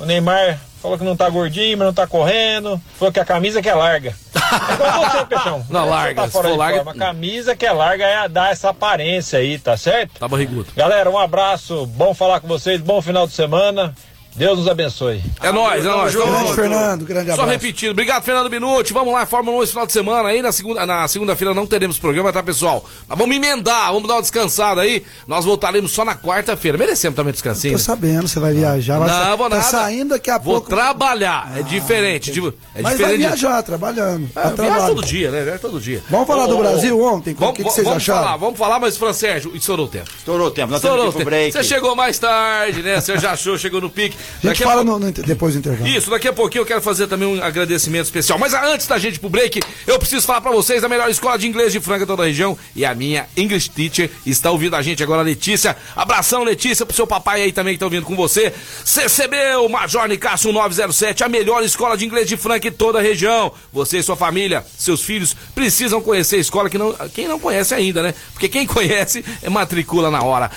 O 0.00 0.04
Neymar 0.04 0.58
falou 0.82 0.98
que 0.98 1.04
não 1.04 1.16
tá 1.16 1.28
gordinho, 1.30 1.78
mas 1.78 1.86
não 1.86 1.94
tá 1.94 2.04
correndo. 2.06 2.80
Falou 2.98 3.12
que 3.12 3.20
a 3.20 3.24
camisa 3.24 3.62
que 3.62 3.68
é 3.68 3.74
larga. 3.74 4.12
É 4.34 4.74
igual 4.74 5.10
você, 5.10 5.24
Peixão. 5.26 5.64
Não, 5.70 5.84
Você 5.84 5.90
larga, 5.90 6.14
Tá 6.22 6.26
se 6.26 6.32
fora 6.32 6.48
for 6.48 6.52
de 6.52 6.58
larga- 6.58 6.84
forma. 6.84 6.90
A 6.90 7.06
camisa 7.06 7.54
que 7.54 7.64
é 7.66 7.70
larga 7.72 8.04
é, 8.04 8.28
dá 8.28 8.48
essa 8.50 8.70
aparência 8.70 9.38
aí, 9.38 9.56
tá 9.56 9.76
certo? 9.76 10.18
Tá 10.18 10.26
barrigudo. 10.26 10.66
Galera, 10.76 11.08
um 11.08 11.18
abraço. 11.18 11.86
Bom 11.86 12.12
falar 12.14 12.40
com 12.40 12.48
vocês. 12.48 12.80
Bom 12.80 13.00
final 13.00 13.24
de 13.28 13.34
semana. 13.34 13.94
Deus 14.38 14.58
nos 14.58 14.68
abençoe. 14.68 15.20
É 15.42 15.50
nóis, 15.50 15.84
é 15.84 15.88
nóis. 15.88 16.14
Grande. 16.14 16.54
Fernando, 16.54 17.04
grande 17.04 17.26
Só 17.28 17.32
abraço. 17.42 17.50
repetindo. 17.50 17.90
Obrigado, 17.90 18.22
Fernando 18.22 18.48
Minuti. 18.48 18.92
Vamos 18.92 19.12
lá, 19.12 19.26
Fórmula 19.26 19.58
1 19.58 19.62
esse 19.64 19.72
final 19.72 19.86
de 19.86 19.92
semana 19.92 20.28
aí. 20.28 20.40
Na 20.40 20.52
segunda- 20.52 20.86
na 20.86 21.08
segunda-feira 21.08 21.52
não 21.52 21.66
teremos 21.66 21.98
programa, 21.98 22.32
tá, 22.32 22.42
pessoal? 22.42 22.84
Mas 23.08 23.18
vamos 23.18 23.34
emendar, 23.36 23.92
vamos 23.92 24.06
dar 24.08 24.14
uma 24.14 24.22
descansada 24.22 24.80
aí. 24.82 25.04
Nós 25.26 25.44
voltaremos 25.44 25.90
só 25.90 26.04
na 26.04 26.14
quarta-feira. 26.14 26.78
Merecemos 26.78 27.16
também 27.16 27.30
um 27.30 27.32
descansinho. 27.32 27.72
Tô 27.76 27.78
sabendo, 27.82 28.28
você 28.28 28.38
vai 28.38 28.52
viajar. 28.54 28.98
Vai 29.00 29.08
Não, 29.08 29.36
vou 29.36 29.50
tá 29.50 29.56
nada. 29.56 29.68
saindo 29.70 30.10
daqui 30.10 30.30
a 30.30 30.38
Vou 30.38 30.54
pouco. 30.54 30.68
trabalhar. 30.70 31.52
É 31.56 31.62
diferente. 31.62 32.30
de- 32.30 32.38
É 32.38 32.42
Mas 32.80 32.82
vai 32.82 32.92
diferente. 32.92 33.16
de- 33.18 33.26
viajar, 33.26 33.62
trabalhando. 33.62 34.28
É, 34.36 34.40
a 34.40 34.50
viaja 34.50 34.86
todo 34.86 35.04
dia, 35.04 35.30
né? 35.30 35.42
Viaja 35.42 35.58
todo 35.58 35.80
dia. 35.80 36.02
Vamos 36.08 36.26
falar 36.28 36.46
do 36.46 36.56
Brasil 36.58 37.00
ontem? 37.02 37.34
O 37.34 37.36
Vamos, 37.36 37.56
que 37.56 37.64
que 37.64 37.68
vocês 37.70 37.84
vamos 37.86 38.02
acharam? 38.02 38.22
falar, 38.24 38.36
vamos 38.36 38.58
falar, 38.58 38.78
mas, 38.78 38.96
Fran 38.96 39.12
Sérgio, 39.12 39.50
estourou 39.56 39.86
o 39.86 39.88
tempo. 39.88 40.08
Estourou 40.16 40.46
o 40.46 40.50
tempo, 40.50 40.70
nós 40.70 40.78
Estourou 40.82 40.98
temos 41.06 41.14
tempo. 41.16 41.24
break. 41.28 41.52
Você 41.52 41.64
chegou 41.64 41.96
mais 41.96 42.18
tarde, 42.18 42.82
né? 42.82 43.00
Você 43.00 43.18
já 43.18 43.32
achou, 43.32 43.58
chegou 43.58 43.80
no 43.80 43.90
pique. 43.90 44.16
A 44.28 44.40
gente 44.40 44.44
Daqui 44.50 44.62
a 44.62 44.66
fala 44.66 44.84
pouco- 44.84 45.00
no- 45.00 45.06
no 45.06 45.12
depois 45.12 45.54
do 45.54 45.58
intervalo. 45.58 45.88
Isso, 45.88 46.10
daqui 46.10 46.28
a 46.28 46.32
pouquinho 46.32 46.62
eu 46.62 46.66
quero 46.66 46.80
fazer 46.80 47.06
também 47.08 47.28
um 47.28 47.42
agradecimento 47.42 48.04
especial. 48.04 48.38
Mas 48.38 48.54
antes 48.54 48.86
da 48.86 48.98
gente 48.98 49.16
ir 49.16 49.18
pro 49.18 49.28
break, 49.28 49.60
eu 49.86 49.98
preciso 49.98 50.26
falar 50.26 50.40
pra 50.40 50.50
vocês 50.52 50.80
da 50.82 50.88
melhor 50.88 51.10
escola 51.10 51.38
de 51.38 51.46
inglês 51.46 51.72
de 51.72 51.80
Franca 51.80 52.06
toda 52.06 52.22
a 52.22 52.26
região. 52.26 52.56
E 52.76 52.84
a 52.84 52.94
minha 52.94 53.26
English 53.36 53.70
Teacher 53.70 54.10
está 54.24 54.50
ouvindo 54.50 54.76
a 54.76 54.82
gente 54.82 55.02
agora, 55.02 55.22
Letícia. 55.22 55.76
Abração, 55.96 56.44
Letícia, 56.44 56.86
pro 56.86 56.94
seu 56.94 57.06
papai 57.06 57.42
aí 57.42 57.52
também 57.52 57.74
que 57.74 57.80
tá 57.80 57.86
ouvindo 57.86 58.04
com 58.04 58.14
você. 58.14 58.52
CCB, 58.84 59.36
o 59.64 59.68
Major 59.68 60.06
Nicasso 60.08 60.52
907, 60.52 61.24
a 61.24 61.28
melhor 61.28 61.62
escola 61.64 61.96
de 61.96 62.04
inglês 62.04 62.28
de 62.28 62.36
Franca 62.36 62.68
em 62.68 62.72
toda 62.72 62.98
a 62.98 63.02
região. 63.02 63.52
Você 63.72 63.98
e 63.98 64.02
sua 64.02 64.16
família, 64.16 64.64
seus 64.78 65.02
filhos, 65.02 65.34
precisam 65.54 66.00
conhecer 66.00 66.36
a 66.36 66.40
escola 66.40 66.70
que 66.70 66.78
não, 66.78 66.92
quem 67.14 67.26
não 67.28 67.38
conhece 67.38 67.74
ainda, 67.74 68.02
né? 68.02 68.14
Porque 68.32 68.48
quem 68.48 68.66
conhece 68.68 69.24
é 69.42 69.48
matricula 69.50 70.10
na 70.10 70.22
hora. 70.22 70.50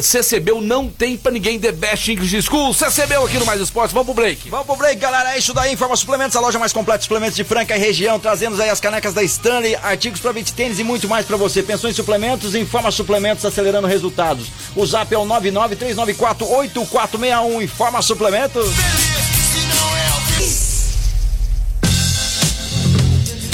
CCB 0.00 0.52
não 0.62 0.88
tem 0.88 1.16
pra 1.16 1.30
ninguém 1.32 1.58
The 1.58 1.72
Best 1.72 2.08
English 2.10 2.42
School. 2.42 2.72
CCB 2.74 2.97
aqui 3.02 3.38
no 3.38 3.46
Mais 3.46 3.60
Esportes. 3.60 3.92
Vamos 3.92 4.06
pro 4.06 4.14
break. 4.14 4.50
Vamos 4.50 4.66
pro 4.66 4.74
break, 4.76 4.96
galera. 4.96 5.34
É 5.34 5.38
isso 5.38 5.54
daí. 5.54 5.72
Informa 5.72 5.94
Suplementos, 5.96 6.36
a 6.36 6.40
loja 6.40 6.58
mais 6.58 6.72
completa 6.72 6.98
de 6.98 7.04
suplementos 7.04 7.36
de 7.36 7.44
Franca 7.44 7.76
e 7.76 7.78
região. 7.78 8.18
Trazendo 8.18 8.60
aí 8.60 8.70
as 8.70 8.80
canecas 8.80 9.14
da 9.14 9.22
Stanley, 9.22 9.76
artigos 9.76 10.18
para 10.20 10.32
beat 10.32 10.50
tênis 10.50 10.80
e 10.80 10.84
muito 10.84 11.08
mais 11.08 11.24
para 11.24 11.36
você. 11.36 11.62
Pensou 11.62 11.88
em 11.88 11.92
suplementos? 11.92 12.54
Informa 12.54 12.90
Suplementos, 12.90 13.44
acelerando 13.44 13.86
resultados. 13.86 14.48
O 14.74 14.84
zap 14.84 15.14
é 15.14 15.18
o 15.18 15.24
993948461. 15.24 17.62
Informa 17.62 18.02
Suplementos. 18.02 18.68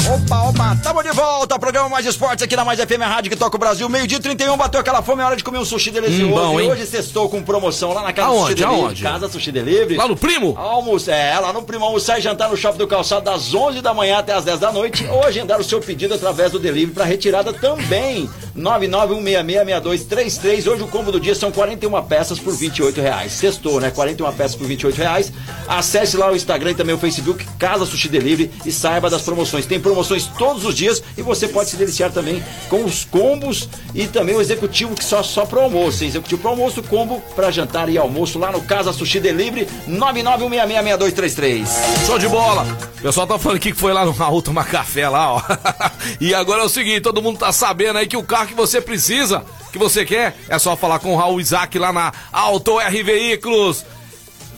Opa, 0.06 0.42
opa, 0.42 0.76
tamo 0.82 1.02
de 1.02 1.10
volta. 1.12 1.58
Programa 1.58 1.88
Mais 1.88 2.04
Esportes 2.04 2.42
aqui 2.42 2.54
na 2.54 2.62
Mais 2.62 2.78
FM 2.78 3.00
Rádio 3.00 3.30
que 3.30 3.36
toca 3.38 3.56
o 3.56 3.58
Brasil. 3.58 3.88
Meio-dia 3.88 4.18
e 4.18 4.20
31, 4.20 4.54
bateu 4.54 4.78
aquela 4.78 5.00
fome, 5.00 5.22
é 5.22 5.24
hora 5.24 5.36
de 5.36 5.42
comer 5.42 5.58
um 5.58 5.64
sushi 5.64 5.90
delicioso. 5.90 6.26
Hum, 6.26 6.34
bom, 6.34 6.60
hein? 6.60 6.70
hoje 6.70 6.84
sextou 6.84 7.26
com 7.30 7.42
promoção 7.42 7.94
lá 7.94 8.02
na 8.02 8.12
Casa 8.12 8.28
Aonde? 8.28 8.42
Sushi 8.42 8.54
Delivery. 8.54 8.84
Aonde? 8.84 9.02
Casa 9.02 9.28
Sushi 9.28 9.52
Delivery. 9.52 9.96
Lá 9.96 10.06
no 10.06 10.14
Primo? 10.14 10.54
Almoço, 10.58 11.10
é, 11.10 11.38
lá 11.38 11.54
no 11.54 11.62
Primo 11.62 11.86
almoçar 11.86 12.18
e 12.18 12.22
jantar 12.22 12.50
no 12.50 12.56
Shopping 12.56 12.78
do 12.78 12.86
Calçado 12.86 13.24
das 13.24 13.54
11 13.54 13.80
da 13.80 13.94
manhã 13.94 14.18
até 14.18 14.34
as 14.34 14.44
10 14.44 14.60
da 14.60 14.70
noite 14.70 15.06
ou 15.06 15.24
agendar 15.24 15.58
o 15.58 15.64
seu 15.64 15.80
pedido 15.80 16.12
através 16.12 16.52
do 16.52 16.58
delivery 16.58 16.92
para 16.92 17.04
retirada 17.04 17.50
também. 17.54 18.28
991666233. 18.56 20.70
Hoje 20.70 20.82
o 20.82 20.88
combo 20.88 21.10
do 21.10 21.18
dia 21.18 21.34
são 21.34 21.50
41 21.50 22.02
peças 22.04 22.38
por 22.38 22.54
28 22.54 23.00
reais. 23.00 23.32
Sextou, 23.32 23.80
né? 23.80 23.90
41 23.90 24.32
peças 24.32 24.56
por 24.56 24.66
28 24.66 24.96
reais. 24.96 25.32
Acesse 25.66 26.16
lá 26.16 26.30
o 26.30 26.36
Instagram 26.36 26.72
e 26.72 26.74
também 26.74 26.94
o 26.94 26.98
Facebook 26.98 27.44
Casa 27.58 27.86
Sushi 27.86 28.08
Delivery 28.08 28.50
e 28.64 28.72
saiba 28.72 29.10
das 29.10 29.22
promoções. 29.22 29.66
Tem 29.66 29.80
promoções 29.80 30.26
todos 30.38 30.64
os 30.64 30.74
dias 30.74 31.02
e 31.16 31.22
você 31.22 31.48
pode 31.48 31.70
se 31.70 31.76
deliciar 31.76 32.12
também 32.12 32.42
com 32.68 32.84
os 32.84 33.04
combos 33.04 33.68
e 33.94 34.06
também 34.06 34.36
o 34.36 34.40
executivo 34.40 34.94
que 34.94 35.04
só 35.04 35.22
só 35.22 35.44
para 35.44 35.62
almoço. 35.62 36.04
hein? 36.04 36.10
Executivo 36.10 36.42
para 36.42 36.50
almoço, 36.50 36.82
combo 36.82 37.20
para 37.34 37.50
jantar 37.50 37.88
e 37.88 37.98
almoço 37.98 38.38
lá 38.38 38.52
no 38.52 38.60
Casa 38.62 38.92
Sushi 38.92 39.20
Delivery 39.20 39.66
991666233. 39.88 41.66
Show 42.06 42.18
de 42.18 42.28
bola! 42.28 42.64
O 42.98 43.02
pessoal 43.04 43.26
tá 43.26 43.38
falando 43.38 43.58
aqui 43.58 43.72
que 43.72 43.78
foi 43.78 43.92
lá 43.92 44.04
no 44.04 44.12
Raul 44.12 44.40
tomar 44.40 44.64
café 44.64 45.08
lá, 45.08 45.34
ó. 45.34 45.42
e 46.18 46.34
agora 46.34 46.62
é 46.62 46.64
o 46.64 46.68
seguinte, 46.70 47.02
todo 47.02 47.20
mundo 47.20 47.38
tá 47.38 47.52
sabendo 47.52 47.98
aí 47.98 48.06
que 48.06 48.16
o 48.16 48.22
carro 48.22 48.43
que 48.46 48.54
você 48.54 48.80
precisa, 48.80 49.44
que 49.72 49.78
você 49.78 50.04
quer, 50.04 50.36
é 50.48 50.58
só 50.58 50.76
falar 50.76 50.98
com 50.98 51.14
o 51.14 51.16
Raul 51.16 51.40
Isaac 51.40 51.78
lá 51.78 51.92
na 51.92 52.12
Auto 52.32 52.80
R 52.80 53.02
Veículos. 53.02 53.84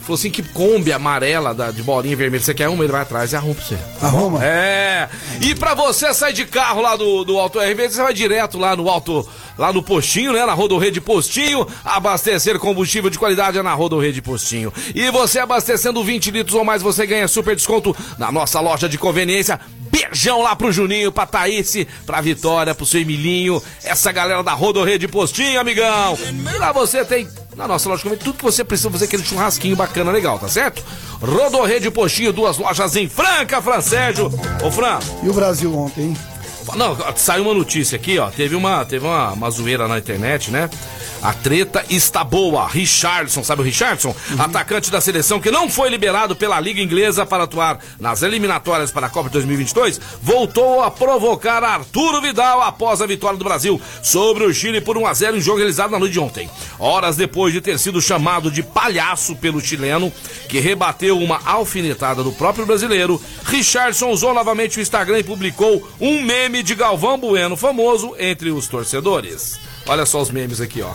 Falou 0.06 0.14
assim 0.14 0.30
que 0.30 0.40
Kombi 0.40 0.92
amarela 0.92 1.52
da, 1.52 1.72
de 1.72 1.82
bolinha 1.82 2.16
vermelha, 2.16 2.40
você 2.40 2.54
quer 2.54 2.68
uma, 2.68 2.84
ele 2.84 2.92
vai 2.92 3.02
atrás 3.02 3.32
e 3.32 3.36
arruma 3.36 3.56
pra 3.56 3.64
você. 3.64 3.78
Arruma? 4.00 4.44
É. 4.44 5.08
E 5.40 5.52
pra 5.52 5.74
você 5.74 6.14
sair 6.14 6.32
de 6.32 6.44
carro 6.44 6.80
lá 6.80 6.94
do, 6.94 7.24
do 7.24 7.36
Auto 7.36 7.58
RV, 7.58 7.88
você 7.88 8.00
vai 8.00 8.14
direto 8.14 8.56
lá 8.56 8.76
no 8.76 8.88
Auto, 8.88 9.28
lá 9.58 9.72
no 9.72 9.82
postinho, 9.82 10.32
né? 10.32 10.46
Na 10.46 10.52
Rodorrede 10.52 11.00
Postinho. 11.00 11.66
Abastecer 11.84 12.56
combustível 12.60 13.10
de 13.10 13.18
qualidade 13.18 13.58
é 13.58 13.62
na 13.64 13.74
Rodorrede 13.74 14.22
Postinho. 14.22 14.72
E 14.94 15.10
você 15.10 15.40
abastecendo 15.40 16.04
20 16.04 16.30
litros 16.30 16.54
ou 16.54 16.64
mais, 16.64 16.82
você 16.82 17.04
ganha 17.04 17.26
super 17.26 17.56
desconto 17.56 17.94
na 18.16 18.30
nossa 18.30 18.60
loja 18.60 18.88
de 18.88 18.96
conveniência. 18.96 19.58
Beijão 19.90 20.40
lá 20.40 20.54
pro 20.54 20.70
Juninho, 20.70 21.10
pra 21.10 21.26
Thaís, 21.26 21.84
pra 22.06 22.20
Vitória, 22.20 22.76
pro 22.76 22.86
seu 22.86 23.00
Emilinho, 23.00 23.60
essa 23.82 24.12
galera 24.12 24.44
da 24.44 24.52
Rodorrede 24.52 25.08
Postinho, 25.08 25.58
amigão. 25.58 26.16
E 26.54 26.58
lá 26.58 26.70
você 26.70 27.04
tem 27.04 27.26
na 27.56 27.66
nossa 27.66 27.88
loja 27.88 27.98
de 27.98 28.02
conveniência 28.04 28.24
tudo 28.24 28.38
que 28.38 28.44
você 28.44 28.62
precisa 28.62 28.90
fazer 28.90 29.06
aquele 29.06 29.24
churrasquinho 29.24 29.74
bacana, 29.74 30.12
legal, 30.12 30.38
tá 30.38 30.48
certo? 30.48 30.84
Rodorrede 31.20 31.90
Postinho, 31.90 32.32
duas 32.32 32.58
lojas 32.58 32.94
em 32.96 33.08
Franca, 33.08 33.62
Fran 33.62 33.80
Sérgio. 33.80 34.26
Ô, 34.62 34.70
Fran, 34.70 34.98
E 35.22 35.28
o 35.28 35.32
Brasil 35.32 35.74
ontem, 35.76 36.08
hein? 36.08 36.16
não, 36.74 36.96
saiu 37.16 37.44
uma 37.44 37.54
notícia 37.54 37.96
aqui, 37.96 38.18
ó. 38.18 38.28
Teve 38.28 38.54
uma, 38.54 38.84
teve 38.84 39.06
uma, 39.06 39.32
uma 39.32 39.50
zoeira 39.50 39.88
na 39.88 39.98
internet, 39.98 40.50
né? 40.50 40.68
A 41.26 41.32
treta 41.32 41.84
está 41.90 42.22
boa. 42.22 42.68
Richardson, 42.68 43.42
sabe 43.42 43.60
o 43.60 43.64
Richardson? 43.64 44.14
Atacante 44.38 44.92
da 44.92 45.00
seleção 45.00 45.40
que 45.40 45.50
não 45.50 45.68
foi 45.68 45.88
liberado 45.88 46.36
pela 46.36 46.60
Liga 46.60 46.80
Inglesa 46.80 47.26
para 47.26 47.42
atuar 47.42 47.80
nas 47.98 48.22
eliminatórias 48.22 48.92
para 48.92 49.08
a 49.08 49.10
Copa 49.10 49.28
de 49.28 49.32
2022, 49.32 50.00
voltou 50.22 50.84
a 50.84 50.88
provocar 50.88 51.64
Arturo 51.64 52.20
Vidal 52.20 52.62
após 52.62 53.02
a 53.02 53.06
vitória 53.06 53.36
do 53.36 53.44
Brasil 53.44 53.82
sobre 54.04 54.44
o 54.44 54.54
Chile 54.54 54.80
por 54.80 54.96
1 54.96 55.04
a 55.04 55.14
0 55.14 55.36
em 55.36 55.40
jogo 55.40 55.58
realizado 55.58 55.90
na 55.90 55.98
noite 55.98 56.12
de 56.12 56.20
ontem. 56.20 56.48
Horas 56.78 57.16
depois 57.16 57.52
de 57.52 57.60
ter 57.60 57.76
sido 57.80 58.00
chamado 58.00 58.48
de 58.48 58.62
palhaço 58.62 59.34
pelo 59.34 59.60
chileno, 59.60 60.12
que 60.48 60.60
rebateu 60.60 61.18
uma 61.18 61.40
alfinetada 61.44 62.22
do 62.22 62.30
próprio 62.30 62.64
brasileiro, 62.64 63.20
Richardson 63.46 64.10
usou 64.10 64.32
novamente 64.32 64.78
o 64.78 64.80
Instagram 64.80 65.18
e 65.18 65.24
publicou 65.24 65.90
um 66.00 66.22
meme 66.22 66.62
de 66.62 66.76
Galvão 66.76 67.18
Bueno 67.18 67.56
famoso 67.56 68.14
entre 68.16 68.52
os 68.52 68.68
torcedores. 68.68 69.65
Olha 69.88 70.04
só 70.04 70.20
os 70.20 70.30
memes 70.30 70.60
aqui, 70.60 70.82
ó. 70.82 70.90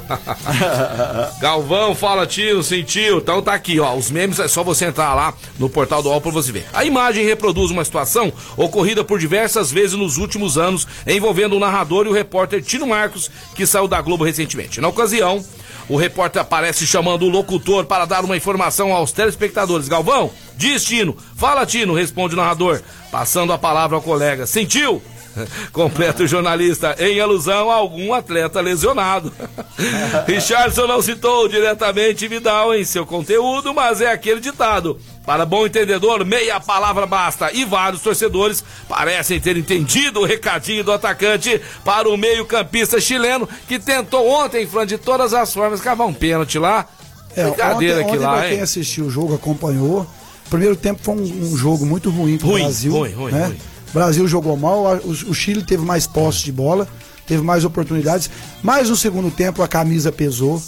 Galvão 1.39 1.95
fala 1.95 2.27
tio, 2.27 2.61
sentiu. 2.61 3.19
Então 3.19 3.41
tá 3.41 3.53
aqui, 3.53 3.79
ó. 3.79 3.95
Os 3.95 4.11
memes 4.11 4.39
é 4.39 4.47
só 4.47 4.63
você 4.63 4.85
entrar 4.85 5.13
lá 5.13 5.33
no 5.57 5.69
portal 5.69 6.03
do 6.03 6.09
UOL 6.09 6.19
pra 6.19 6.31
você 6.31 6.51
ver. 6.51 6.65
A 6.73 6.83
imagem 6.83 7.25
reproduz 7.25 7.71
uma 7.71 7.85
situação 7.85 8.33
ocorrida 8.57 9.03
por 9.03 9.17
diversas 9.17 9.71
vezes 9.71 9.97
nos 9.97 10.17
últimos 10.17 10.57
anos, 10.57 10.85
envolvendo 11.07 11.55
o 11.55 11.59
narrador 11.59 12.05
e 12.05 12.09
o 12.09 12.13
repórter 12.13 12.61
Tino 12.61 12.85
Marcos, 12.85 13.31
que 13.55 13.65
saiu 13.65 13.87
da 13.87 14.01
Globo 14.01 14.25
recentemente. 14.25 14.81
Na 14.81 14.89
ocasião, 14.89 15.43
o 15.87 15.95
repórter 15.95 16.41
aparece 16.41 16.85
chamando 16.85 17.23
o 17.23 17.29
locutor 17.29 17.85
para 17.85 18.05
dar 18.05 18.25
uma 18.25 18.35
informação 18.35 18.93
aos 18.93 19.13
telespectadores. 19.13 19.87
Galvão, 19.87 20.31
diz 20.57 20.83
Tino. 20.83 21.15
Fala, 21.37 21.65
Tino, 21.65 21.93
responde 21.93 22.33
o 22.33 22.37
narrador, 22.37 22.81
passando 23.09 23.53
a 23.53 23.57
palavra 23.57 23.95
ao 23.95 24.01
colega. 24.01 24.45
Sentiu? 24.45 25.01
Completa 25.71 26.23
o 26.23 26.27
jornalista 26.27 26.95
em 26.99 27.19
alusão 27.19 27.71
a 27.71 27.75
algum 27.75 28.13
atleta 28.13 28.59
lesionado. 28.61 29.31
Richardson 30.27 30.87
não 30.87 31.01
citou 31.01 31.47
diretamente 31.47 32.27
Vidal 32.27 32.73
em 32.75 32.83
seu 32.83 33.05
conteúdo, 33.05 33.73
mas 33.73 34.01
é 34.01 34.11
aquele 34.11 34.39
ditado. 34.39 34.99
Para 35.25 35.45
bom 35.45 35.65
entendedor, 35.65 36.25
meia 36.25 36.59
palavra 36.59 37.05
basta. 37.05 37.51
E 37.53 37.63
vários 37.63 38.01
torcedores 38.01 38.63
parecem 38.87 39.39
ter 39.39 39.55
entendido 39.55 40.21
o 40.21 40.25
recadinho 40.25 40.83
do 40.83 40.91
atacante 40.91 41.61
para 41.85 42.09
o 42.09 42.17
meio-campista 42.17 42.99
chileno 42.99 43.47
que 43.67 43.79
tentou 43.79 44.27
ontem, 44.27 44.65
Fran, 44.67 44.85
de 44.85 44.97
todas 44.97 45.33
as 45.33 45.53
formas, 45.53 45.81
cavar 45.81 46.07
um 46.07 46.13
pênalti 46.13 46.57
lá. 46.57 46.87
É, 47.35 47.45
Brincadeira 47.45 47.99
ontem, 47.99 48.07
aqui 48.07 48.17
ontem 48.17 48.25
lá, 48.25 48.49
quem 48.49 48.61
assistiu 48.61 49.05
o 49.05 49.09
jogo, 49.09 49.35
acompanhou. 49.35 50.05
Primeiro 50.49 50.75
tempo 50.75 51.01
foi 51.01 51.15
um, 51.15 51.21
um 51.21 51.55
jogo 51.55 51.85
muito 51.85 52.09
ruim 52.09 52.37
pro 52.37 52.49
Ruim, 52.49 52.63
Brasil. 52.63 52.91
ruim, 52.91 53.13
ruim, 53.13 53.31
né? 53.31 53.45
ruim. 53.45 53.57
O 53.91 53.93
Brasil 53.93 54.25
jogou 54.27 54.55
mal, 54.55 54.85
o 55.03 55.33
Chile 55.33 55.63
teve 55.63 55.83
mais 55.83 56.07
posse 56.07 56.45
de 56.45 56.51
bola, 56.51 56.87
teve 57.27 57.43
mais 57.43 57.65
oportunidades. 57.65 58.29
Mas 58.63 58.89
no 58.89 58.95
segundo 58.95 59.29
tempo 59.29 59.61
a 59.61 59.67
camisa 59.67 60.11
pesou. 60.11 60.61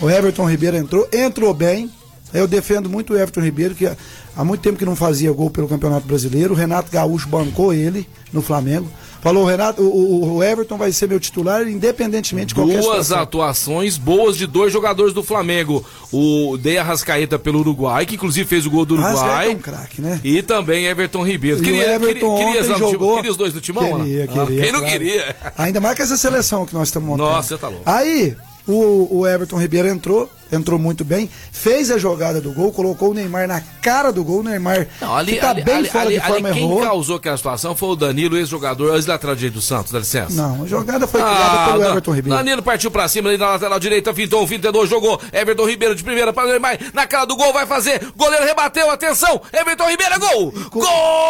O 0.00 0.08
Everton 0.08 0.48
Ribeiro 0.48 0.76
entrou, 0.76 1.08
entrou 1.12 1.52
bem. 1.52 1.90
Eu 2.32 2.46
defendo 2.46 2.90
muito 2.90 3.14
o 3.14 3.16
Everton 3.16 3.40
Ribeiro, 3.40 3.74
que 3.74 3.90
há 4.36 4.44
muito 4.44 4.60
tempo 4.60 4.78
que 4.78 4.84
não 4.84 4.94
fazia 4.94 5.32
gol 5.32 5.48
pelo 5.48 5.66
Campeonato 5.66 6.06
Brasileiro. 6.06 6.52
O 6.52 6.56
Renato 6.56 6.92
Gaúcho 6.92 7.26
bancou 7.28 7.72
ele 7.72 8.06
no 8.32 8.42
Flamengo. 8.42 8.88
Falou, 9.20 9.44
Renato, 9.44 9.82
o, 9.82 9.86
o- 10.24 10.34
o 10.36 10.42
Everton 10.44 10.76
vai 10.78 10.92
ser 10.92 11.08
meu 11.08 11.18
titular, 11.18 11.66
independentemente 11.68 12.48
de 12.48 12.54
qualquer 12.54 12.74
Duas 12.80 12.84
situação. 12.84 13.18
atuações 13.20 13.98
boas 13.98 14.36
de 14.36 14.46
dois 14.46 14.72
jogadores 14.72 15.12
do 15.12 15.22
Flamengo. 15.22 15.84
O 16.12 16.56
Deia 16.56 16.82
Rascaeta 16.82 17.38
pelo 17.38 17.58
Uruguai, 17.58 18.06
que 18.06 18.14
inclusive 18.14 18.48
fez 18.48 18.64
o 18.64 18.70
gol 18.70 18.84
do 18.86 18.94
Rascaeta 18.96 19.24
Uruguai. 19.26 19.46
é 19.46 19.50
um 19.50 19.58
craque, 19.58 20.00
né? 20.00 20.20
E 20.22 20.40
também 20.42 20.86
Everton 20.86 21.24
Ribeiro. 21.26 21.58
E 21.60 21.62
Queria, 21.64 21.80
o 21.80 21.90
Everton 21.90 22.36
queria, 22.36 22.52
queria, 22.62 22.74
ontem 22.76 22.78
jogou... 22.92 23.16
queria 23.16 23.30
os 23.30 23.36
dois 23.36 23.52
do 23.52 23.60
timão? 23.60 24.02
Queria, 24.02 24.22
Ana? 24.30 24.42
Ah, 24.42 24.46
queria, 24.46 24.62
Quem 24.62 24.72
não 24.72 24.80
claro. 24.80 24.92
queria? 24.98 25.36
Ainda 25.58 25.80
mais 25.80 25.96
com 25.96 26.02
essa 26.04 26.16
seleção 26.16 26.64
que 26.64 26.72
nós 26.74 26.88
estamos 26.88 27.08
montando. 27.08 27.28
Nossa, 27.30 27.48
você 27.48 27.58
tá 27.58 27.68
louco. 27.68 27.82
Aí, 27.84 28.36
O, 28.68 29.20
o 29.20 29.26
Everton 29.26 29.56
Ribeiro 29.58 29.88
entrou, 29.88 30.30
entrou 30.52 30.78
muito 30.78 31.02
bem, 31.02 31.28
fez 31.50 31.90
a 31.90 31.96
jogada 31.96 32.38
do 32.38 32.52
gol, 32.52 32.70
colocou 32.70 33.12
o 33.12 33.14
Neymar 33.14 33.48
na 33.48 33.62
cara 33.80 34.12
do 34.12 34.22
gol. 34.22 34.40
O 34.40 34.42
Neymar 34.42 34.86
Não, 35.00 35.16
ali, 35.16 35.32
que 35.32 35.40
tá 35.40 35.50
ali, 35.50 35.62
bem 35.62 35.74
ali, 35.76 35.88
fora 35.88 36.04
ali, 36.04 36.14
de 36.14 36.26
forma 36.26 36.48
ali 36.48 36.58
quem 36.60 36.68
errou. 36.70 36.82
causou 36.82 37.16
aquela 37.16 37.36
situação 37.38 37.74
foi 37.74 37.88
o 37.88 37.96
Danilo, 37.96 38.36
ex-jogador, 38.36 38.94
ex-lateral 38.94 39.34
direito 39.34 39.54
do 39.54 39.62
Santos, 39.62 39.90
dá 39.90 39.98
licença. 40.00 40.34
Não, 40.34 40.64
a 40.64 40.66
jogada 40.66 41.06
foi 41.06 41.18
criada 41.20 41.64
pelo 41.72 41.78
Dan- 41.82 41.90
Everton 41.92 42.12
Ribeiro. 42.14 42.36
Danilo 42.38 42.62
partiu 42.62 42.90
pra 42.90 43.08
cima 43.08 43.30
ali 43.30 43.38
na 43.38 43.48
lateral 43.52 43.80
direita, 43.80 44.12
fintou, 44.12 44.46
fintou, 44.46 44.86
jogou. 44.86 45.18
Everton 45.32 45.66
Ribeiro 45.66 45.94
de 45.94 46.04
primeira 46.04 46.30
para 46.30 46.44
o 46.46 46.50
Neymar, 46.50 46.78
na 46.92 47.06
cara 47.06 47.24
do 47.24 47.36
gol, 47.36 47.52
vai 47.54 47.64
fazer. 47.66 48.12
Goleiro 48.16 48.44
rebateu, 48.44 48.90
atenção. 48.90 49.40
Everton 49.50 49.88
Ribeiro, 49.88 50.12
é 50.14 50.18
gol! 50.18 50.52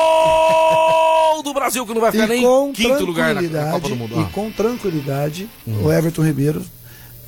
Gol 0.08 1.42
do 1.44 1.54
Brasil, 1.54 1.86
que 1.86 1.94
não 1.94 2.00
vai 2.00 2.10
ficar 2.10 2.24
E 2.24 2.28
nem 2.28 2.42
com 2.42 2.68
em 2.70 2.72
quinto 2.72 3.04
lugar 3.04 3.32
na, 3.34 3.70
Copa 3.72 3.88
do 3.88 3.96
Mundo. 3.96 4.14
E 4.16 4.20
Ah. 4.24 4.28
com 4.32 4.50
tranquilidade, 4.50 5.48
o 5.66 5.92
Everton 5.92 6.22
Ribeiro 6.22 6.62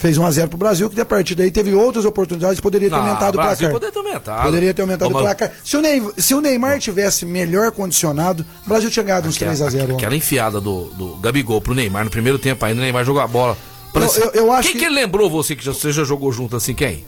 fez 0.01 0.19
1x0 0.19 0.49
pro 0.49 0.57
Brasil, 0.59 0.89
que 0.89 1.01
a 1.01 1.05
partir 1.05 1.35
daí 1.35 1.51
teve 1.51 1.75
outras 1.75 2.05
oportunidades, 2.05 2.59
poderia 2.59 2.89
ter 2.89 2.97
Não, 2.97 3.03
aumentado 3.03 3.39
o 3.39 3.41
placar. 3.43 3.71
poderia 3.71 3.93
ter 3.93 3.99
aumentado. 3.99 4.43
Poderia 4.43 4.75
ter 4.75 4.83
aumentado 4.83 5.09
o 5.11 5.19
placar. 5.19 5.53
Se 5.63 5.77
o, 5.77 5.81
Ney, 5.83 6.03
se 6.17 6.35
o 6.35 6.41
Neymar 6.41 6.79
tivesse 6.81 7.27
melhor 7.27 7.71
condicionado, 7.71 8.45
o 8.65 8.69
Brasil 8.69 8.91
tinha 8.91 9.03
ganhado 9.05 9.29
uns 9.29 9.37
Aquela, 9.37 9.53
3x0. 9.53 9.83
ontem. 9.85 9.95
aquela 9.97 10.17
enfiada 10.17 10.61
do, 10.61 10.85
do 10.87 11.17
Gabigol 11.17 11.61
pro 11.61 11.75
Neymar 11.75 12.05
no 12.05 12.11
primeiro 12.11 12.39
tempo 12.39 12.65
ainda, 12.65 12.81
o 12.81 12.83
Neymar 12.83 13.05
jogou 13.05 13.21
a 13.21 13.27
bola. 13.27 13.57
Eu- 13.95 14.01
eu- 14.03 14.31
eu 14.47 14.53
acho 14.53 14.71
quem 14.71 14.79
que... 14.81 14.87
que- 14.87 14.91
lembrou 14.93 15.29
você 15.29 15.55
que 15.55 15.63
já- 15.65 15.73
você 15.75 15.93
já 15.93 16.03
jogou 16.03 16.33
junto 16.33 16.57
assim? 16.57 16.73
Quem? 16.75 17.05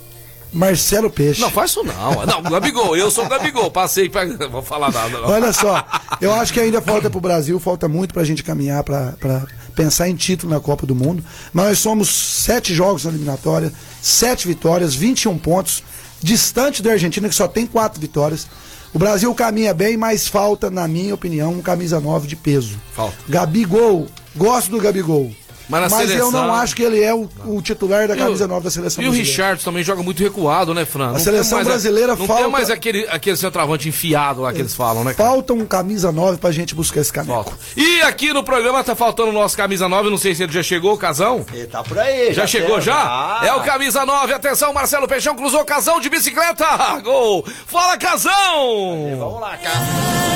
Marcelo 0.52 1.08
Peixe. 1.08 1.40
Não, 1.40 1.50
faz 1.50 1.70
isso 1.70 1.82
não. 1.82 2.26
Não, 2.26 2.42
Gabigol, 2.42 2.94
eu 2.94 3.10
sou 3.10 3.24
o 3.24 3.28
Gabigol. 3.28 3.70
Passei 3.70 4.10
pra. 4.10 4.26
Vou 4.50 4.60
falar 4.60 4.92
nada. 4.92 5.18
não. 5.18 5.30
Olha 5.30 5.50
só, 5.50 5.82
eu 6.20 6.30
acho 6.34 6.52
que 6.52 6.60
ainda 6.60 6.82
falta 6.82 7.08
pro 7.08 7.20
Brasil, 7.22 7.58
falta 7.58 7.88
muito 7.88 8.12
pra 8.12 8.22
gente 8.22 8.44
caminhar 8.44 8.84
pra 8.84 9.14
pra 9.18 9.46
pensar 9.74 10.08
em 10.08 10.14
título 10.14 10.52
na 10.52 10.60
Copa 10.60 10.86
do 10.86 10.94
Mundo. 10.94 11.24
Mas 11.52 11.66
nós 11.66 11.78
somos 11.78 12.08
sete 12.08 12.74
jogos 12.74 13.04
na 13.04 13.10
eliminatória, 13.10 13.72
sete 14.00 14.46
vitórias, 14.46 14.94
21 14.94 15.38
pontos, 15.38 15.82
distante 16.22 16.82
da 16.82 16.92
Argentina, 16.92 17.28
que 17.28 17.34
só 17.34 17.48
tem 17.48 17.66
quatro 17.66 18.00
vitórias. 18.00 18.46
O 18.94 18.98
Brasil 18.98 19.34
caminha 19.34 19.72
bem, 19.72 19.96
mas 19.96 20.28
falta, 20.28 20.70
na 20.70 20.86
minha 20.86 21.14
opinião, 21.14 21.52
um 21.52 21.62
camisa 21.62 21.98
9 21.98 22.26
de 22.28 22.36
peso. 22.36 22.78
Falta. 22.94 23.16
Gabigol, 23.28 24.06
gosto 24.36 24.70
do 24.70 24.78
Gabigol. 24.78 25.32
Mas 25.68 25.92
eu 25.92 25.98
seleção- 26.08 26.30
não 26.32 26.54
acho 26.54 26.76
que 26.76 26.82
ele 26.82 27.02
é 27.02 27.14
o, 27.14 27.28
o 27.46 27.62
titular 27.62 28.06
da 28.08 28.14
E 28.14 28.18
o- 28.20 28.24
camisa 28.24 28.46
9 28.46 28.64
da 28.64 28.70
seleção 28.70 29.02
E 29.02 29.06
o 29.06 29.10
brasileira. 29.10 29.30
Richard 29.32 29.64
também 29.64 29.82
joga 29.82 30.02
muito 30.02 30.22
recuado, 30.22 30.74
né, 30.74 30.84
Fran? 30.84 31.06
Não 31.08 31.14
tem 31.14 31.24
seleção 31.24 31.58
mais 31.58 31.66
a- 31.66 31.70
brasileira 31.70 32.16
Não 32.16 32.26
falta- 32.26 32.42
tem 32.42 32.50
mais 32.52 32.70
aquele, 32.70 33.06
aquele 33.08 33.36
centroavante 33.36 33.88
enfiado 33.88 34.42
lá 34.42 34.52
que 34.52 34.60
eles 34.60 34.74
falam, 34.74 35.02
né? 35.04 35.14
cara? 35.14 35.28
Falta 35.30 35.52
um 35.52 35.64
camisa 35.64 36.12
9 36.12 36.38
pra 36.38 36.50
gente 36.52 36.74
buscar 36.74 37.00
esse 37.00 37.12
caneco. 37.12 37.32
Falta. 37.32 37.52
E 37.76 38.02
aqui 38.02 38.32
no 38.32 38.42
programa 38.44 38.82
tá 38.84 38.94
faltando 38.94 39.30
o 39.30 39.32
nosso 39.32 39.56
camisa 39.56 39.88
9, 39.88 40.10
não 40.10 40.18
sei 40.18 40.34
se 40.34 40.42
ele 40.42 40.52
já 40.52 40.62
chegou, 40.62 40.96
Casão. 40.98 41.44
Ele 41.52 41.66
tá 41.66 41.82
por 41.82 41.98
aí. 41.98 42.32
Já, 42.34 42.46
chegou 42.46 42.76
tem- 42.76 42.82
já? 42.82 42.94
Ah. 42.96 43.40
É 43.46 43.52
o 43.54 43.60
camisa 43.62 44.04
9, 44.04 44.32
atenção, 44.34 44.72
Marcelo 44.72 45.06
Peixão 45.08 45.34
cruzou 45.34 45.64
Casão 45.64 46.00
de 46.00 46.08
bicicleta. 46.10 46.66
Gol! 47.02 47.44
Fala, 47.66 47.96
Casão! 47.96 49.16
Vamos 49.18 49.40
lá, 49.40 49.56
cara. 49.56 50.31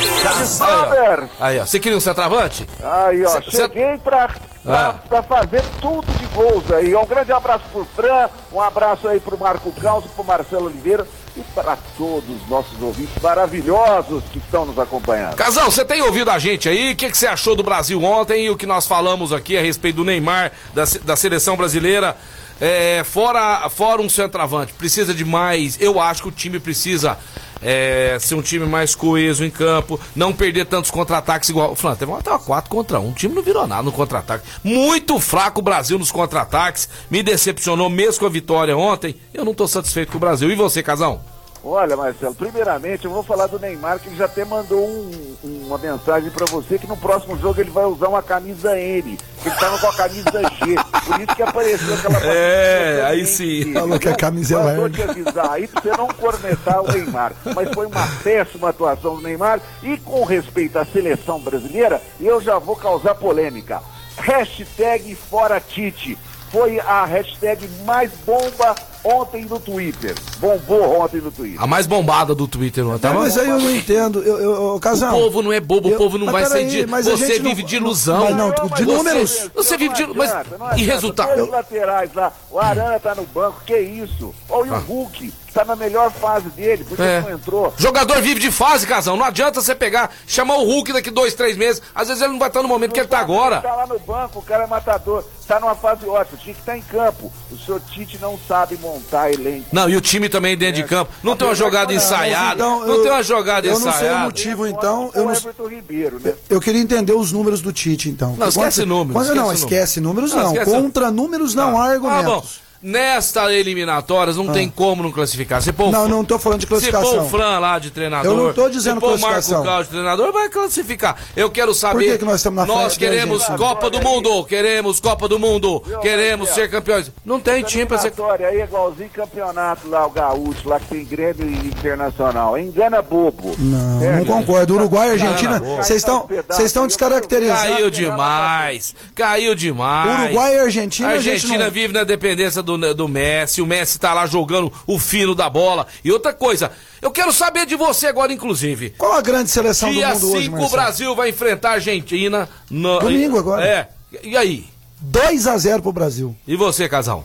Aí, 0.00 1.28
ó. 1.40 1.44
Aí, 1.44 1.58
ó. 1.60 1.66
Você 1.66 1.80
queria 1.80 1.96
um 1.96 2.00
centroavante? 2.00 2.66
Aí, 2.82 3.24
ó, 3.24 3.28
Cê- 3.30 3.42
cê- 3.50 3.56
cheguei 3.62 3.96
pra, 3.98 4.28
pra, 4.62 4.88
Ah. 4.88 4.94
pra 5.08 5.22
fazer 5.22 5.62
tudo 5.80 6.06
de 6.18 6.26
gols 6.26 6.70
aí. 6.72 6.94
Um 6.94 7.06
grande 7.06 7.32
abraço 7.32 7.64
pro 7.72 7.84
Fran, 7.96 8.28
um 8.52 8.60
abraço 8.60 9.08
aí 9.08 9.20
pro 9.20 9.38
Marco 9.38 9.72
Calço, 9.72 10.08
pro 10.10 10.24
Marcelo 10.24 10.66
Oliveira 10.66 11.06
e 11.36 11.40
para 11.54 11.76
todos 11.96 12.28
os 12.42 12.48
nossos 12.48 12.80
ouvintes 12.80 13.14
maravilhosos 13.22 14.22
que 14.32 14.38
estão 14.38 14.64
nos 14.66 14.78
acompanhando. 14.78 15.34
Casão, 15.36 15.70
você 15.70 15.84
tem 15.84 16.02
ouvido 16.02 16.30
a 16.30 16.38
gente 16.38 16.68
aí? 16.68 16.92
O 16.92 16.96
que, 16.96 17.10
que 17.10 17.16
você 17.16 17.26
achou 17.26 17.54
do 17.56 17.62
Brasil 17.62 18.02
ontem 18.02 18.46
e 18.46 18.50
o 18.50 18.56
que 18.56 18.66
nós 18.66 18.86
falamos 18.86 19.32
aqui 19.32 19.56
a 19.56 19.62
respeito 19.62 19.96
do 19.96 20.04
Neymar, 20.04 20.52
da, 20.74 20.84
da 21.04 21.16
seleção 21.16 21.56
brasileira? 21.56 22.16
É, 22.58 23.02
fora, 23.04 23.68
fora 23.68 24.00
um 24.00 24.08
centroavante, 24.08 24.72
precisa 24.72 25.12
de 25.12 25.24
mais. 25.26 25.78
Eu 25.80 26.00
acho 26.00 26.22
que 26.22 26.28
o 26.28 26.32
time 26.32 26.58
precisa 26.58 27.18
é, 27.62 28.16
ser 28.20 28.34
um 28.34 28.42
time 28.42 28.66
mais 28.66 28.94
coeso 28.94 29.44
em 29.44 29.50
campo, 29.50 29.98
não 30.14 30.32
perder 30.32 30.66
tantos 30.66 30.90
contra-ataques 30.90 31.48
igual. 31.48 31.72
O 31.72 31.76
Flan, 31.76 31.94
teve 31.94 32.10
uma 32.10 32.22
4 32.22 32.70
contra 32.70 33.00
1. 33.00 33.10
O 33.10 33.14
time 33.14 33.34
não 33.34 33.42
virou 33.42 33.66
nada 33.66 33.82
no 33.82 33.92
contra-ataque. 33.92 34.46
Muito 34.62 35.18
fraco 35.18 35.60
o 35.60 35.62
Brasil 35.62 35.98
nos 35.98 36.10
contra-ataques. 36.10 36.88
Me 37.10 37.22
decepcionou 37.22 37.88
mesmo 37.88 38.20
com 38.20 38.26
a 38.26 38.30
vitória 38.30 38.76
ontem. 38.76 39.16
Eu 39.32 39.44
não 39.44 39.54
tô 39.54 39.66
satisfeito 39.66 40.12
com 40.12 40.18
o 40.18 40.20
Brasil. 40.20 40.50
E 40.50 40.54
você, 40.54 40.82
Casão? 40.82 41.35
Olha, 41.68 41.96
Marcelo, 41.96 42.32
primeiramente 42.32 43.06
eu 43.06 43.10
vou 43.10 43.24
falar 43.24 43.48
do 43.48 43.58
Neymar, 43.58 43.98
que 43.98 44.08
ele 44.08 44.16
já 44.16 44.26
até 44.26 44.44
mandou 44.44 44.78
um- 44.86 45.36
uma 45.66 45.76
mensagem 45.76 46.30
pra 46.30 46.46
você 46.46 46.78
que 46.78 46.86
no 46.86 46.96
próximo 46.96 47.36
jogo 47.38 47.60
ele 47.60 47.70
vai 47.70 47.84
usar 47.86 48.06
uma 48.06 48.22
camisa 48.22 48.78
M, 48.78 49.18
que 49.42 49.48
ele 49.48 49.56
tava 49.56 49.76
com 49.80 49.88
a 49.88 49.94
camisa 49.96 50.30
G. 50.30 50.76
Por 51.04 51.20
isso 51.20 51.34
que 51.34 51.42
apareceu 51.42 51.94
aquela 51.94 52.18
É, 52.24 53.02
aí 53.06 53.26
sim. 53.26 53.64
que- 53.64 53.72
Falou 53.72 53.98
que 53.98 54.08
a 54.08 54.14
camisa 54.14 54.54
é 54.54 54.58
larga. 54.62 54.90
te 54.90 55.02
avisar 55.02 55.50
aí 55.50 55.66
pra 55.66 55.82
você 55.82 55.90
não 55.96 56.06
cornetar 56.06 56.82
o 56.82 56.92
Neymar. 56.92 57.32
Mas 57.52 57.68
foi 57.74 57.86
uma 57.86 58.06
péssima 58.22 58.68
atuação 58.68 59.16
do 59.16 59.22
Neymar. 59.22 59.60
E 59.82 59.96
com 59.98 60.22
respeito 60.24 60.78
à 60.78 60.84
seleção 60.84 61.40
brasileira, 61.40 62.00
eu 62.20 62.40
já 62.40 62.60
vou 62.60 62.76
causar 62.76 63.16
polêmica. 63.16 63.82
Hashtag 64.18 65.16
fora 65.16 65.60
Tite. 65.60 66.16
Foi 66.52 66.78
a 66.78 67.04
hashtag 67.04 67.68
mais 67.84 68.12
bomba 68.24 68.72
ontem 69.06 69.44
no 69.44 69.58
Twitter. 69.60 70.14
Bombou 70.38 71.00
ontem 71.00 71.20
no 71.20 71.30
Twitter. 71.30 71.62
A 71.62 71.66
mais 71.66 71.86
bombada 71.86 72.34
do 72.34 72.46
Twitter 72.48 72.86
ontem. 72.86 73.00
Tá, 73.00 73.12
mas 73.14 73.36
aí 73.38 73.48
eu 73.48 73.58
não 73.58 73.70
entendo. 73.74 74.22
Eu, 74.22 74.38
eu, 74.38 74.50
eu, 74.54 74.74
O 74.76 74.80
Casal, 74.80 75.12
povo 75.12 75.42
não 75.42 75.52
é 75.52 75.60
bobo, 75.60 75.88
o 75.88 75.92
Eu- 75.92 75.98
povo 75.98 76.18
não 76.18 76.26
mas 76.26 76.48
vai 76.50 76.60
ser 76.60 76.66
de. 76.66 76.86
mas 76.86 77.06
Você 77.06 77.26
gente 77.26 77.42
não- 77.42 77.50
vive 77.50 77.62
de 77.62 77.76
ilusão. 77.76 78.24
Mas 78.24 78.36
não, 78.36 78.50
de 78.50 78.60
Você- 78.68 78.84
números. 78.84 79.50
Você 79.54 79.76
vive 79.76 79.94
de. 79.94 80.06
Não 80.06 80.14
Mas, 80.14 80.30
adianta, 80.32 80.58
não 80.58 80.78
e 80.78 80.82
resultado? 80.84 81.36
Dois 81.36 81.50
laterais 81.50 82.12
lá, 82.14 82.32
o 82.50 82.58
Arana 82.58 82.98
tá 83.00 83.14
no 83.14 83.24
banco, 83.24 83.62
que 83.66 83.76
isso? 83.78 84.34
Olha 84.48 84.72
Ah. 84.72 84.78
o 84.78 84.80
Hulk, 84.80 85.32
tá 85.54 85.64
na 85.64 85.76
melhor 85.76 86.10
fase 86.10 86.48
dele, 86.50 86.84
por 86.84 86.98
É. 87.00 87.20
não 87.22 87.30
entrou? 87.32 87.72
Jogador 87.76 88.20
vive 88.20 88.40
de 88.40 88.50
fase, 88.50 88.86
Casão. 88.86 89.16
Não 89.16 89.24
adianta 89.24 89.60
você 89.60 89.74
pegar, 89.74 90.10
chamar 90.26 90.56
o 90.56 90.64
Hulk 90.64 90.92
daqui 90.92 91.10
dois, 91.10 91.34
três 91.34 91.56
meses. 91.56 91.80
Às 91.94 92.08
vezes 92.08 92.22
ele 92.22 92.32
não 92.32 92.38
vai 92.38 92.48
estar 92.48 92.62
no 92.62 92.68
momento 92.68 92.92
que 92.92 93.00
ele 93.00 93.08
tá 93.08 93.18
agora. 93.18 93.60
Tá 93.60 93.74
lá 93.74 93.86
no 93.86 93.98
banco, 93.98 94.38
o 94.38 94.42
cara 94.42 94.64
é 94.64 94.66
matador, 94.66 95.24
tá 95.46 95.58
numa 95.60 95.74
fase 95.74 96.06
ótima, 96.06 96.38
tinha 96.42 96.54
que 96.54 96.60
estar 96.60 96.76
em 96.76 96.82
campo. 96.82 97.32
O 97.50 97.56
senhor 97.58 97.80
Tite 97.90 98.18
não 98.20 98.38
sabe 98.46 98.76
montar 98.78 98.95
elenco. 99.32 99.66
Não, 99.72 99.88
e 99.88 99.96
o 99.96 100.00
time 100.00 100.28
também 100.28 100.56
dentro 100.56 100.82
de 100.82 100.88
campo. 100.88 101.10
Não 101.22 101.36
tem 101.36 101.46
uma 101.46 101.54
jogada 101.54 101.92
ensaiada. 101.92 102.54
então, 102.54 102.80
Não 102.80 102.94
eu- 102.94 103.02
tem 103.02 103.10
uma 103.12 103.22
jogada 103.22 103.66
eu 103.66 103.72
não 103.72 103.80
sei 103.80 103.86
o 103.90 103.94
ensaiada. 103.94 104.24
motivo, 104.24 104.66
então. 104.66 105.10
Eu 105.14 105.24
não, 105.24 105.32
Everton 105.32 105.66
Ribeiro, 105.68 106.20
né? 106.22 106.34
eu 106.50 106.60
queria 106.60 106.80
entender 106.80 107.12
os 107.12 107.32
números 107.32 107.60
do 107.60 107.72
Tite, 107.72 108.08
então. 108.08 108.34
Não, 108.36 108.48
esquece 108.48 108.80
Quando- 108.82 108.88
números, 108.88 109.12
Quando, 109.26 109.36
não, 109.36 109.52
esquece 109.52 109.64
esquece 109.64 110.00
números, 110.00 110.32
Não, 110.32 110.42
não. 110.42 110.52
esquece- 110.52 110.70
Contra 110.70 111.10
números 111.10 111.54
não 111.54 111.80
há 111.80 111.92
Ah, 111.92 112.22
bom. 112.22 112.44
Nesta 112.82 113.52
eliminatórias 113.52 114.36
não 114.36 114.52
tem 114.52 114.68
como 114.68 115.02
não 115.02 115.10
classificar. 115.12 115.60
Você 115.62 115.72
pôr 115.72 115.88
o 115.88 115.90
Não, 115.90 116.08
não 116.08 116.24
tô 116.24 116.38
falando 116.38 116.60
de 116.60 116.64
Se 116.66 116.68
pôr 116.68 116.80
classificação. 116.80 117.26
o 117.26 117.30
Fran 117.30 117.58
lá 117.58 117.78
de 117.78 117.90
treinador. 117.90 118.32
Eu 118.32 118.36
não 118.46 118.52
tô 118.52 118.68
dizendo 118.68 118.94
se 118.94 119.00
pôr 119.00 119.06
o 119.14 119.18
classificação. 119.18 119.58
Marco 119.58 119.70
Cal 119.72 119.82
de 119.84 119.88
treinador, 119.90 120.32
vai 120.32 120.48
classificar. 120.48 121.16
Eu 121.36 121.50
quero 121.50 121.74
saber. 121.74 122.12
que 122.12 122.18
que 122.18 122.24
nós 122.24 122.36
estamos 122.36 122.56
na 122.58 122.66
Nós 122.66 122.92
da 122.94 122.98
queremos 122.98 123.42
Argentina? 123.42 123.58
Copa 123.58 123.90
do 123.90 124.00
Mundo. 124.02 124.44
Queremos 124.44 125.00
Copa 125.00 125.28
do 125.28 125.38
Mundo. 125.38 125.80
Queremos 126.02 126.50
ser 126.50 126.70
campeões. 126.70 127.10
Não 127.24 127.40
tem 127.40 127.62
time 127.62 127.86
pra 127.86 127.98
ser. 127.98 128.08
Eliminatória 128.08 128.48
aí 128.48 128.60
é 128.60 128.64
igualzinho 128.64 129.10
campeonato 129.10 129.88
lá, 129.88 130.06
o 130.06 130.10
gaúcho, 130.10 130.68
lá 130.68 130.78
que 130.80 130.86
tem 130.86 131.04
Grêmio 131.04 131.46
Internacional. 131.66 132.58
Engana 132.58 133.02
bobo. 133.02 133.54
Não, 133.58 134.02
É, 134.02 134.16
não 134.18 134.24
concordo. 134.24 134.74
Uruguai 134.74 135.08
e 135.08 135.12
Argentina, 135.12 135.58
vocês 135.58 135.98
estão 135.98 136.28
vocês 136.48 136.66
estão 136.66 136.86
descaracterizando. 136.86 137.56
Caiu 137.74 137.90
demais. 137.90 138.94
Caiu 139.14 139.54
demais. 139.54 140.24
Uruguai 140.26 140.54
e 140.54 140.58
Argentina, 140.60 141.08
A 141.08 141.12
a 141.12 141.18
gente 141.18 141.30
Argentina 141.34 141.64
não- 141.64 141.70
vive 141.70 141.92
na 141.92 142.04
dependência 142.04 142.62
do, 142.66 142.94
do 142.94 143.08
Messi. 143.08 143.62
O 143.62 143.66
Messi 143.66 143.98
tá 143.98 144.12
lá 144.12 144.26
jogando 144.26 144.70
o 144.86 144.98
fino 144.98 145.34
da 145.34 145.48
bola. 145.48 145.86
E 146.04 146.12
outra 146.12 146.32
coisa, 146.32 146.70
eu 147.00 147.10
quero 147.10 147.32
saber 147.32 147.64
de 147.64 147.76
você 147.76 148.08
agora, 148.08 148.32
inclusive. 148.32 148.90
Qual 148.90 149.12
a 149.12 149.22
grande 149.22 149.48
seleção 149.48 149.88
do 149.88 149.94
Dia 149.94 150.12
mundo 150.14 150.32
hoje, 150.32 150.44
5 150.44 150.56
o 150.56 150.60
Marcelo? 150.60 150.82
Brasil 150.82 151.14
vai 151.14 151.28
enfrentar 151.30 151.70
a 151.70 151.74
Argentina. 151.74 152.48
No... 152.68 152.98
Domingo 152.98 153.38
agora. 153.38 153.64
É. 153.64 153.88
E 154.22 154.36
aí? 154.36 154.66
2 155.00 155.46
a 155.46 155.56
0 155.56 155.82
pro 155.82 155.92
Brasil. 155.92 156.36
E 156.46 156.56
você, 156.56 156.88
casal? 156.88 157.24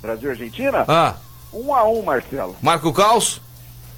Brasil 0.00 0.28
e 0.28 0.32
Argentina? 0.32 0.84
Ah, 0.88 1.14
Um 1.52 1.74
a 1.74 1.84
um, 1.88 2.02
Marcelo. 2.02 2.56
Marco 2.60 2.92
Caos? 2.92 3.40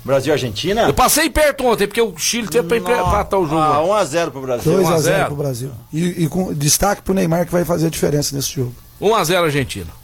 Brasil 0.04 0.30
e 0.30 0.32
Argentina? 0.32 0.82
Eu 0.82 0.92
passei 0.92 1.30
perto 1.30 1.64
ontem, 1.64 1.86
porque 1.86 2.02
o 2.02 2.14
Chile 2.18 2.46
teve 2.48 2.68
pra 2.80 3.00
empatar 3.00 3.40
o 3.40 3.44
jogo. 3.46 3.56
Ah, 3.56 3.80
lá. 3.80 4.04
1x0 4.04 4.30
pro 4.30 4.42
Brasil. 4.42 4.72
2 4.72 4.86
1 4.86 4.90
a 4.90 4.94
a 4.94 5.00
0 5.00 5.16
0. 5.16 5.26
pro 5.28 5.36
Brasil. 5.36 5.70
E, 5.90 6.24
e 6.24 6.28
com 6.28 6.52
destaque 6.52 7.00
pro 7.00 7.14
Neymar 7.14 7.46
que 7.46 7.52
vai 7.52 7.64
fazer 7.64 7.86
a 7.86 7.90
diferença 7.90 8.36
nesse 8.36 8.52
jogo. 8.52 8.74
1x0 9.00 9.44
Argentina. 9.44 10.03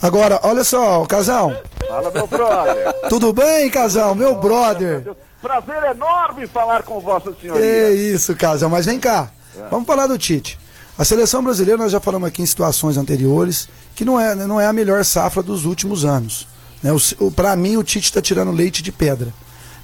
Agora, 0.00 0.40
olha 0.42 0.62
só, 0.62 1.04
casal. 1.06 1.52
Fala, 1.88 2.10
meu 2.10 2.26
brother. 2.26 2.92
Tudo 3.08 3.32
bem, 3.32 3.70
casal? 3.70 4.14
Meu 4.14 4.34
brother. 4.34 5.06
Prazer 5.40 5.82
enorme 5.90 6.46
falar 6.46 6.82
com 6.82 7.00
Vossa 7.00 7.32
Senhoria. 7.40 7.90
isso, 7.92 8.34
casal. 8.36 8.68
Mas 8.68 8.86
vem 8.86 8.98
cá. 8.98 9.30
Vamos 9.70 9.86
falar 9.86 10.06
do 10.06 10.18
Tite. 10.18 10.58
A 10.98 11.04
seleção 11.04 11.42
brasileira, 11.42 11.82
nós 11.82 11.92
já 11.92 12.00
falamos 12.00 12.28
aqui 12.28 12.42
em 12.42 12.46
situações 12.46 12.96
anteriores, 12.96 13.68
que 13.94 14.04
não 14.04 14.18
é, 14.18 14.34
não 14.34 14.60
é 14.60 14.66
a 14.66 14.72
melhor 14.72 15.04
safra 15.04 15.42
dos 15.42 15.64
últimos 15.64 16.04
anos. 16.04 16.46
Né? 16.82 16.90
Para 17.34 17.54
mim, 17.56 17.76
o 17.76 17.84
Tite 17.84 18.06
está 18.06 18.20
tirando 18.20 18.50
leite 18.50 18.82
de 18.82 18.92
pedra. 18.92 19.32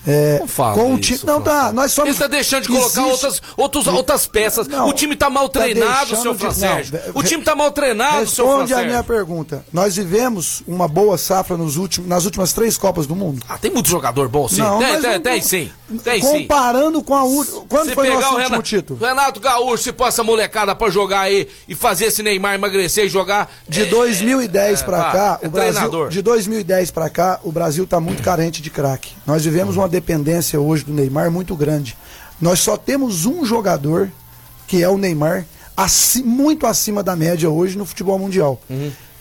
É, 0.07 0.39
Não 0.41 0.49
fala 0.49 0.75
com 0.75 0.95
o 0.95 0.99
isso, 0.99 1.19
time. 1.19 1.21
Não, 1.33 1.41
tá. 1.41 1.73
Nós 1.73 1.93
somos. 1.93 2.11
Ele 2.11 2.19
tá 2.19 2.27
deixando 2.27 2.63
de 2.63 2.69
colocar 2.69 2.87
Existe- 3.03 3.11
outras, 3.11 3.43
outros, 3.57 3.87
outras 3.87 4.27
peças. 4.27 4.67
Não, 4.67 4.89
o 4.89 4.93
time 4.93 5.15
tá 5.15 5.31
mal 5.31 5.49
tá 5.49 5.61
treinado, 5.61 6.07
deixando 6.07 6.23
seu 6.23 6.33
de- 6.35 6.39
Fran 6.41 6.53
Sérgio. 6.53 7.01
não, 7.07 7.21
o 7.21 7.23
time 7.23 7.43
tá 7.45 7.55
mal 7.55 7.71
treinado, 7.71 8.27
seu 8.29 8.45
Fran 8.47 8.53
Responde 8.63 8.75
a 8.75 8.85
minha 8.85 9.05
pergunta. 9.05 9.65
Nós 9.73 9.95
vivemos 9.97 10.63
uma 10.67 10.89
boa 10.89 11.17
safra 11.17 11.57
nos 11.57 11.77
últimos, 11.77 12.09
nas 12.09 12.25
últimas 12.25 12.53
três 12.53 12.77
Copas 12.77 13.07
do 13.07 13.15
Mundo? 13.15 13.45
Ah, 13.49 13.57
tem 13.59 13.71
muito 13.71 13.89
jogador 13.89 14.29
bom, 14.29 14.49
sim. 14.49 14.59
Não, 14.61 14.79
tem, 14.79 14.93
mas 14.93 15.03
tem, 15.03 15.13
não- 15.13 15.21
tem 15.21 15.41
sim. 15.43 15.71
Tem 16.03 16.21
sim. 16.23 16.43
Comparando 16.43 17.03
com 17.03 17.15
a 17.15 17.23
última. 17.23 17.63
Quando 17.69 17.89
Se 17.91 17.95
foi 17.95 18.05
pegar 18.09 18.15
nosso 18.21 18.29
o 18.29 18.37
último 18.37 18.49
Renato, 18.51 18.63
título? 18.69 18.99
Renato 19.01 19.41
Gaúcho, 19.41 19.83
se 19.85 19.93
pôr 19.93 20.09
essa 20.09 20.25
molecada 20.25 20.75
pra 20.75 20.91
jogar 20.91 21.21
aí 21.21 21.47
e 21.69 21.75
fazer 21.75 22.07
esse 22.07 22.23
Neymar 22.23 22.55
emagrecer 22.55 23.05
e 23.05 23.09
jogar. 23.09 23.51
De 23.69 23.85
2010 23.85 24.83
pra 24.83 25.09
ah, 25.09 25.13
cá, 25.13 25.39
é 25.43 25.47
o 25.47 25.51
Brasil, 25.51 25.73
treinador. 25.75 26.09
de 26.09 26.23
2010 26.23 26.91
pra 26.91 27.11
cá, 27.11 27.39
o 27.45 27.53
Brasil 27.53 27.87
tá 27.87 28.01
muito 28.01 28.23
carente 28.23 28.63
de 28.63 28.71
craque. 28.71 29.13
Nós 29.27 29.45
vivemos 29.45 29.77
uma 29.77 29.89
dependência 29.93 30.59
hoje 30.61 30.85
do 30.85 30.93
Neymar 30.93 31.31
muito 31.31 31.55
grande. 31.55 31.97
Nós 32.41 32.59
só 32.59 32.77
temos 32.77 33.25
um 33.27 33.45
jogador, 33.45 34.11
que 34.67 34.83
é 34.83 34.89
o 34.89 34.99
Neymar, 34.99 35.45
aci- 35.77 36.23
muito 36.25 36.67
acima 36.67 37.03
da 37.03 37.15
média 37.15 37.49
hoje 37.49 37.79
no 37.79 37.85
futebol 37.87 38.19
mundial. 38.19 38.61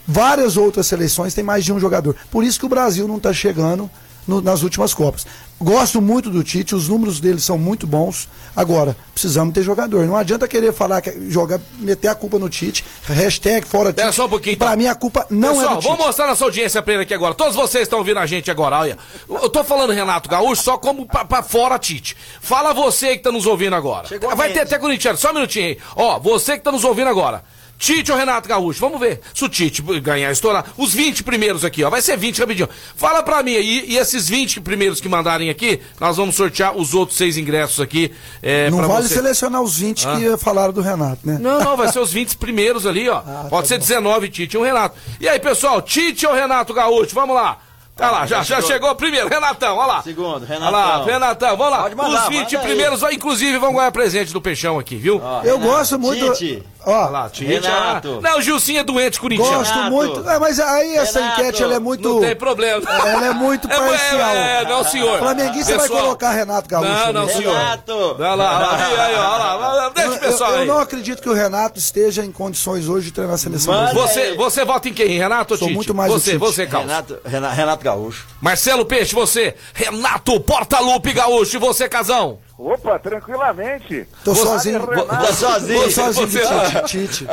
Várias 0.08 0.58
outras 0.58 0.88
seleções 0.88 1.34
têm 1.36 1.44
mais 1.44 1.64
de 1.64 1.72
um 1.72 1.80
jogador. 1.80 2.16
Por 2.32 2.44
isso 2.44 2.60
que 2.60 2.66
o 2.66 2.70
Brasil 2.70 3.08
não 3.08 3.18
está 3.18 3.32
chegando 3.32 3.90
no- 4.28 4.42
nas 4.42 4.64
últimas 4.64 4.94
Copas. 4.94 5.26
Gosto 5.60 6.02
muito 6.02 6.32
do 6.32 6.44
Tite, 6.44 6.74
os 6.74 6.88
números 6.88 7.20
dele 7.20 7.40
são 7.40 7.56
muito 7.56 7.86
bons. 7.86 8.28
Agora, 8.56 8.98
precisamos 9.14 9.54
ter 9.54 9.62
jogador. 9.62 10.08
Não 10.08 10.16
adianta 10.16 10.48
querer 10.48 10.74
falar, 10.74 11.02
que 11.02 11.30
jogar, 11.30 11.60
meter 11.78 12.08
a 12.08 12.16
culpa 12.16 12.40
no 12.40 12.50
Tite. 12.50 12.84
Hashtag 13.06 13.68
fora 13.68 13.94
Tite. 13.94 14.12
Só 14.12 14.26
um 14.26 14.30
pouquinho, 14.30 14.58
Pra 14.58 14.70
então. 14.70 14.78
mim, 14.78 14.88
a 14.88 14.96
culpa 14.96 15.28
não 15.30 15.50
Pessoal, 15.50 15.66
é 15.66 15.70
do 15.76 15.82
Tite. 15.82 15.88
vamos 15.92 16.06
mostrar 16.08 16.28
nossa 16.28 16.44
audiência 16.44 16.82
plena 16.82 17.04
aqui 17.04 17.14
agora. 17.14 17.36
Todos 17.36 17.56
vocês 17.56 17.84
estão 17.84 18.00
ouvindo 18.00 18.18
a 18.18 18.26
gente 18.26 18.50
agora, 18.50 18.80
olha. 18.80 18.98
Eu 19.30 19.50
tô 19.50 19.64
falando 19.64 19.94
Renato 19.94 20.28
Gaúcho 20.28 20.64
só 20.64 20.78
como 20.80 21.06
pra, 21.06 21.26
pra 21.26 21.44
fora, 21.44 21.78
Tite. 21.78 22.18
Fala 22.42 22.74
você 22.74 23.16
que 23.18 23.22
tá 23.24 23.32
nos 23.32 23.46
ouvindo 23.46 23.76
agora. 23.76 24.08
Chegou 24.08 24.36
Vai 24.36 24.52
ter 24.52 24.62
até 24.62 24.80
corintiano, 24.80 25.18
só 25.18 25.30
um 25.30 25.36
minutinho 25.36 25.68
aí. 25.68 25.78
Ó, 25.96 26.18
você 26.20 26.58
que 26.58 26.64
tá 26.64 26.72
nos 26.72 26.84
ouvindo 26.84 27.08
agora. 27.10 27.44
Tite 27.82 28.12
ou 28.12 28.18
Renato 28.18 28.48
Gaúcho? 28.48 28.80
Vamos 28.80 29.00
ver. 29.00 29.22
Se 29.34 29.44
o 29.44 29.50
Tite 29.50 29.82
ganhar, 30.02 30.32
estourar. 30.32 30.66
Os 30.78 30.94
20 30.94 31.24
primeiros 31.24 31.66
aqui, 31.66 31.84
ó. 31.84 31.90
Vai 31.90 32.00
ser 32.00 32.16
20 32.16 32.38
rapidinho. 32.38 32.70
Fala 32.96 33.24
pra 33.24 33.42
mim 33.42 33.56
aí. 33.56 33.86
E 33.88 33.98
esses 33.98 34.30
20 34.30 34.62
primeiros 34.62 35.02
que 35.02 35.10
mandarem 35.10 35.50
aqui, 35.50 35.80
nós 36.00 36.16
vamos 36.16 36.36
sortear 36.36 36.78
os 36.78 36.94
outros 36.94 37.18
seis 37.18 37.38
ingressos 37.38 37.80
aqui. 37.80 38.12
É, 38.44 38.70
Não 38.70 38.88
vale 38.88 39.08
você. 39.08 39.16
selecionar 39.16 39.64
os 39.64 39.80
20 39.80 40.06
que 40.06 40.38
falaram 40.38 40.72
do 40.72 40.80
Renato, 40.82 41.22
né? 41.26 41.40
Não, 41.42 41.60
não, 41.60 41.76
vai 41.76 41.92
ser 41.92 41.98
os 42.00 42.14
20 42.14 42.38
primeiros 42.38 42.86
ali, 42.86 43.10
ó. 43.10 43.24
Ah, 43.32 43.48
Pode 43.50 43.64
tá 43.64 43.70
ser 43.70 43.80
bom. 43.80 43.86
19 43.88 44.30
Tite 44.30 44.56
e 44.56 44.60
um 44.60 44.64
Renato. 44.64 44.96
E 45.20 45.28
aí, 45.28 45.40
pessoal, 45.40 45.82
Tite 45.82 46.28
ou 46.28 46.34
Renato 46.36 46.74
Gaúcho? 46.76 47.16
Vamos 47.16 47.36
lá. 47.36 47.58
Tá 48.02 48.12
lá, 48.12 48.26
já, 48.26 48.44
já 48.44 48.62
chegou 48.62 48.94
primeiro, 48.96 49.28
Renatão, 49.30 49.78
olha 49.78 49.88
lá. 49.88 50.02
Segundo, 50.02 50.46
Olha 50.50 50.70
lá, 50.70 50.86
Renatão. 50.86 51.06
Renatão, 51.06 51.58
vamos 51.58 51.72
lá. 51.74 51.82
Pode 51.84 51.96
mandar, 51.96 52.24
Os 52.24 52.30
20 52.30 52.42
manda 52.44 52.58
aí. 52.60 52.64
primeiros, 52.68 53.04
ó, 53.04 53.10
inclusive, 53.12 53.58
vão 53.58 53.74
ganhar 53.74 53.92
presente 53.92 54.34
do 54.34 54.42
Peixão 54.42 54.80
aqui, 54.80 54.96
viu? 54.96 55.22
Ó, 55.24 55.42
Eu 55.44 55.58
Renato, 55.58 55.72
gosto 55.72 56.00
muito. 56.00 56.34
Tite. 56.34 56.64
Ó, 56.84 56.92
Olha 56.92 57.10
lá, 57.10 57.30
Tite. 57.30 57.46
Renato. 57.46 58.20
ah, 58.24 58.30
Não, 58.30 58.40
o 58.40 58.42
Gilcinho 58.42 58.80
é 58.80 58.84
doente 58.84 59.20
corintiano. 59.20 59.58
gosto 59.60 59.72
Renato. 59.74 59.92
muito. 59.92 60.28
É, 60.30 60.40
mas 60.40 60.60
aí 60.60 60.96
essa 60.98 61.20
Renato. 61.20 61.42
enquete 61.42 61.64
ela 61.64 61.76
é 61.76 61.80
muito. 61.80 62.10
Não 62.10 62.22
tem 62.22 62.36
problema. 62.36 62.82
Ela 62.90 63.26
é 63.28 63.34
muito 63.34 63.68
É, 63.72 63.78
parcial. 63.78 64.30
É, 64.36 64.62
é, 64.64 64.66
não, 64.68 64.84
senhor. 64.84 65.20
Flamenguista 65.20 65.78
vai 65.78 65.88
colocar 65.88 66.32
Renato 66.32 66.68
Gaúcho. 66.68 66.90
Não, 66.92 67.14
não, 67.14 67.26
né? 67.28 67.34
senhor. 67.34 67.56
Renato. 67.56 67.94
Olha 67.94 68.34
lá, 68.34 68.34
olha 68.34 68.96
lá, 68.96 69.06
aí, 69.06 69.16
ó, 69.16 69.58
olha 69.68 69.74
lá. 69.84 69.90
Deixa 69.90 70.10
o 70.12 70.20
pessoal 70.20 70.50
eu- 70.52 70.56
eu 70.56 70.62
aí. 70.64 70.68
não 70.68 70.80
acredito 70.80 71.22
que 71.22 71.30
o 71.30 71.34
Renato 71.34 71.78
esteja 71.78 72.26
em 72.26 72.32
condições 72.32 72.88
hoje 72.90 73.06
de 73.08 73.12
treinar 73.12 73.36
a 73.36 73.38
seleção 73.38 73.74
brasileira. 73.76 74.10
aí. 74.10 74.14
Você, 74.14 74.36
você 74.36 74.66
vota 74.66 74.90
em 74.90 74.94
quem, 74.94 75.20
Renato 75.20 75.54
ou 75.54 75.58
Sou 75.60 75.68
Tite? 75.68 75.76
muito 75.76 75.94
mais 75.94 76.12
o 76.12 76.20
Você, 76.20 76.36
você, 76.38 76.66
Carlos. 76.66 76.90
Renato, 76.90 77.18
Renato, 77.24 77.56
Renato 77.56 77.84
Gaúcho. 77.92 78.26
Marcelo 78.42 78.86
Peixe, 78.86 79.14
você. 79.14 79.56
Renato 79.74 80.40
Portalupe 80.40 81.12
Gaúcho, 81.14 81.56
e 81.58 81.60
você, 81.60 81.88
Casão. 81.90 82.40
Opa, 82.58 83.00
tranquilamente. 83.00 84.08
Tô 84.24 84.36
Você- 84.36 84.44
sozinho. 84.44 84.86
Renato. 84.86 85.08
Tá 85.26 85.34
sozinho. 85.34 85.84
Tô 85.84 85.90
sozinho 85.90 86.28
Você- 86.28 86.82
Tite. 86.86 87.26
Tite. 87.26 87.28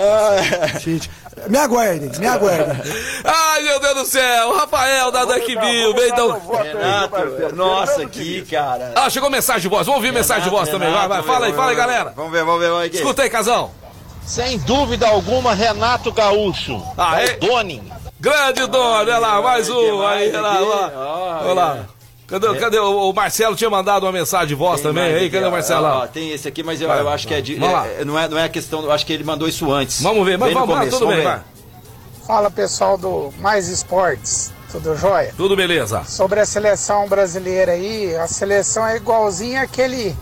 Tite. 0.80 1.10
Me 1.48 1.58
aguardem, 1.58 2.10
me 2.18 2.26
aguardem. 2.26 2.76
Ai, 3.24 3.62
meu 3.62 3.78
Deus 3.78 3.94
do 3.94 4.06
céu. 4.06 4.56
Rafael 4.56 5.10
da 5.12 5.24
Duck 5.26 5.46
Bill. 5.46 5.94
Bem, 5.94 6.08
então... 6.08 6.40
Renato, 6.62 7.54
nossa, 7.54 8.02
aqui, 8.02 8.42
cara. 8.50 8.92
Ah, 8.96 9.08
chegou 9.10 9.28
mensagem 9.30 9.62
de 9.62 9.68
voz. 9.68 9.86
Vamos 9.86 9.98
ouvir 10.02 10.12
mensagem 10.12 10.44
de 10.44 10.50
voz 10.50 10.68
também. 10.70 10.90
Vai, 10.90 11.06
vai. 11.06 11.22
Fala 11.22 11.46
aí, 11.46 11.52
fala 11.52 11.70
aí, 11.70 11.76
galera. 11.76 12.12
Vamos 12.16 12.32
ver, 12.32 12.44
vamos 12.44 12.60
ver, 12.60 12.68
vamos 12.68 12.82
ver. 12.82 12.86
aqui. 12.88 12.96
Escuta 12.96 13.22
aí, 13.22 13.30
Casão. 13.30 13.70
Sem 14.26 14.58
dúvida 14.58 15.08
alguma, 15.08 15.54
Renato 15.54 16.12
Gaúcho. 16.12 16.82
Ah, 16.96 17.22
é 17.22 17.26
é? 17.26 17.36
Doni. 17.36 17.82
Grande 18.20 18.66
Dona, 18.66 18.98
olha 18.98 19.18
lá, 19.18 19.40
mais 19.40 19.68
um. 19.70 20.04
Aí, 20.06 20.28
olha 20.30 20.40
lá, 20.40 20.56
olha 20.60 20.66
lá. 20.68 21.40
Olha 21.44 21.54
lá. 21.54 21.86
Cadê, 22.26 22.54
cadê 22.56 22.78
o, 22.78 23.08
o 23.10 23.12
Marcelo? 23.14 23.56
Tinha 23.56 23.70
mandado 23.70 24.04
uma 24.04 24.12
mensagem 24.12 24.48
de 24.48 24.54
voz 24.54 24.80
Tem 24.80 24.90
também. 24.90 25.14
Aí, 25.14 25.30
cadê 25.30 25.46
o 25.46 25.50
ó. 25.50 26.02
Ó, 26.02 26.06
tem 26.06 26.30
esse 26.32 26.46
aqui, 26.48 26.62
mas 26.62 26.80
eu, 26.80 26.88
Vai, 26.88 27.00
eu 27.00 27.08
acho 27.08 27.26
que 27.26 27.32
é 27.34 27.40
de. 27.40 27.56
é- 27.56 28.04
não, 28.04 28.18
é, 28.18 28.28
não 28.28 28.38
é 28.38 28.44
a 28.44 28.48
questão, 28.48 28.82
eu 28.82 28.92
acho 28.92 29.06
que 29.06 29.12
ele 29.12 29.24
mandou 29.24 29.48
isso 29.48 29.72
antes. 29.72 30.02
Vamos 30.02 30.26
ver, 30.26 30.36
mas 30.36 30.48
Bem 30.48 30.54
vamos 30.54 30.68
lá, 30.74 30.80
começo, 30.80 30.98
tudo 30.98 31.08
bem, 31.08 31.22
vamos 31.22 31.30
vai. 31.30 31.38
ver. 31.38 32.26
Fala 32.26 32.50
pessoal 32.50 32.98
do 32.98 33.32
Mais 33.38 33.68
Esportes, 33.68 34.52
tudo 34.70 34.94
jóia? 34.96 35.32
Tudo 35.36 35.56
beleza. 35.56 36.04
Sobre 36.04 36.40
a 36.40 36.44
seleção 36.44 37.08
brasileira 37.08 37.72
aí, 37.72 38.14
a 38.16 38.26
seleção 38.26 38.86
é 38.86 38.96
igualzinha 38.96 39.62
aquele 39.62 40.14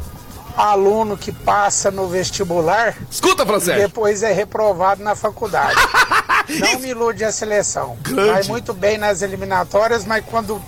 aluno 0.56 1.16
que 1.16 1.32
passa 1.32 1.90
no 1.90 2.06
vestibular 2.06 2.96
Escuta, 3.10 3.42
e 3.42 3.46
Francesc. 3.46 3.80
depois 3.80 4.22
é 4.22 4.32
reprovado 4.32 5.02
na 5.02 5.16
faculdade. 5.16 5.74
Não 6.48 6.78
me 6.78 6.88
ilude 6.88 7.24
a 7.24 7.32
seleção. 7.32 7.96
Vai 8.04 8.42
muito 8.44 8.72
bem 8.72 8.98
nas 8.98 9.22
eliminatórias, 9.22 10.04
mas 10.04 10.24
quando 10.24 10.62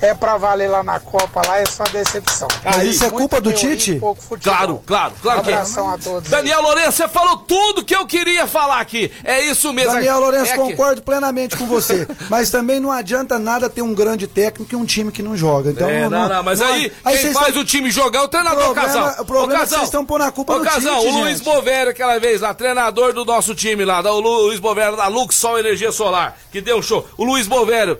é 0.00 0.14
pra 0.14 0.36
valer 0.36 0.68
lá 0.68 0.82
na 0.82 1.00
Copa, 1.00 1.42
lá 1.46 1.58
é 1.58 1.66
só 1.66 1.84
decepção. 1.84 2.48
Mas 2.64 2.82
isso 2.84 3.04
é 3.04 3.10
culpa 3.10 3.40
do 3.40 3.52
Tite? 3.52 4.00
Claro, 4.42 4.82
claro, 4.86 5.12
claro 5.20 5.42
que 5.42 5.50
é. 5.50 5.54
A 5.54 5.98
todos. 6.02 6.28
Daniel 6.30 6.62
Lourenço, 6.62 6.92
você 6.92 7.08
falou 7.08 7.36
tudo 7.38 7.84
que 7.84 7.94
eu 7.94 8.06
queria 8.06 8.46
falar 8.46 8.80
aqui. 8.80 9.10
É 9.24 9.44
isso 9.44 9.72
mesmo. 9.72 9.92
Daniel 9.92 10.20
Lourenço, 10.20 10.52
É 10.52 10.54
que- 10.54 10.60
concordo 10.60 11.02
plenamente 11.02 11.56
com 11.56 11.66
você. 11.66 12.06
Mas 12.30 12.50
também 12.50 12.80
não 12.80 12.90
adianta 12.90 13.38
nada 13.38 13.68
ter 13.70 13.82
um 13.82 13.94
grande 13.94 14.26
técnico 14.26 14.72
e 14.72 14.76
um 14.76 14.84
time 14.84 15.10
que 15.12 15.22
não 15.22 15.36
joga. 15.36 15.70
Então, 15.70 15.88
É, 15.88 16.08
não, 16.08 16.28
não, 16.28 16.42
mas 16.42 16.60
aí, 16.60 16.90
quem 16.90 17.12
vocês 17.16 17.32
faz 17.32 17.48
estão- 17.48 17.62
o 17.62 17.64
time 17.64 17.90
jogar 17.90 18.20
é 18.20 18.22
o 18.22 18.28
treinador 18.28 18.64
Problema- 18.74 18.86
Casal. 18.88 19.22
o 19.22 19.24
problema 19.24 19.52
é 19.52 19.56
que 19.56 19.60
Casal, 19.62 19.78
vocês 19.78 19.88
estão 19.88 20.04
pondo 20.06 20.24
a 20.24 20.30
culpa 20.32 20.54
Ô, 20.54 20.58
no 20.58 20.64
Casal, 20.64 21.00
Tite, 21.00 21.12
o 21.12 21.18
Luiz 21.20 21.38
gente. 21.38 21.44
Bovério, 21.44 21.90
aquela 21.90 22.18
vez 22.18 22.40
lá, 22.40 22.52
treinador 22.54 23.12
do 23.12 23.24
nosso 23.24 23.54
time 23.54 23.84
lá, 23.84 24.02
da, 24.02 24.12
o 24.12 24.20
Lu- 24.20 24.46
Luiz 24.46 24.60
Bovério 24.60 24.96
da 24.96 25.06
Luxol 25.08 25.58
Energia 25.58 25.90
Solar, 25.92 26.36
que 26.52 26.60
deu 26.60 26.78
um 26.78 26.82
show. 26.82 27.06
O 27.16 27.24
Luiz 27.24 27.46
Bovério 27.46 27.98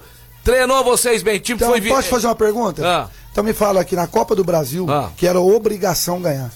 treinou 0.53 0.83
vocês 0.83 1.23
bem, 1.23 1.37
o 1.37 1.41
time 1.41 1.57
Então, 1.57 1.69
foi... 1.71 1.81
posso 1.83 2.09
fazer 2.09 2.27
uma 2.27 2.35
pergunta? 2.35 2.83
Ah. 2.87 3.09
Então 3.31 3.45
me 3.45 3.53
fala 3.53 3.81
aqui, 3.81 3.95
na 3.95 4.07
Copa 4.07 4.35
do 4.35 4.43
Brasil, 4.43 4.87
Ah. 4.89 5.11
que 5.17 5.27
era 5.27 5.39
obrigação 5.41 6.21
ganhar. 6.21 6.51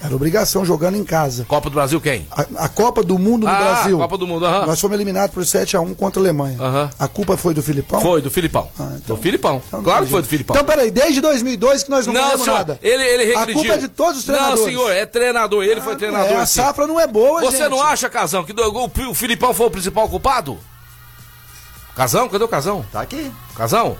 Era 0.00 0.14
obrigação 0.14 0.64
jogando 0.64 0.96
em 0.96 1.02
casa. 1.02 1.44
Copa 1.48 1.68
do 1.68 1.74
Brasil 1.74 2.00
quem? 2.00 2.24
A, 2.30 2.66
a 2.66 2.68
Copa 2.68 3.02
do 3.02 3.18
Mundo 3.18 3.44
no 3.46 3.52
Ah, 3.52 3.56
Brasil. 3.58 3.98
Copa 3.98 4.16
do 4.16 4.28
Mundo, 4.28 4.46
aham. 4.46 4.64
Nós 4.66 4.80
fomos 4.80 4.94
eliminados 4.94 5.34
por 5.34 5.42
7x1 5.42 5.92
contra 5.96 6.20
a 6.20 6.22
Alemanha. 6.22 6.56
Aham. 6.60 6.90
A 6.96 7.08
culpa 7.08 7.36
foi 7.36 7.52
do 7.52 7.60
Filipão? 7.64 8.00
Foi, 8.00 8.22
do 8.22 8.30
Filipão. 8.30 8.68
Ah, 8.78 8.92
então- 9.02 9.16
do 9.16 9.20
Filipão. 9.22 9.60
Então, 9.66 9.82
claro 9.82 10.04
que 10.04 10.10
foi 10.12 10.22
do 10.22 10.28
Filipão. 10.28 10.54
Então, 10.54 10.64
peraí, 10.64 10.92
desde 10.92 11.20
2002 11.20 11.82
que 11.82 11.90
nós 11.90 12.06
não, 12.06 12.12
não, 12.14 12.20
ganhamos 12.20 12.44
senhor, 12.44 12.56
nada. 12.58 12.78
ele, 12.80 13.02
ele 13.02 13.34
A 13.34 13.40
regrediu. 13.40 13.54
culpa 13.54 13.74
é 13.74 13.78
de 13.78 13.88
todos 13.88 14.18
os 14.20 14.24
treinadores. 14.24 14.60
Não, 14.60 14.66
senhor, 14.68 14.92
é 14.92 15.04
treinador, 15.04 15.64
ele 15.64 15.80
foi 15.80 15.96
treinador. 15.96 16.30
É, 16.30 16.36
a 16.36 16.46
safra 16.46 16.86
não 16.86 17.00
é 17.00 17.06
boa, 17.08 17.40
Você 17.40 17.56
gente. 17.56 17.70
não 17.70 17.82
acha, 17.82 18.08
Casão, 18.08 18.44
que 18.44 18.52
do- 18.52 18.62
o, 18.62 18.90
o 19.10 19.14
Filipão 19.14 19.52
foi 19.52 19.66
o 19.66 19.70
principal 19.70 20.08
culpado? 20.08 20.56
Casão? 21.98 22.28
Cadê 22.28 22.44
o 22.44 22.48
Casão? 22.48 22.86
Tá 22.92 23.00
aqui. 23.00 23.32
Casão? 23.56 23.96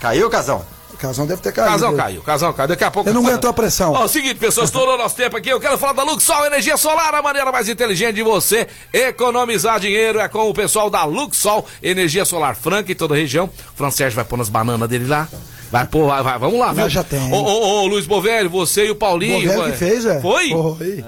Caiu, 0.00 0.30
Casão? 0.30 0.64
O 0.92 0.96
Casão 0.96 1.26
deve 1.26 1.42
ter 1.42 1.52
caído. 1.52 1.72
Casão 1.72 1.96
caiu, 1.96 2.22
Casão 2.22 2.52
caiu. 2.52 2.68
Daqui 2.68 2.84
a 2.84 2.90
pouco. 2.92 3.08
Ele 3.10 3.18
não 3.18 3.26
aguentou 3.26 3.50
a 3.50 3.52
pressão. 3.52 3.92
Ó, 3.92 4.04
o 4.04 4.08
seguinte, 4.08 4.36
pessoal, 4.36 4.64
estourou 4.64 4.96
nosso 4.96 5.16
tempo 5.16 5.36
aqui. 5.36 5.48
Eu 5.48 5.58
quero 5.58 5.76
falar 5.76 5.94
da 5.94 6.04
Luxol 6.04 6.46
Energia 6.46 6.76
Solar, 6.76 7.12
a 7.12 7.20
maneira 7.20 7.50
mais 7.50 7.68
inteligente 7.68 8.14
de 8.14 8.22
você 8.22 8.68
economizar 8.92 9.80
dinheiro 9.80 10.20
é 10.20 10.28
com 10.28 10.48
o 10.48 10.54
pessoal 10.54 10.88
da 10.88 11.04
Luxol 11.04 11.66
Energia 11.82 12.24
Solar 12.24 12.54
Franca 12.54 12.92
em 12.92 12.94
toda 12.94 13.14
a 13.14 13.16
região. 13.16 13.46
O 13.46 13.76
Fran 13.76 13.90
Sérgio 13.90 14.14
vai 14.14 14.24
pôr 14.24 14.36
nas 14.36 14.48
bananas 14.48 14.88
dele 14.88 15.08
lá. 15.08 15.26
Vai 15.72 15.84
pôr, 15.88 16.06
vai, 16.06 16.22
vai, 16.22 16.38
vamos 16.38 16.60
lá, 16.60 16.72
viu? 16.72 16.88
Já 16.88 17.02
tem. 17.02 17.32
Ô, 17.32 17.36
ô, 17.38 17.82
ô, 17.82 17.86
Luiz 17.88 18.06
Bovelli, 18.06 18.48
você 18.48 18.86
e 18.86 18.90
o 18.92 18.94
Paulinho. 18.94 19.40
Bovelli 19.40 19.60
vai- 19.60 19.70
que 19.72 19.76
fez, 19.78 20.06
é? 20.06 20.20
Foi? 20.20 20.50
Foi. 20.50 21.04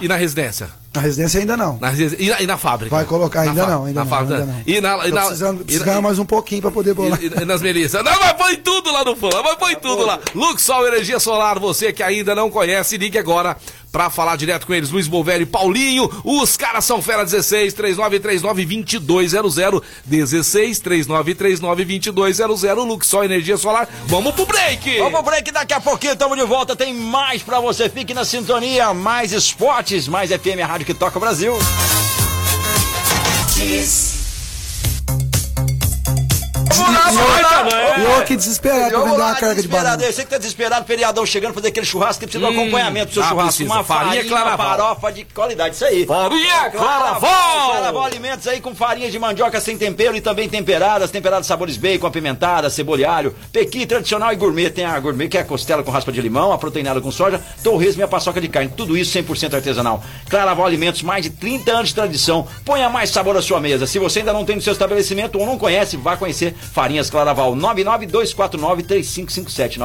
E, 0.00 0.04
e 0.04 0.08
na 0.08 0.14
residência? 0.14 0.68
Na 0.94 1.00
residência 1.00 1.40
ainda 1.40 1.56
não. 1.56 1.76
Na 1.80 1.88
residência- 1.88 2.24
e, 2.24 2.28
na, 2.30 2.40
e 2.42 2.46
na 2.46 2.56
fábrica? 2.56 2.94
Vai 2.94 3.04
colocar, 3.04 3.44
Na 3.44 3.50
ainda 3.50 3.64
fá- 3.64 3.70
não, 3.70 3.84
ainda 3.86 4.00
na 4.00 4.04
não, 4.04 4.10
fábrica. 4.10 4.40
ainda 4.40 4.52
não. 4.52 4.62
E 4.64 4.80
na, 4.80 5.08
e 5.08 5.10
na, 5.12 5.20
precisando, 5.22 5.60
e- 5.60 5.64
preciso 5.64 5.84
ganhar 5.84 6.00
mais 6.00 6.18
um 6.18 6.24
pouquinho 6.24 6.62
pra 6.62 6.70
poder 6.70 6.94
bolar. 6.94 7.18
e, 7.22 7.26
e 7.26 7.44
nas 7.44 7.60
melissas. 7.60 8.04
Não, 8.04 8.12
mas 8.20 8.32
põe 8.34 8.56
tudo 8.56 8.92
lá 8.92 9.04
no 9.04 9.16
fã, 9.16 9.28
mas 9.42 9.56
põe 9.56 9.74
tudo 9.74 10.06
lá. 10.06 10.20
Luxol 10.34 10.86
Energia 10.86 11.18
Solar, 11.18 11.58
você 11.58 11.92
que 11.92 12.02
ainda 12.02 12.34
não 12.34 12.48
conhece, 12.50 12.96
ligue 12.96 13.18
agora 13.18 13.56
pra 13.90 14.10
falar 14.10 14.36
direto 14.36 14.66
com 14.66 14.74
eles. 14.74 14.90
Luiz 14.90 15.06
Bovelli 15.06 15.42
e 15.44 15.46
Paulinho, 15.46 16.10
os 16.24 16.56
caras 16.56 16.84
são 16.84 17.00
fera 17.02 17.24
16 17.24 17.72
3939 17.74 19.00
2200 19.00 19.82
16 20.04 20.78
3939 20.80 21.84
2200 22.12 22.84
Luxol 22.86 23.24
Energia 23.24 23.56
Solar. 23.56 23.88
Vamos 24.06 24.34
pro 24.34 24.46
break! 24.46 24.98
Vamos 24.98 25.12
pro 25.12 25.22
break, 25.22 25.50
daqui 25.52 25.74
a 25.74 25.80
pouquinho 25.80 26.12
estamos 26.12 26.36
de 26.38 26.44
volta. 26.44 26.74
Tem 26.76 26.92
mais 26.94 27.42
pra 27.42 27.60
você. 27.60 27.88
Fique 27.88 28.12
na 28.14 28.24
sintonia. 28.24 28.92
Mais 28.94 29.32
esportes, 29.32 30.08
mais 30.08 30.30
FM, 30.30 30.60
a 30.62 30.66
rádio 30.66 30.83
que 30.84 30.94
toca 30.94 31.18
o 31.18 31.20
Brasil. 31.20 31.54
Eu, 36.88 38.04
eu 38.04 38.16
aqui 38.20 38.36
desesperado 38.36 38.90
pra 38.90 39.00
vender 39.04 39.16
uma 39.16 39.34
carga 39.34 39.48
de 39.48 39.54
desesperado. 39.62 39.84
banana. 39.88 40.04
Eu 40.04 40.12
sei 40.12 40.24
que 40.24 40.30
tá 40.30 40.38
desesperado, 40.38 40.86
feriadão 40.86 41.26
chegando, 41.26 41.54
fazer 41.54 41.68
aquele 41.68 41.86
churrasco, 41.86 42.20
que 42.20 42.26
precisa 42.26 42.44
um 42.44 42.48
Hum, 42.54 42.60
acompanhamento 42.60 43.06
pro 43.06 43.14
seu 43.14 43.22
ah, 43.22 43.28
churrasco. 43.28 43.48
precisa. 43.48 43.72
Uma 43.74 43.84
Farinha 43.84 44.24
farinha, 44.24 44.56
farofa 44.56 45.12
de 45.12 45.24
qualidade, 45.24 45.74
isso 45.74 45.84
aí. 45.84 46.06
Farinha 46.06 46.70
Claraval. 46.70 47.70
Claraval 47.70 48.04
Alimentos 48.04 48.46
aí 48.46 48.60
com 48.60 48.74
farinha 48.74 49.10
de 49.10 49.18
mandioca 49.18 49.60
sem 49.60 49.76
tempero 49.76 50.16
e 50.16 50.20
também 50.20 50.48
temperadas, 50.48 51.10
temperadas 51.10 51.46
sabores 51.46 51.76
bacon, 51.76 52.06
apimentada, 52.06 52.68
cebola 52.70 53.00
e 53.00 53.04
alho, 53.04 53.34
pequi 53.52 53.86
tradicional 53.86 54.32
e 54.32 54.36
gourmet. 54.36 54.70
Tem 54.70 54.84
a 54.84 54.98
gourmet 55.00 55.28
que 55.28 55.38
é 55.38 55.40
a 55.40 55.44
costela 55.44 55.82
com 55.82 55.90
raspa 55.90 56.12
de 56.12 56.20
limão, 56.20 56.52
a 56.52 56.58
proteinada 56.58 57.00
com 57.00 57.10
soja, 57.10 57.40
torresmo 57.62 58.00
e 58.02 58.04
a 58.04 58.08
paçoca 58.08 58.40
de 58.40 58.48
carne. 58.48 58.70
Tudo 58.76 58.96
isso 58.96 59.16
100% 59.18 59.54
artesanal. 59.54 60.02
Claraval 60.28 60.66
Alimentos, 60.66 61.02
mais 61.02 61.24
de 61.24 61.30
30 61.30 61.72
anos 61.72 61.88
de 61.88 61.94
tradição. 61.94 62.46
Ponha 62.64 62.88
mais 62.88 63.10
sabor 63.10 63.36
à 63.36 63.42
sua 63.42 63.60
mesa. 63.60 63.86
Se 63.86 63.98
você 63.98 64.20
ainda 64.20 64.32
não 64.32 64.44
tem 64.44 64.56
no 64.56 64.62
seu 64.62 64.72
estabelecimento 64.72 65.38
ou 65.38 65.46
não 65.46 65.58
conhece, 65.58 65.96
vá 65.96 66.16
conhecer 66.16 66.54
Farinhas 66.74 67.08
Claraval. 67.08 67.54
99249-3557. 67.54 69.78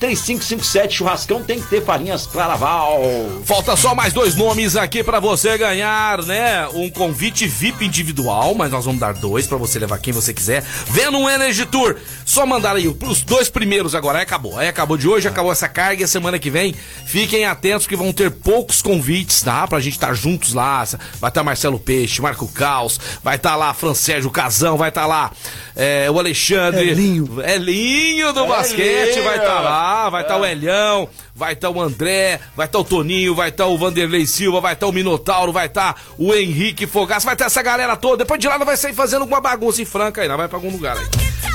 99249-3557. 0.00 0.90
Churrascão 0.92 1.42
tem 1.42 1.60
que 1.60 1.66
ter 1.66 1.84
Farinhas 1.84 2.24
Claraval. 2.26 3.02
Falta 3.44 3.74
só 3.74 3.92
mais 3.92 4.12
dois 4.12 4.36
nomes 4.36 4.76
aqui 4.76 5.02
pra 5.02 5.18
você 5.18 5.58
ganhar, 5.58 6.22
né? 6.22 6.68
Um 6.68 6.88
convite 6.88 7.48
VIP 7.48 7.84
individual, 7.84 8.54
mas 8.54 8.70
nós 8.70 8.84
vamos 8.84 9.00
dar 9.00 9.14
dois 9.14 9.48
pra 9.48 9.58
você 9.58 9.80
levar 9.80 9.98
quem 9.98 10.12
você 10.12 10.32
quiser. 10.32 10.62
Venom 10.86 11.28
Energy 11.28 11.66
Tour. 11.66 11.96
Só 12.24 12.46
mandar 12.46 12.76
aí 12.76 12.86
os 12.86 13.22
dois 13.22 13.50
primeiros 13.50 13.96
agora. 13.96 14.18
Aí 14.18 14.22
acabou. 14.22 14.56
Aí 14.56 14.68
acabou 14.68 14.96
de 14.96 15.08
hoje, 15.08 15.26
acabou 15.26 15.50
essa 15.50 15.68
carga 15.68 16.02
e 16.02 16.04
a 16.04 16.08
semana 16.08 16.38
que 16.38 16.48
vem. 16.48 16.76
Fiquem 17.04 17.44
atentos 17.44 17.88
que 17.88 17.96
vão 17.96 18.12
ter 18.12 18.30
poucos 18.30 18.80
convites, 18.80 19.42
tá? 19.42 19.66
Pra 19.66 19.80
gente 19.80 19.94
estar 19.94 20.14
juntos 20.14 20.54
lá. 20.54 20.86
Vai 21.20 21.30
estar 21.30 21.42
Marcelo 21.42 21.78
Peixe, 21.78 22.22
Marco 22.22 22.46
Caos, 22.48 23.00
vai 23.22 23.36
estar 23.36 23.56
lá 23.56 23.74
Fran 23.74 23.94
Sérgio 23.94 24.30
Casão, 24.30 24.76
vai 24.76 24.90
estar 24.90 25.06
lá 25.06 25.32
é, 25.74 26.10
o 26.10 26.18
Alexandre. 26.18 26.90
Elinho. 26.90 27.42
Elinho 27.42 28.32
do 28.32 28.46
basquete 28.46 29.20
vai 29.20 29.38
estar 29.38 29.60
lá, 29.60 30.10
vai 30.10 30.22
estar 30.22 30.36
o 30.36 30.44
Elhão, 30.44 31.08
vai 31.34 31.52
estar 31.54 31.70
o 31.70 31.80
André, 31.80 32.40
vai 32.56 32.66
estar 32.66 32.78
o 32.78 32.84
Toninho, 32.84 33.34
vai 33.34 33.48
estar 33.48 33.66
o 33.66 33.78
Vanderlei 33.78 34.26
Silva, 34.26 34.60
vai 34.60 34.74
estar 34.74 34.86
o 34.86 34.92
Minotauro, 34.92 35.52
vai 35.52 35.66
estar 35.66 36.00
o 36.18 36.34
Henrique 36.34 36.86
Fogaça, 36.86 37.24
vai 37.24 37.34
estar 37.34 37.46
essa 37.46 37.62
galera 37.62 37.96
toda. 37.96 38.18
Depois 38.18 38.40
de 38.40 38.48
lá 38.48 38.58
não 38.58 38.66
vai 38.66 38.76
sair 38.76 38.94
fazendo 38.94 39.22
alguma 39.22 39.40
bagunça 39.40 39.80
em 39.82 39.86
Franca 39.86 40.22
aí, 40.22 40.28
não 40.28 40.36
vai 40.36 40.48
pra 40.48 40.58
algum 40.58 40.70
lugar 40.70 40.96
aí. 40.96 41.06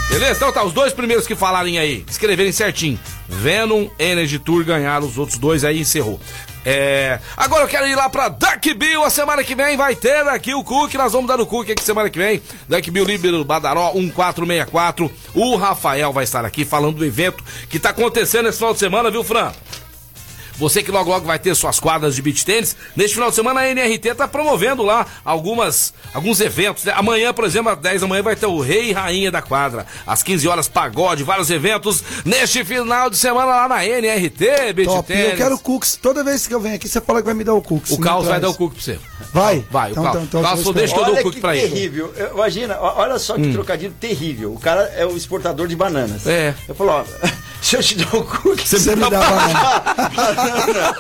Beleza? 0.09 0.38
Então 0.38 0.51
tá, 0.51 0.63
os 0.63 0.74
dois 0.74 0.93
primeiros 0.93 1.28
que 1.28 1.36
falarem 1.36 1.78
aí, 1.78 2.05
escreverem 2.09 2.51
certinho. 2.51 2.97
Venom 3.28 3.88
Energy 3.99 4.39
Tour 4.39 4.63
ganharam, 4.63 5.05
os 5.05 5.18
outros 5.18 5.38
dois 5.38 5.63
aí 5.63 5.82
encerrou. 5.82 6.20
É. 6.70 7.22
Agora 7.38 7.63
eu 7.63 7.68
quero 7.70 7.88
ir 7.88 7.95
lá 7.95 8.09
pra 8.09 8.28
Duck 8.28 8.74
Bill. 8.74 9.01
A 9.01 9.09
semana 9.09 9.41
que 9.41 9.55
vem 9.55 9.78
vai 9.78 9.95
ter 9.95 10.28
aqui 10.28 10.53
o 10.53 10.65
Cook. 10.65 10.93
Nós 10.95 11.13
vamos 11.13 11.26
dar 11.26 11.39
o 11.39 11.45
Cook 11.45 11.70
aqui 11.72 11.82
semana 11.82 12.09
que 12.09 12.20
vem. 12.20 12.41
Duck 12.68 12.91
Bill 12.91 13.05
Líbero 13.05 13.45
Badaró 13.45 13.93
1464. 13.93 15.09
O 15.34 15.55
Rafael 15.55 16.11
vai 16.11 16.26
estar 16.26 16.43
aqui 16.43 16.65
falando 16.65 16.97
do 16.97 17.05
evento 17.05 17.41
que 17.70 17.80
tá 17.80 17.91
acontecendo 17.91 18.49
esse 18.49 18.57
final 18.57 18.74
de 18.74 18.80
semana, 18.80 19.09
viu, 19.09 19.24
Fran? 19.24 19.53
Você 20.57 20.81
que 20.81 20.91
logo 20.91 21.09
logo 21.09 21.25
vai 21.25 21.37
ter 21.39 21.53
suas 21.55 21.79
quadras 21.79 22.15
de 22.15 22.21
beach 22.21 22.43
tênis. 22.45 22.75
Neste 22.95 23.13
final 23.15 23.29
de 23.29 23.35
semana 23.35 23.61
a 23.61 23.69
NRT 23.69 24.15
tá 24.15 24.27
promovendo 24.27 24.83
lá 24.83 25.05
algumas 25.23 25.93
alguns 26.13 26.39
eventos. 26.41 26.83
né? 26.83 26.93
Amanhã, 26.95 27.33
por 27.33 27.45
exemplo, 27.45 27.71
às 27.71 27.77
10 27.79 28.01
da 28.01 28.07
manhã 28.07 28.23
vai 28.23 28.35
ter 28.35 28.45
o 28.47 28.59
Rei 28.59 28.89
e 28.89 28.91
Rainha 28.93 29.31
da 29.31 29.41
Quadra. 29.41 29.85
Às 30.05 30.23
15 30.23 30.47
horas 30.47 30.67
pagode, 30.67 31.23
vários 31.23 31.49
eventos 31.49 32.03
neste 32.25 32.63
final 32.63 33.09
de 33.09 33.17
semana 33.17 33.45
lá 33.45 33.67
na 33.67 33.85
NRT 33.85 34.73
Beach 34.73 34.85
Top. 34.89 35.07
Tênis. 35.07 35.31
eu 35.31 35.37
quero 35.37 35.59
cookies. 35.59 35.95
Toda 35.95 36.23
vez 36.23 36.47
que 36.47 36.53
eu 36.53 36.59
venho 36.59 36.75
aqui, 36.75 36.87
você 36.89 36.99
fala 37.01 37.19
que 37.21 37.25
vai 37.25 37.35
me 37.35 37.43
dar 37.43 37.53
o 37.53 37.61
cookies. 37.61 37.91
O 37.91 37.97
Me 37.99 38.03
Caos 38.03 38.25
vai 38.27 38.39
dar 38.39 38.49
o 38.49 38.53
cookie 38.55 38.75
pra 38.75 38.83
você. 38.83 38.99
Vai? 39.33 39.65
Vai, 39.69 39.91
Então, 39.91 40.03
o 40.03 40.05
Caos. 40.05 40.15
então, 40.17 40.23
então, 40.25 40.39
o 40.41 40.43
Caos 40.43 40.59
eu 40.59 40.63
falou, 40.63 40.73
vou 40.73 40.73
deixa 40.73 40.93
que 40.93 40.99
eu 40.99 41.05
dou 41.05 41.13
o 41.13 41.15
Olha 41.15 41.23
cookie 41.23 41.35
que 41.35 41.41
pra 41.41 41.55
ele. 41.55 41.69
terrível. 41.69 42.13
Eu- 42.15 42.33
Imagina, 42.33 42.77
olha 42.79 43.19
só 43.19 43.35
que 43.35 43.51
trocadilho 43.51 43.93
terrível. 43.99 44.53
O 44.53 44.59
cara 44.59 44.81
é 44.95 45.05
o 45.05 45.15
exportador 45.17 45.67
de 45.67 45.75
bananas. 45.75 46.25
É. 46.25 46.53
Eu 46.67 46.73
falo, 46.75 46.91
ó, 46.91 47.03
se 47.61 47.75
eu 47.75 47.83
te 47.83 47.95
der 47.95 48.07
o 48.15 48.23
cookie, 48.23 48.67
Você 48.67 48.95
me 48.95 49.09
dá 49.09 49.19
banana. 49.19 49.83
banana. 50.15 50.95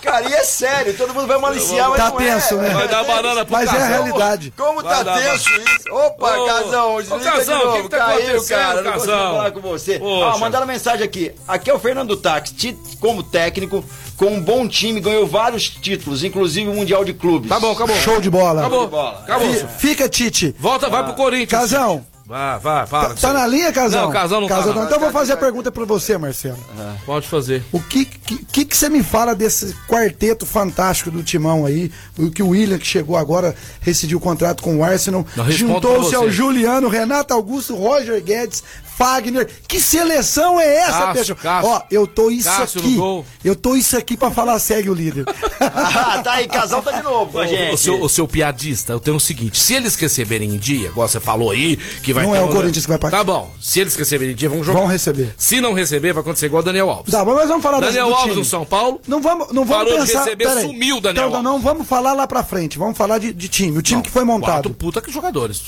Cara, 0.00 0.28
e 0.28 0.32
é 0.32 0.44
sério, 0.44 0.94
todo 0.96 1.12
mundo 1.12 1.26
vai 1.26 1.38
maliciar, 1.38 1.90
mas 1.90 1.98
Tá 1.98 2.10
não 2.10 2.16
tenso, 2.16 2.54
é. 2.54 2.58
né? 2.58 2.68
Vai 2.70 2.88
dar 2.88 3.04
banana 3.04 3.44
pro 3.44 3.52
Mas 3.52 3.68
é 3.68 3.70
a 3.70 3.74
Casão. 3.74 3.88
realidade. 4.04 4.52
Como 4.56 4.82
Vai 4.82 4.96
tá 4.96 5.02
dar 5.02 5.18
tenso 5.22 5.50
isso? 5.50 5.92
Opa, 5.94 6.36
Ô, 6.38 6.46
Casão, 6.46 6.94
ô, 6.94 7.02
desliga 7.02 7.32
Casão, 7.32 7.58
de 7.58 7.62
o 7.62 7.66
novo. 7.66 7.76
que 7.76 7.82
que 7.82 7.88
tá 7.90 7.98
Caiu, 7.98 8.44
cara, 8.46 8.82
não 8.82 8.92
consigo 8.92 9.12
Casão? 9.12 9.32
falar 9.36 9.50
com 9.50 9.60
você. 9.60 9.98
Poxa. 9.98 10.24
Ó, 10.26 10.38
mandaram 10.38 10.66
mensagem 10.66 11.04
aqui. 11.04 11.32
Aqui 11.46 11.70
é 11.70 11.74
o 11.74 11.78
Fernando 11.78 12.16
Tax, 12.16 12.50
ti- 12.52 12.76
como 13.00 13.22
técnico, 13.22 13.84
com 14.16 14.26
um 14.26 14.40
bom 14.40 14.66
time, 14.66 15.00
ganhou 15.00 15.26
vários 15.26 15.68
títulos, 15.68 16.24
inclusive 16.24 16.70
o 16.70 16.74
Mundial 16.74 17.04
de 17.04 17.12
Clubes. 17.12 17.48
Tá 17.48 17.60
bom, 17.60 17.72
acabou. 17.72 17.96
Show 17.96 18.20
de 18.20 18.30
bola. 18.30 18.60
Acabou. 18.62 18.86
bola. 18.88 19.20
Acabou. 19.24 19.52
Fi- 19.52 19.66
Fica, 19.78 20.08
Tite. 20.08 20.54
Volta, 20.58 20.88
vai 20.88 21.04
pro 21.04 21.14
Corinthians. 21.14 21.50
Casão, 21.50 22.04
Vai, 22.28 22.58
vai, 22.58 22.86
fala. 22.86 23.14
tá 23.14 23.32
na 23.32 23.46
linha, 23.46 23.72
Casão? 23.72 24.02
Não, 24.02 24.12
Casão 24.12 24.42
não 24.42 24.48
tá, 24.48 24.60
não. 24.66 24.84
Então 24.84 24.96
eu 24.96 25.00
vou 25.00 25.10
fazer 25.10 25.32
a 25.32 25.36
pergunta 25.38 25.72
pra 25.72 25.86
você, 25.86 26.18
Marcelo. 26.18 26.58
Pode 27.06 27.26
fazer. 27.26 27.64
O 27.72 27.80
que 27.80 28.04
que, 28.04 28.44
que 28.44 28.64
que 28.66 28.76
você 28.76 28.90
me 28.90 29.02
fala 29.02 29.34
desse 29.34 29.74
quarteto 29.88 30.44
fantástico 30.44 31.10
do 31.10 31.22
Timão 31.22 31.64
aí? 31.64 31.90
O 32.18 32.30
que 32.30 32.42
o 32.42 32.48
William, 32.48 32.76
que 32.76 32.86
chegou 32.86 33.16
agora, 33.16 33.56
rescindiu 33.80 34.18
o 34.18 34.20
contrato 34.20 34.62
com 34.62 34.76
o 34.76 34.84
Arsenal, 34.84 35.26
juntou-se 35.48 36.14
ao. 36.14 36.28
Juliano, 36.28 36.88
Renato 36.88 37.32
Augusto, 37.32 37.74
Roger 37.74 38.22
Guedes, 38.22 38.62
Fagner. 38.98 39.48
Que 39.66 39.80
seleção 39.80 40.60
é 40.60 40.76
essa, 40.76 41.12
Cássio? 41.14 41.36
Cássio. 41.36 41.70
Ó, 41.70 41.82
eu 41.90 42.06
tô 42.06 42.30
isso 42.30 42.50
Cássio 42.50 42.80
aqui. 42.80 42.98
Eu 43.42 43.56
tô 43.56 43.74
isso 43.74 43.96
aqui 43.96 44.16
pra 44.16 44.30
falar 44.30 44.58
segue 44.58 44.90
o 44.90 44.94
líder. 44.94 45.24
Ah, 45.74 46.20
tá 46.22 46.32
aí, 46.32 46.46
Casal 46.46 46.82
tá 46.82 46.92
de 46.92 47.02
novo 47.02 47.44
gente. 47.46 47.74
O, 47.74 47.76
seu, 47.76 48.02
o 48.02 48.08
seu 48.08 48.26
piadista, 48.28 48.92
eu 48.92 49.00
tenho 49.00 49.16
o 49.16 49.20
seguinte: 49.20 49.58
se 49.58 49.74
eles 49.74 49.94
receberem 49.96 50.54
em 50.54 50.58
dia, 50.58 50.88
igual 50.88 51.08
você 51.08 51.20
falou 51.20 51.50
aí, 51.50 51.76
que 52.02 52.12
vai 52.12 52.24
Não 52.24 52.32
ter 52.32 52.38
é 52.38 52.42
o 52.42 52.48
Corinthians 52.48 52.84
que 52.84 52.90
vai 52.90 52.98
pagar. 52.98 53.18
Tá 53.18 53.24
bom, 53.24 53.50
se 53.60 53.80
eles 53.80 53.94
receberem 53.96 54.32
em 54.32 54.36
dia, 54.36 54.48
vão 54.48 54.62
jogar. 54.62 54.80
Vão 54.80 54.88
receber. 54.88 55.34
Se 55.36 55.60
não 55.60 55.72
receber, 55.72 56.12
vai 56.12 56.20
acontecer 56.22 56.46
igual 56.46 56.62
o 56.62 56.64
Daniel 56.64 56.90
Alves. 56.90 57.12
Tá, 57.12 57.24
mas 57.24 57.34
nós 57.34 57.48
vamos 57.48 57.62
falar 57.62 57.80
Daniel 57.80 58.06
do 58.08 58.12
Alves 58.14 58.24
time. 58.30 58.36
no 58.38 58.44
São 58.44 58.64
Paulo. 58.64 59.00
Não 59.06 59.20
vamos, 59.20 59.48
não 59.52 59.64
vamos 59.64 59.84
Parou 59.84 60.00
de 60.00 60.06
pensar. 60.06 60.24
receber, 60.24 60.44
peraí. 60.46 60.64
sumiu 60.66 60.96
o 60.96 61.00
Daniel 61.00 61.28
Então, 61.28 61.42
não 61.42 61.60
vamos 61.60 61.86
falar 61.86 62.12
lá 62.12 62.26
pra 62.26 62.42
frente. 62.42 62.78
Vamos 62.78 62.96
falar 62.96 63.18
de, 63.18 63.32
de 63.32 63.48
time. 63.48 63.76
O 63.78 63.82
time 63.82 64.02
que 64.02 64.10
foi 64.10 64.24
montado. 64.24 64.48
Quatro 64.52 64.74
puta 64.74 65.00
que 65.00 65.10
jogadores. 65.12 65.62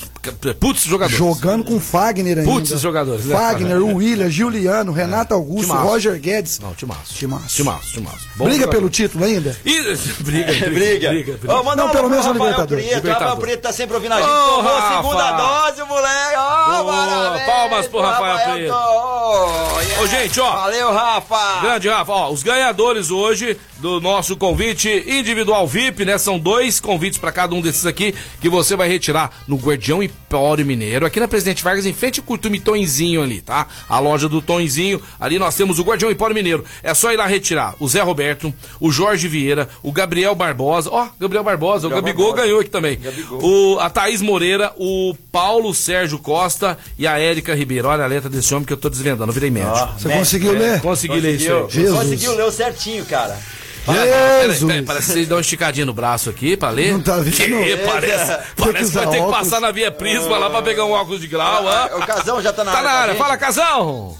Putz 0.59 0.83
jogadores. 0.83 1.17
Jogando 1.17 1.63
com 1.63 1.79
Fagner 1.79 2.39
ainda. 2.39 2.49
Putz, 2.51 2.69
jogadores, 2.79 3.25
né? 3.25 3.35
Fagner, 3.35 3.77
o 3.81 3.95
William, 4.01 4.29
Juliano, 4.29 4.91
Renato 4.91 5.33
Augusto, 5.33 5.67
Timaço. 5.67 5.87
Roger 5.87 6.19
Guedes. 6.19 6.59
Não, 6.59 6.73
timaço. 6.73 7.13
Timaço. 7.13 7.55
Timaço, 7.55 7.93
timaço. 7.93 8.27
Bom 8.35 8.45
Briga 8.45 8.61
jogador. 8.61 8.77
pelo 8.77 8.89
título 8.89 9.25
ainda? 9.25 9.57
Ih, 9.65 9.90
briga, 10.21 10.45
briga, 10.51 10.69
Briga. 10.69 11.09
briga, 11.09 11.37
briga. 11.37 11.63
Manda 11.63 11.83
Não, 11.83 11.89
um 11.89 11.91
pelo 11.91 12.09
menos 12.09 12.25
no 12.25 12.31
Rafael 12.33 12.49
Libertadores. 12.49 12.85
Prieto. 12.85 12.95
Libertadores. 12.97 13.19
Rafael 13.29 13.37
Prieto 13.41 13.61
tá 13.63 13.71
sempre 13.73 13.95
ouvindo 13.95 14.11
a 14.13 14.17
gente. 14.17 14.29
Ô, 14.29 14.33
Tomou 14.55 14.61
Rafa. 14.75 14.95
segunda 14.95 15.31
dose, 15.31 15.83
moleque. 15.83 16.35
Ó, 16.37 16.81
Ô, 16.81 16.85
parabéns 16.85 17.45
palmas 17.45 17.87
pro 17.87 18.01
Rafael 18.01 18.39
Prieto. 18.53 18.73
Ô, 18.73 19.79
yeah. 19.81 20.01
Ô, 20.03 20.07
gente, 20.07 20.39
ó. 20.39 20.51
Valeu, 20.51 20.93
Rafa. 20.93 21.59
Grande 21.61 21.89
Rafa, 21.89 22.11
ó, 22.11 22.29
os 22.31 22.43
ganhadores 22.43 23.11
hoje 23.11 23.57
do 23.81 23.99
nosso 23.99 24.37
convite 24.37 25.03
individual 25.07 25.67
VIP, 25.67 26.05
né? 26.05 26.17
São 26.17 26.37
dois 26.37 26.79
convites 26.79 27.17
pra 27.17 27.31
cada 27.31 27.55
um 27.55 27.61
desses 27.61 27.85
aqui 27.85 28.13
que 28.39 28.47
você 28.47 28.75
vai 28.75 28.87
retirar 28.87 29.31
no 29.47 29.57
Guardião 29.57 30.03
Empório 30.03 30.63
Mineiro, 30.63 31.05
aqui 31.05 31.19
na 31.19 31.27
Presidente 31.27 31.63
Vargas, 31.63 31.85
em 31.87 31.93
frente 31.93 32.21
com 32.21 32.35
o 32.35 32.37
Turme 32.37 32.59
Tonzinho 32.59 33.23
ali, 33.23 33.41
tá? 33.41 33.67
A 33.89 33.99
loja 33.99 34.29
do 34.29 34.39
Tonzinho, 34.41 35.01
ali 35.19 35.39
nós 35.39 35.55
temos 35.55 35.79
o 35.79 35.83
Guardião 35.83 36.11
Empório 36.11 36.35
Mineiro. 36.35 36.63
É 36.83 36.93
só 36.93 37.11
ir 37.11 37.17
lá 37.17 37.25
retirar 37.25 37.75
o 37.79 37.87
Zé 37.87 38.01
Roberto, 38.01 38.53
o 38.79 38.91
Jorge 38.91 39.27
Vieira, 39.27 39.67
o 39.81 39.91
Gabriel 39.91 40.35
Barbosa, 40.35 40.89
ó, 40.91 41.09
Gabriel 41.19 41.43
Barbosa, 41.43 41.87
o 41.87 41.89
Gabriel 41.89 42.13
Gabigol 42.15 42.27
Barbosa. 42.27 42.43
ganhou 42.43 42.61
aqui 42.61 42.69
também. 42.69 42.99
O, 43.31 43.79
a 43.79 43.89
Thaís 43.89 44.21
Moreira, 44.21 44.71
o 44.77 45.15
Paulo 45.31 45.73
Sérgio 45.73 46.19
Costa 46.19 46.77
e 46.99 47.07
a 47.07 47.17
Érica 47.17 47.55
Ribeiro. 47.55 47.87
Olha 47.87 48.03
a 48.03 48.07
letra 48.07 48.29
desse 48.29 48.53
homem 48.53 48.65
que 48.65 48.73
eu 48.73 48.77
tô 48.77 48.89
desvendando, 48.89 49.31
eu 49.31 49.33
virei 49.33 49.49
médico. 49.49 49.89
Você 49.97 50.07
conseguiu 50.07 50.51
ler? 50.51 50.79
Consegui 50.81 51.19
ler 51.19 51.35
isso 51.35 51.51
aí. 51.51 51.65
Jesus. 51.69 51.97
Conseguiu 51.99 52.35
ler 52.35 52.51
certinho, 52.51 53.05
cara. 53.05 53.39
Peraí, 53.85 54.47
Jesus. 54.47 54.63
peraí, 54.71 54.85
parece 54.85 55.07
que 55.07 55.13
você 55.13 55.25
dá 55.25 55.35
uma 55.35 55.41
esticadinha 55.41 55.85
no 55.85 55.93
braço 55.93 56.29
aqui 56.29 56.55
pra 56.55 56.69
ler. 56.69 56.93
Não 56.93 57.01
tá 57.01 57.17
vendo? 57.17 57.31
Que 57.35 57.71
É, 57.71 57.77
parece, 57.77 58.37
que 58.55 58.61
parece 58.63 58.91
que 58.91 58.97
vai 58.97 59.07
ter 59.07 59.15
que 59.17 59.21
óculos. 59.23 59.37
passar 59.39 59.59
na 59.61 59.71
via 59.71 59.91
Prisma 59.91 60.37
lá 60.37 60.49
pra 60.49 60.61
pegar 60.61 60.85
um 60.85 60.91
óculos 60.91 61.19
de 61.21 61.27
grau, 61.27 61.65
ó. 61.65 61.97
O 61.97 62.05
Casão 62.05 62.41
já 62.41 62.53
tá 62.53 62.63
na 62.63 62.71
Tá 62.71 62.77
área. 62.77 62.83
na 62.83 62.91
com 62.91 62.97
a 62.97 63.01
área, 63.01 63.15
fala, 63.15 63.37
Casão! 63.37 64.17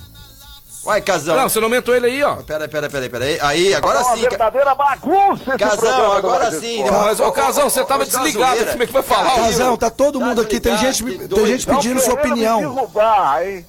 Vai, 0.84 1.00
Casão. 1.00 1.36
Não, 1.36 1.48
você 1.48 1.60
não 1.60 1.68
aumentou 1.68 1.96
ele 1.96 2.08
aí, 2.08 2.24
ó. 2.24 2.38
Pera, 2.38 2.68
pera, 2.68 2.90
pera, 2.90 3.08
pera 3.08 3.26
aí. 3.26 3.40
Aí, 3.42 3.74
agora 3.76 4.00
É 4.00 4.02
uma 4.04 4.16
sim. 4.16 4.22
Verdadeira 4.22 4.74
bagunça 4.74 5.58
Casão, 5.58 6.12
agora 6.14 6.52
sim. 6.60 6.84
Mas, 6.90 7.20
ô, 7.20 7.32
Casão, 7.32 7.70
você 7.70 7.84
tava 7.86 8.04
desligado, 8.04 8.66
como 8.66 8.84
é 8.84 8.88
que 8.88 8.94
vai 8.94 9.04
falar? 9.04 9.36
Casão, 9.36 9.78
tá 9.78 9.90
todo 9.92 10.20
Tá 10.20 10.26
mundo 10.26 10.42
aqui. 10.42 10.60
Tem 10.60 10.76
gente, 10.78 11.04
tem 11.04 11.46
gente 11.46 11.68
pedindo 11.68 12.02
sua 12.02 12.16
opinião. 12.16 12.60
derrubar, 12.62 13.44
hein? 13.46 13.66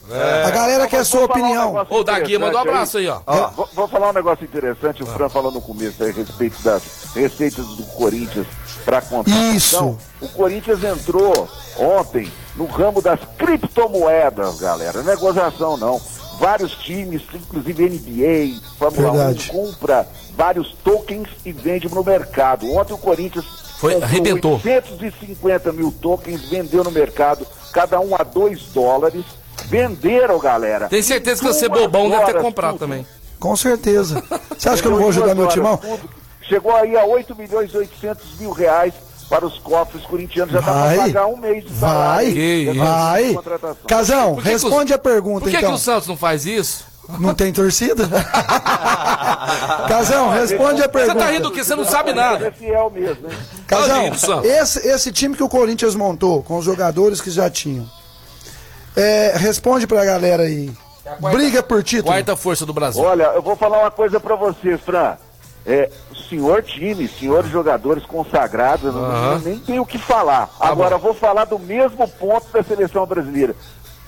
A 0.47 0.51
galera 0.51 0.87
quer 0.89 1.05
sua 1.05 1.25
opinião. 1.25 1.87
Ô, 1.91 2.01
o 2.01 2.05
Daqui 2.05 2.39
mandou 2.39 2.59
um 2.59 2.63
abraço 2.63 2.97
aí, 2.97 3.09
ó. 3.09 3.21
Vou, 3.51 3.69
vou 3.75 3.89
falar 3.89 4.09
um 4.11 4.15
negócio 4.15 4.45
interessante. 4.45 5.03
O 5.03 5.07
Fran 5.07 5.29
falou 5.29 5.53
no 5.53 5.61
começo 5.61 6.03
aí, 6.03 6.11
a 6.11 6.15
respeito 6.15 6.63
das 6.63 6.83
receitas 7.15 7.67
do 7.67 7.83
Corinthians 7.85 8.47
para 8.87 9.03
contratação. 9.03 9.55
Isso. 9.55 9.99
O 10.21 10.29
Corinthians 10.29 10.83
entrou 10.83 11.49
ontem 11.79 12.33
no 12.57 12.65
ramo 12.67 13.03
das 13.03 13.21
criptomoedas, 13.39 14.59
galera. 14.61 15.03
Não 15.03 15.13
é 15.13 15.17
gozação, 15.17 15.77
não. 15.77 16.01
Vários 16.43 16.73
times, 16.75 17.23
inclusive 17.33 17.85
NBA, 17.89 18.61
Fórmula 18.77 19.13
Verdade. 19.13 19.49
1, 19.55 19.55
compra 19.55 20.09
vários 20.37 20.73
tokens 20.83 21.29
e 21.47 21.53
vende 21.53 21.89
no 21.89 22.03
mercado. 22.03 22.69
Ontem 22.73 22.93
o 22.95 22.99
Corinthians 22.99 23.45
Foi- 23.79 24.03
arrebentou. 24.03 24.55
850 24.55 25.71
mil 25.71 25.93
tokens, 25.93 26.49
vendeu 26.49 26.83
no 26.83 26.91
mercado, 26.91 27.47
cada 27.73 28.01
um 28.01 28.17
a 28.17 28.25
2 28.25 28.61
dólares. 28.75 29.25
Venderam, 29.67 30.37
galera. 30.41 30.89
Tem 30.89 31.01
certeza 31.01 31.41
que 31.41 31.47
você, 31.47 31.69
bobão, 31.69 32.11
deve 32.11 32.25
ter 32.25 32.41
comprado 32.43 32.73
tudo. 32.73 32.81
também. 32.81 33.07
Com 33.39 33.55
certeza. 33.57 34.21
Você 34.59 34.69
acha 34.69 34.83
que 34.83 34.89
eu 34.89 34.93
não 34.93 34.99
vou 34.99 35.11
ajudar 35.11 35.37
meu 35.37 35.47
timão? 35.47 35.77
tudo. 35.77 36.11
Chegou 36.49 36.75
aí 36.75 36.97
a 36.97 37.05
8 37.05 37.37
milhões 37.37 37.73
e 37.73 37.77
800 37.77 38.41
mil 38.41 38.51
reais 38.51 38.93
para 39.33 39.47
os 39.47 39.59
cofres 39.61 40.05
corintianos. 40.05 40.53
Já 40.53 40.61
dá 40.61 40.71
Vai. 40.73 40.95
para 40.95 41.05
pagar 41.07 41.27
um 41.27 41.39
mês 41.39 41.65
de 41.65 41.71
Vai, 41.73 41.89
salário. 42.31 42.75
Tá 42.77 42.85
vai. 42.85 43.37
Casão, 43.89 44.35
Por 44.35 44.43
que 44.43 44.49
responde 44.51 44.93
a 44.93 44.99
pergunta 44.99 45.41
Por 45.41 45.51
que, 45.51 45.57
então. 45.57 45.71
que 45.71 45.75
o 45.75 45.79
Santos 45.79 46.07
não 46.07 46.19
faz 46.19 46.45
isso? 46.45 46.85
Não 47.19 47.33
tem 47.35 47.51
torcida? 47.51 48.07
Casão, 49.89 50.29
responde 50.29 50.81
a 50.83 50.85
Você 50.85 50.89
pergunta. 50.89 51.19
tá 51.19 51.31
rindo 51.31 51.51
que 51.51 51.65
você 51.65 51.75
não 51.75 51.85
sabe 51.87 52.11
É 52.11 52.15
nada. 52.15 52.53
fiel 52.53 52.91
mesmo, 52.91 53.27
hein? 53.31 53.37
Casão, 53.67 54.15
Santos. 54.15 54.51
esse, 54.51 54.87
esse 54.87 55.11
time 55.11 55.35
que 55.35 55.43
o 55.43 55.49
Corinthians 55.49 55.95
montou, 55.95 56.43
com 56.43 56.59
os 56.59 56.65
jogadores 56.67 57.21
que 57.23 57.31
já 57.31 57.49
tinham, 57.49 57.89
é, 58.95 59.33
responde 59.37 59.87
pra 59.87 60.05
galera 60.05 60.43
aí. 60.43 60.71
Briga 61.33 61.63
por 61.63 61.83
título. 61.83 62.13
Quarta 62.13 62.37
força 62.37 62.67
do 62.67 62.73
Brasil. 62.75 63.03
Olha, 63.03 63.25
eu 63.35 63.41
vou 63.43 63.57
falar 63.57 63.81
uma 63.81 63.91
coisa 63.91 64.21
pra 64.21 64.37
você, 64.37 64.77
Fran. 64.77 65.17
É, 65.65 65.91
senhor 66.29 66.63
time, 66.63 67.07
senhores 67.09 67.51
jogadores 67.51 68.05
consagrados, 68.05 68.87
eu 68.87 68.93
não- 68.93 69.33
eu 69.33 69.39
nem 69.41 69.59
tenho 69.59 69.83
o 69.83 69.87
que 69.87 69.99
falar. 69.99 70.49
Tá 70.59 70.69
Agora, 70.69 70.99
vou 70.99 71.15
falar 71.15 71.45
do 71.45 71.59
mesmo 71.59 72.07
ponto 72.09 72.47
da 72.53 72.63
seleção 72.63 73.07
brasileira. 73.07 73.55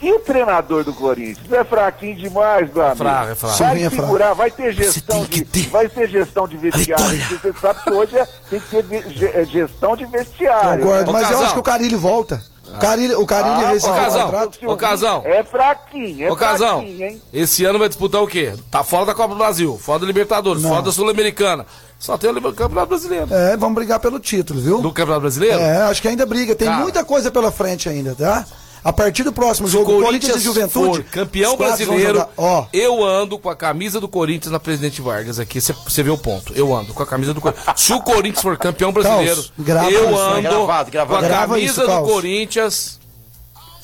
E 0.03 0.13
o 0.13 0.19
treinador 0.19 0.85
do 0.85 0.93
Corinthians? 0.93 1.51
É 1.53 1.63
fraquinho 1.65 2.17
demais, 2.17 2.71
meu 2.75 2.83
amigo. 2.85 2.97
fraco, 2.99 3.31
é 3.31 3.35
fraco. 3.37 3.57
Vai 3.59 3.83
é 3.85 3.91
segurar, 3.91 4.35
vai 4.35 4.51
ter 4.51 4.73
gestão 4.73 5.25
de, 5.25 5.45
vai 5.71 5.89
ter 5.89 6.09
gestão 6.09 6.49
de 6.49 6.57
vestiário. 6.59 7.05
Você 7.41 7.53
sabe 7.59 7.83
que 7.85 7.91
hoje 7.91 8.19
é- 8.19 8.29
tem 8.51 8.61
que 8.61 8.83
ter 8.83 9.35
é, 9.35 9.45
gestão 9.45 9.97
de 9.97 10.05
vestiário. 10.07 10.83
Concordo, 10.85 11.11
Ô, 11.11 11.13
mas 11.13 11.23
eu 11.23 11.29
Casão. 11.29 11.45
acho 11.45 11.55
que 11.55 11.61
o 11.61 11.63
Carilli 11.63 11.95
volta. 11.95 12.43
O 12.67 12.79
Carilli, 12.79 13.15
o 13.15 13.27
Carilli 13.27 13.65
Ah, 13.65 13.69
rescindeu 13.69 13.95
Ô, 13.95 13.99
o 13.99 14.01
Casão. 14.05 14.25
contrato. 14.25 14.59
Ô, 14.71 14.77
Casão. 14.77 15.23
É 15.25 15.45
fraquinho, 15.45 16.27
é 16.27 16.33
Ô, 16.33 16.37
Casão, 16.37 16.79
fraquinho, 16.81 17.05
hein? 17.07 17.23
esse 17.33 17.65
ano 17.65 17.79
vai 17.79 17.89
disputar 17.89 18.23
o 18.23 18.27
quê? 18.27 18.55
Tá 18.71 18.83
fora 18.83 19.07
da 19.07 19.15
Copa 19.15 19.35
do 19.35 19.39
Brasil, 19.39 19.79
fora 19.79 20.01
da 20.01 20.07
Libertadores, 20.07 20.62
Não. 20.62 20.71
fora 20.71 20.83
da 20.83 20.93
Sul-Americana. 20.93 21.67
Só 21.99 22.19
tem 22.19 22.31
o 22.31 22.35
Campeonato 22.53 22.89
Brasileiro. 22.89 23.27
É, 23.33 23.57
vamos 23.57 23.75
brigar 23.75 23.99
pelo 24.01 24.19
título, 24.19 24.61
viu? 24.61 24.81
Do 24.83 24.93
Campeonato 24.93 25.23
Brasileiro? 25.23 25.59
É, 25.59 25.83
acho 25.83 26.03
que 26.03 26.09
ainda 26.09 26.27
briga. 26.27 26.55
Tem 26.55 26.69
Cara. 26.69 26.83
muita 26.83 27.05
coisa 27.05 27.31
pela 27.31 27.51
frente 27.51 27.89
ainda, 27.89 28.15
tá? 28.15 28.45
A 28.85 28.93
partir 28.93 29.22
do 29.22 29.32
próximo 29.32 29.66
jogo, 29.66 29.87
Corinthians, 29.87 30.07
Corinthians 30.07 30.37
e 30.37 30.45
Juventude. 30.45 30.97
for 30.97 31.05
campeão 31.05 31.57
brasileiro, 31.57 32.18
jogar. 32.18 32.28
Ó, 32.37 32.66
eu 32.70 33.03
ando 33.03 33.39
com 33.39 33.49
a 33.49 33.57
camisa 33.57 33.99
do 33.99 34.07
Corinthians 34.07 34.53
na 34.53 34.61
Presidente 34.61 35.01
Vargas 35.01 35.39
aqui. 35.39 35.59
Você 35.59 36.03
vê 36.03 36.11
o 36.11 36.18
ponto. 36.18 36.53
Eu 36.55 36.74
ando 36.76 36.93
com 36.93 37.03
a 37.03 37.07
camisa 37.07 37.32
do 37.32 37.41
Corinthians. 37.41 37.80
Se 37.80 37.95
o 37.95 38.01
Corinthians 38.03 38.43
for 38.43 38.59
campeão 38.59 38.93
brasileiro, 38.93 39.37
Caos, 39.37 39.53
grava 39.59 39.91
eu 39.91 40.11
isso, 40.11 40.20
ando 40.20 40.35
né? 40.35 40.43
Gravado, 40.51 40.91
gravado. 40.91 41.18
com 41.18 41.24
a 41.24 41.28
Grava 41.28 41.55
camisa 41.55 41.72
isso, 41.72 41.80
do 41.80 41.87
Caos. 41.87 42.11
Corinthians. 42.12 43.01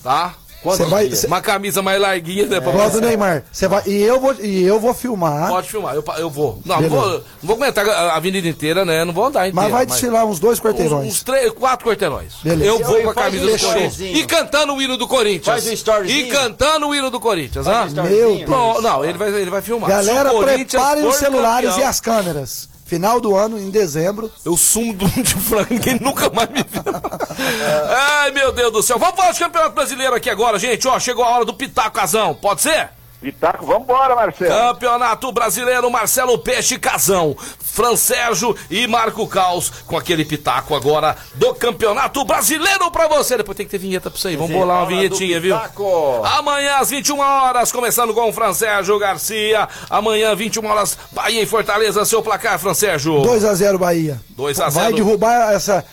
Tá? 0.03 0.35
Você 0.63 0.85
vai. 0.85 1.11
cê- 1.11 1.27
Uma 1.27 1.41
camisa 1.41 1.83
mais 1.83 2.01
larguinha, 2.01 2.47
né? 2.47 2.61
pra 2.61 2.71
Igual 2.73 2.91
do. 2.91 3.01
Neymar. 3.01 3.45
Você 3.51 3.67
vai. 3.69 3.83
E 3.87 4.03
eu 4.03 4.21
vou, 4.21 4.35
e 4.41 4.63
eu 4.63 4.79
vou 4.81 4.93
filmar. 4.95 5.49
Pode 5.49 5.69
filmar, 5.69 5.95
eu, 5.95 6.05
eu 6.19 6.31
vou. 6.31 6.61
Não, 6.65 6.81
não 6.81 6.89
vou, 6.89 7.09
não 7.11 7.23
vou 7.43 7.57
comentar 7.57 7.89
a 7.89 8.17
avenida 8.17 8.49
inteira, 8.49 8.85
né? 8.85 9.05
Não 9.05 9.13
vou 9.13 9.27
andar 9.27 9.49
inteira. 9.49 9.63
Mas 9.63 9.73
vai 9.73 9.87
desfilar 9.87 10.25
uns 10.27 10.39
dois 10.39 10.59
Uns, 10.59 10.63
quarteirões. 10.63 11.09
uns 11.09 11.23
três, 11.23 11.53
quatro 11.53 11.87
quarteirões. 11.89 12.35
Beleza. 12.43 12.71
Eu 12.71 12.79
vou 12.85 12.99
E 13.01 13.03
com 13.03 13.11
a 13.11 13.15
camisa 13.15 13.47
do 13.47 13.59
Corinthians. 13.59 14.01
E 14.17 14.25
cantando 14.27 14.75
o 14.75 14.83
hino 14.83 14.97
do 14.97 15.07
Corinthians. 15.09 15.47
Faz 15.47 15.67
um 15.67 15.73
storyzinho. 15.73 16.27
E 16.27 16.31
cantando 16.31 16.89
o 16.89 16.95
hino 16.95 17.11
do 17.11 17.21
Corinthians, 17.21 17.67
ah? 17.67 17.87
Meu 17.93 18.37
Deus. 18.37 18.49
Não, 18.49 18.81
não, 18.81 19.05
ele 19.05 19.19
vai, 19.19 19.29
ele 19.29 19.51
vai 19.51 19.63
filmar. 19.63 19.89
Galera, 19.91 20.31
preparem 20.31 21.07
os 21.07 21.17
celulares 21.17 21.71
campeão, 21.71 21.85
e 21.87 21.89
as 21.89 22.01
câmeras. 22.01 22.70
Final 22.91 23.21
do 23.21 23.37
ano, 23.37 23.57
em 23.57 23.71
dezembro. 23.71 24.29
Eu 24.45 24.57
sumo 24.57 24.93
do 24.93 25.07
de 25.07 25.37
frango, 25.37 25.69
ninguém 25.71 25.97
nunca 26.01 26.29
mais 26.29 26.49
me 26.49 26.65
viu. 26.69 26.83
Ai, 28.19 28.33
meu 28.33 28.51
Deus 28.51 28.73
do 28.73 28.83
céu. 28.83 28.99
Vamos 28.99 29.15
falar 29.15 29.31
de 29.31 29.39
campeonato 29.39 29.77
brasileiro 29.77 30.17
aqui 30.17 30.29
agora, 30.29 30.59
gente. 30.59 30.89
Ó, 30.89 30.99
chegou 30.99 31.25
a 31.25 31.29
hora 31.29 31.45
do 31.45 31.55
Pitaco 31.55 31.93
Casão. 31.93 32.35
Pode 32.35 32.63
ser? 32.63 32.91
Pitaco, 33.21 33.67
vambora, 33.67 34.15
Marcelo. 34.17 34.51
Campeonato 34.51 35.31
Brasileiro, 35.31 35.91
Marcelo 35.91 36.39
Peixe 36.39 36.79
Casão, 36.79 37.37
Fran 37.61 37.95
Sérgio 37.95 38.57
e 38.71 38.87
Marco 38.87 39.27
Caos 39.29 39.69
com 39.87 39.97
aquele 39.97 40.25
pitaco 40.25 40.75
agora 40.75 41.15
do 41.35 41.55
Campeonato 41.55 42.25
Brasileiro 42.25 42.91
pra 42.91 43.09
você. 43.09 43.37
Depois 43.37 43.57
tem 43.57 43.67
que 43.67 43.71
ter 43.73 43.79
vinheta 43.79 44.11
pra 44.11 44.17
isso 44.17 44.27
aí. 44.27 44.37
Vamos 44.37 44.53
bolar 44.53 44.79
uma 44.79 44.87
vinhetinha, 44.87 45.39
viu? 45.39 45.55
Pitaco. 45.55 46.23
Amanhã 46.25 46.77
às 46.79 46.89
21 46.89 47.19
horas, 47.21 47.71
começando 47.71 48.15
com 48.15 48.29
o 48.29 48.33
Fran 48.33 48.55
Sérgio 48.55 48.99
Garcia. 48.99 49.69
Amanhã, 49.91 50.35
21 50.35 50.65
horas, 50.67 50.97
Bahia 51.13 51.43
e 51.43 51.47
Fortaleza, 51.47 52.03
seu 52.07 52.23
placar, 52.23 52.59
Fran 52.59 52.73
Sérgio. 52.75 53.21
2x0 53.21 53.77
Bahia. 53.77 54.19
2 54.31 54.61
a 54.61 54.69
Vai 54.71 54.85
0. 54.85 54.97
derrubar 54.97 55.53
essa, 55.53 55.85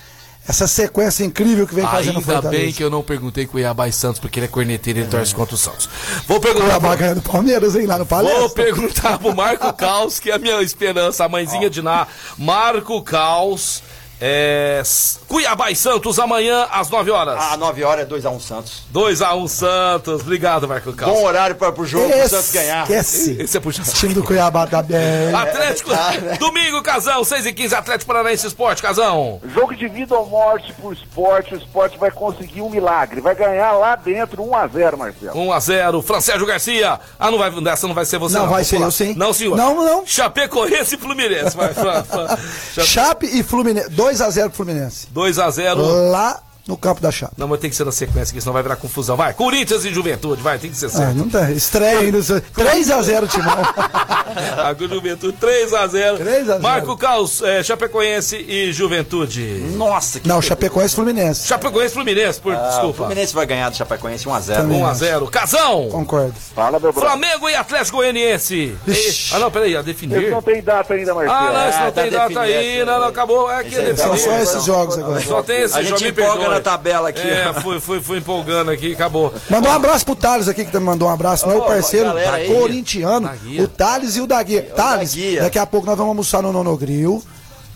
essa 0.47 0.65
sequência 0.67 1.23
incrível 1.23 1.67
que 1.67 1.75
vem 1.75 1.83
fazendo 1.85 2.15
o 2.15 2.19
Ainda 2.19 2.33
Fortaleza. 2.33 2.63
bem 2.63 2.73
que 2.73 2.83
eu 2.83 2.89
não 2.89 3.03
perguntei 3.03 3.45
com 3.45 3.57
o 3.57 3.59
Iabá 3.59 3.87
e 3.87 3.91
Santos, 3.91 4.19
porque 4.19 4.39
ele 4.39 4.45
é 4.45 4.49
corneteiro 4.49 4.99
e 4.99 5.01
ele 5.03 5.09
torce 5.09 5.35
contra 5.35 5.55
o 5.55 5.57
Santos. 5.57 5.89
Vou 6.27 6.39
perguntar. 6.39 6.65
Cuiabá 6.65 6.95
ganhando 6.95 7.21
Palmeiras, 7.21 7.75
hein, 7.75 7.85
lá 7.85 7.97
no 7.97 8.05
Palestra. 8.05 8.39
Vou 8.39 8.49
perguntar 8.51 9.19
pro 9.19 9.35
Marco 9.35 9.71
Caos, 9.73 10.19
que 10.19 10.31
é 10.31 10.35
a 10.35 10.39
minha 10.39 10.61
esperança, 10.61 11.25
a 11.25 11.29
mãezinha 11.29 11.69
de 11.69 11.81
Ná. 11.81 12.07
Marco 12.37 13.01
Caos, 13.01 13.83
é, 14.19 14.81
Cuiabá 15.27 15.69
e 15.69 15.75
Santos, 15.75 16.17
amanhã 16.19 16.67
às 16.71 16.89
9 16.89 17.11
horas. 17.11 17.37
Ah, 17.39 17.55
9 17.57 17.83
horas 17.83 18.05
é 18.05 18.09
2x1 18.09 18.39
Santos. 18.39 18.83
2x1 18.93 19.47
Santos. 19.47 20.21
Obrigado, 20.21 20.67
Marco 20.67 20.91
Caos. 20.93 21.11
Bom 21.13 21.23
horário 21.25 21.55
para 21.55 21.71
pro 21.71 21.85
jogo 21.85 22.09
pro 22.09 22.29
Santos 22.29 22.51
ganhar. 22.51 22.81
Esquece. 22.83 23.37
Esse 23.39 23.57
é 23.57 23.59
puxar. 23.59 23.83
O 23.83 23.93
time 23.93 24.13
do 24.13 24.23
Cuiabá 24.23 24.65
tá 24.65 24.81
bem. 24.81 25.33
Atlético, 25.35 25.91
domingo, 26.39 26.81
Casão, 26.81 27.23
6 27.23 27.45
e 27.45 27.53
15 27.53 27.75
Atlético 27.75 28.07
Paranaense 28.07 28.47
Esporte, 28.47 28.81
Casão. 28.81 29.39
Jogo 29.53 29.75
de 29.75 29.87
vida 29.87 30.15
ou 30.15 30.25
morte 30.27 30.73
pro 30.73 30.91
esporte, 30.93 31.53
o 31.53 31.57
esporte 31.57 31.97
vai 31.97 32.09
conseguir 32.09 32.61
um 32.61 32.69
milagre. 32.69 33.21
Vai 33.21 33.35
ganhar 33.35 33.73
lá 33.73 33.95
dentro 33.95 34.41
1x0, 34.43 34.97
Marcelo. 34.97 35.33
1x0, 35.35 36.01
Francérgio 36.01 36.45
Garcia. 36.47 36.99
Ah, 37.19 37.29
não 37.29 37.37
vai, 37.37 37.51
dessa 37.61 37.87
não 37.87 37.93
vai 37.93 38.05
ser 38.05 38.17
você, 38.17 38.35
Não, 38.35 38.43
não. 38.45 38.49
vai 38.51 38.63
Vou 38.63 38.69
ser 38.69 38.75
pular. 38.77 38.87
eu 38.87 38.91
sim. 38.91 39.13
Não, 39.15 39.33
senhor. 39.33 39.55
Não, 39.55 39.75
não. 39.75 40.05
Chapecoense 40.05 40.95
e 40.95 40.97
Fluminense. 40.97 41.55
Vai, 41.55 41.73
Fran. 41.73 42.03
Chape 42.83 43.27
e 43.27 43.43
Fluminense. 43.43 43.89
2x0 44.07 44.43
pro 44.49 44.51
Fluminense. 44.65 45.07
2x0. 45.13 46.09
Lá 46.11 46.41
no 46.67 46.77
campo 46.77 47.01
da 47.01 47.11
Chape. 47.11 47.33
Não, 47.37 47.47
mas 47.47 47.59
tem 47.59 47.69
que 47.69 47.75
ser 47.75 47.85
na 47.85 47.91
sequência, 47.91 48.33
que 48.33 48.41
senão 48.41 48.53
vai 48.53 48.61
virar 48.63 48.75
confusão. 48.75 49.15
Vai, 49.15 49.33
Corinthians 49.33 49.85
e 49.85 49.93
Juventude, 49.93 50.41
vai, 50.41 50.57
tem 50.57 50.69
que 50.69 50.77
ser 50.77 50.87
Ah, 50.87 50.89
certo. 50.89 51.15
não 51.15 51.29
tá. 51.29 51.49
Estreia 51.51 51.99
ainda. 51.99 52.17
3x0, 52.19 53.27
Timão. 53.29 53.57
A 54.57 54.73
Juventude 54.73 55.37
3x0. 55.37 56.17
3 56.17 56.49
a 56.49 56.53
0. 56.53 56.61
Marco 56.61 56.97
Caos, 56.97 57.41
é, 57.41 57.63
Chapecoense 57.63 58.35
e 58.37 58.71
Juventude. 58.73 59.41
Nossa, 59.75 60.19
que 60.19 60.27
Não, 60.27 60.41
Chapecoense 60.41 60.93
e 60.93 60.95
Fluminense. 60.95 61.47
Chapecoense 61.47 61.91
e 61.91 61.93
Fluminense, 61.93 62.39
por, 62.39 62.53
Ah, 62.53 62.59
o 62.65 62.69
desculpa. 62.69 62.97
Fluminense 62.97 63.33
vai 63.33 63.45
ganhar 63.45 63.69
do 63.69 63.77
Chapecoense 63.77 64.25
1x0. 64.25 64.55
Também. 64.55 64.81
1x0. 64.81 65.29
Casão. 65.29 65.87
Concordo. 65.89 66.33
Fala, 66.53 66.71
meu 66.79 66.91
brother. 66.91 67.01
Flamengo 67.09 67.49
e 67.49 67.55
Atlético 67.55 67.97
Goianiense. 67.97 68.75
Ixi. 68.87 69.33
Ah, 69.35 69.39
não, 69.39 69.49
peraí, 69.51 69.75
a 69.75 69.81
definir. 69.81 70.29
não 70.29 70.41
tem 70.41 70.61
data 70.61 70.93
ainda, 70.93 71.13
Marcelo. 71.13 71.37
Ah, 71.37 71.51
não, 71.53 71.69
isso 71.69 71.77
Ah, 71.79 71.83
não 71.85 71.91
tá 71.91 72.01
tem 72.01 72.11
data 72.11 72.27
definido, 72.27 72.39
aí. 72.59 72.75
essa- 72.77 72.85
Não, 72.85 72.99
não, 72.99 73.07
acabou. 73.07 73.51
É 73.51 73.63
que 73.63 73.69
Esse 73.69 73.79
aí 73.79 73.97
São 73.97 74.11
definir. 74.11 74.19
só 74.37 74.37
esses 74.43 74.65
jogos 74.65 74.97
agora. 74.97 75.21
Só 75.21 75.43
tem 75.43 75.61
esse 75.61 75.77
A 75.77 75.81
jogo, 75.83 75.97
gente 75.97 76.03
me 76.15 76.23
empolga 76.23 76.49
tabela 76.61 77.09
aqui. 77.09 77.27
É, 77.27 77.53
fui, 77.61 77.79
fui, 77.79 78.01
fui 78.01 78.17
empolgando 78.19 78.71
aqui, 78.71 78.93
acabou. 78.93 79.33
Mandou 79.49 79.71
um 79.71 79.75
abraço 79.75 80.05
pro 80.05 80.15
Thales 80.15 80.47
aqui, 80.47 80.65
que 80.65 80.71
também 80.71 80.87
mandou 80.87 81.07
um 81.07 81.11
abraço. 81.11 81.47
Meu 81.47 81.61
parceiro 81.61 82.11
aí. 82.17 82.47
corintiano, 82.53 83.29
o 83.59 83.67
Thales 83.67 84.15
e 84.15 84.21
o 84.21 84.27
da 84.27 84.41
Guia. 84.43 84.63
Thales, 84.75 85.15
daqui 85.41 85.59
a 85.59 85.65
pouco 85.65 85.85
nós 85.87 85.97
vamos 85.97 86.09
almoçar 86.09 86.41
no 86.41 86.51
Nonogril. 86.51 87.23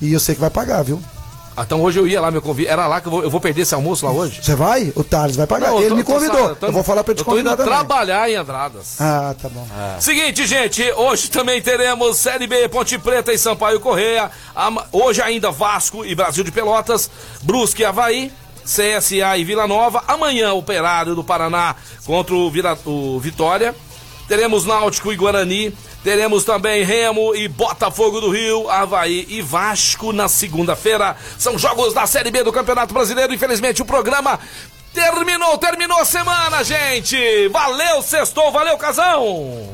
E 0.01 0.13
eu 0.13 0.19
sei 0.19 0.33
que 0.35 0.41
vai 0.41 0.49
pagar, 0.49 0.81
viu? 0.83 0.99
Ah, 1.55 1.63
Então 1.63 1.81
hoje 1.81 1.99
eu 1.99 2.07
ia 2.07 2.19
lá, 2.21 2.31
meu 2.31 2.41
convite. 2.41 2.69
Era 2.69 2.87
lá 2.87 3.01
que 3.01 3.07
eu 3.07 3.11
vou, 3.11 3.23
eu 3.23 3.29
vou 3.29 3.39
perder 3.41 3.63
esse 3.63 3.75
almoço 3.75 4.05
lá 4.05 4.11
hoje? 4.11 4.39
Você 4.41 4.55
vai? 4.55 4.91
O 4.95 5.03
Thales 5.03 5.35
vai 5.35 5.45
pagar. 5.45 5.67
Não, 5.69 5.79
ele 5.79 5.89
tô- 5.89 5.95
me 5.97 6.03
convidou. 6.03 6.55
tô- 6.55 6.67
eu 6.67 6.71
vou 6.71 6.81
falar 6.81 7.03
pra 7.03 7.11
ele 7.11 7.17
te 7.17 7.21
Eu 7.21 7.25
tô 7.25 7.37
indo 7.37 7.43
convidar 7.49 7.57
também. 7.57 7.71
trabalhar 7.73 8.29
em 8.31 8.35
Andradas. 8.35 8.95
Ah, 9.01 9.35
tá 9.39 9.49
bom. 9.49 9.67
Seguinte, 9.99 10.47
gente, 10.47 10.81
hoje 10.93 11.29
também 11.29 11.61
teremos 11.61 12.17
Série 12.17 12.47
B, 12.47 12.69
Ponte 12.69 12.97
Preta 12.97 13.33
e 13.33 13.37
Sampaio 13.37 13.79
Correia. 13.81 14.31
Hoje 14.93 15.21
ainda 15.21 15.51
Vasco 15.51 16.05
e 16.05 16.15
Brasil 16.15 16.43
de 16.45 16.51
Pelotas, 16.53 17.11
Brusque 17.43 17.81
e 17.81 17.85
Havaí, 17.85 18.31
CSA 18.65 19.37
e 19.37 19.43
Vila 19.43 19.67
Nova. 19.67 20.03
Amanhã 20.07 20.53
Operário 20.53 21.15
do 21.15 21.23
Paraná 21.23 21.75
contra 22.05 22.33
o, 22.35 22.49
Vira- 22.49 22.77
o 22.85 23.19
Vitória. 23.19 23.75
Teremos 24.27 24.65
Náutico 24.65 25.11
e 25.11 25.15
Guarani. 25.15 25.73
Teremos 26.03 26.43
também 26.43 26.83
Remo 26.83 27.35
e 27.35 27.47
Botafogo 27.47 28.19
do 28.19 28.31
Rio, 28.31 28.67
Havaí 28.69 29.25
e 29.29 29.41
Vasco 29.41 30.11
na 30.11 30.27
segunda-feira. 30.27 31.15
São 31.37 31.59
jogos 31.59 31.93
da 31.93 32.07
Série 32.07 32.31
B 32.31 32.43
do 32.43 32.51
Campeonato 32.51 32.93
Brasileiro. 32.93 33.33
Infelizmente 33.33 33.81
o 33.81 33.85
programa 33.85 34.39
terminou, 34.93 35.57
terminou 35.59 35.99
a 35.99 36.05
semana, 36.05 36.63
gente. 36.63 37.47
Valeu, 37.49 38.01
sextou, 38.01 38.51
valeu, 38.51 38.77
casão. 38.77 39.69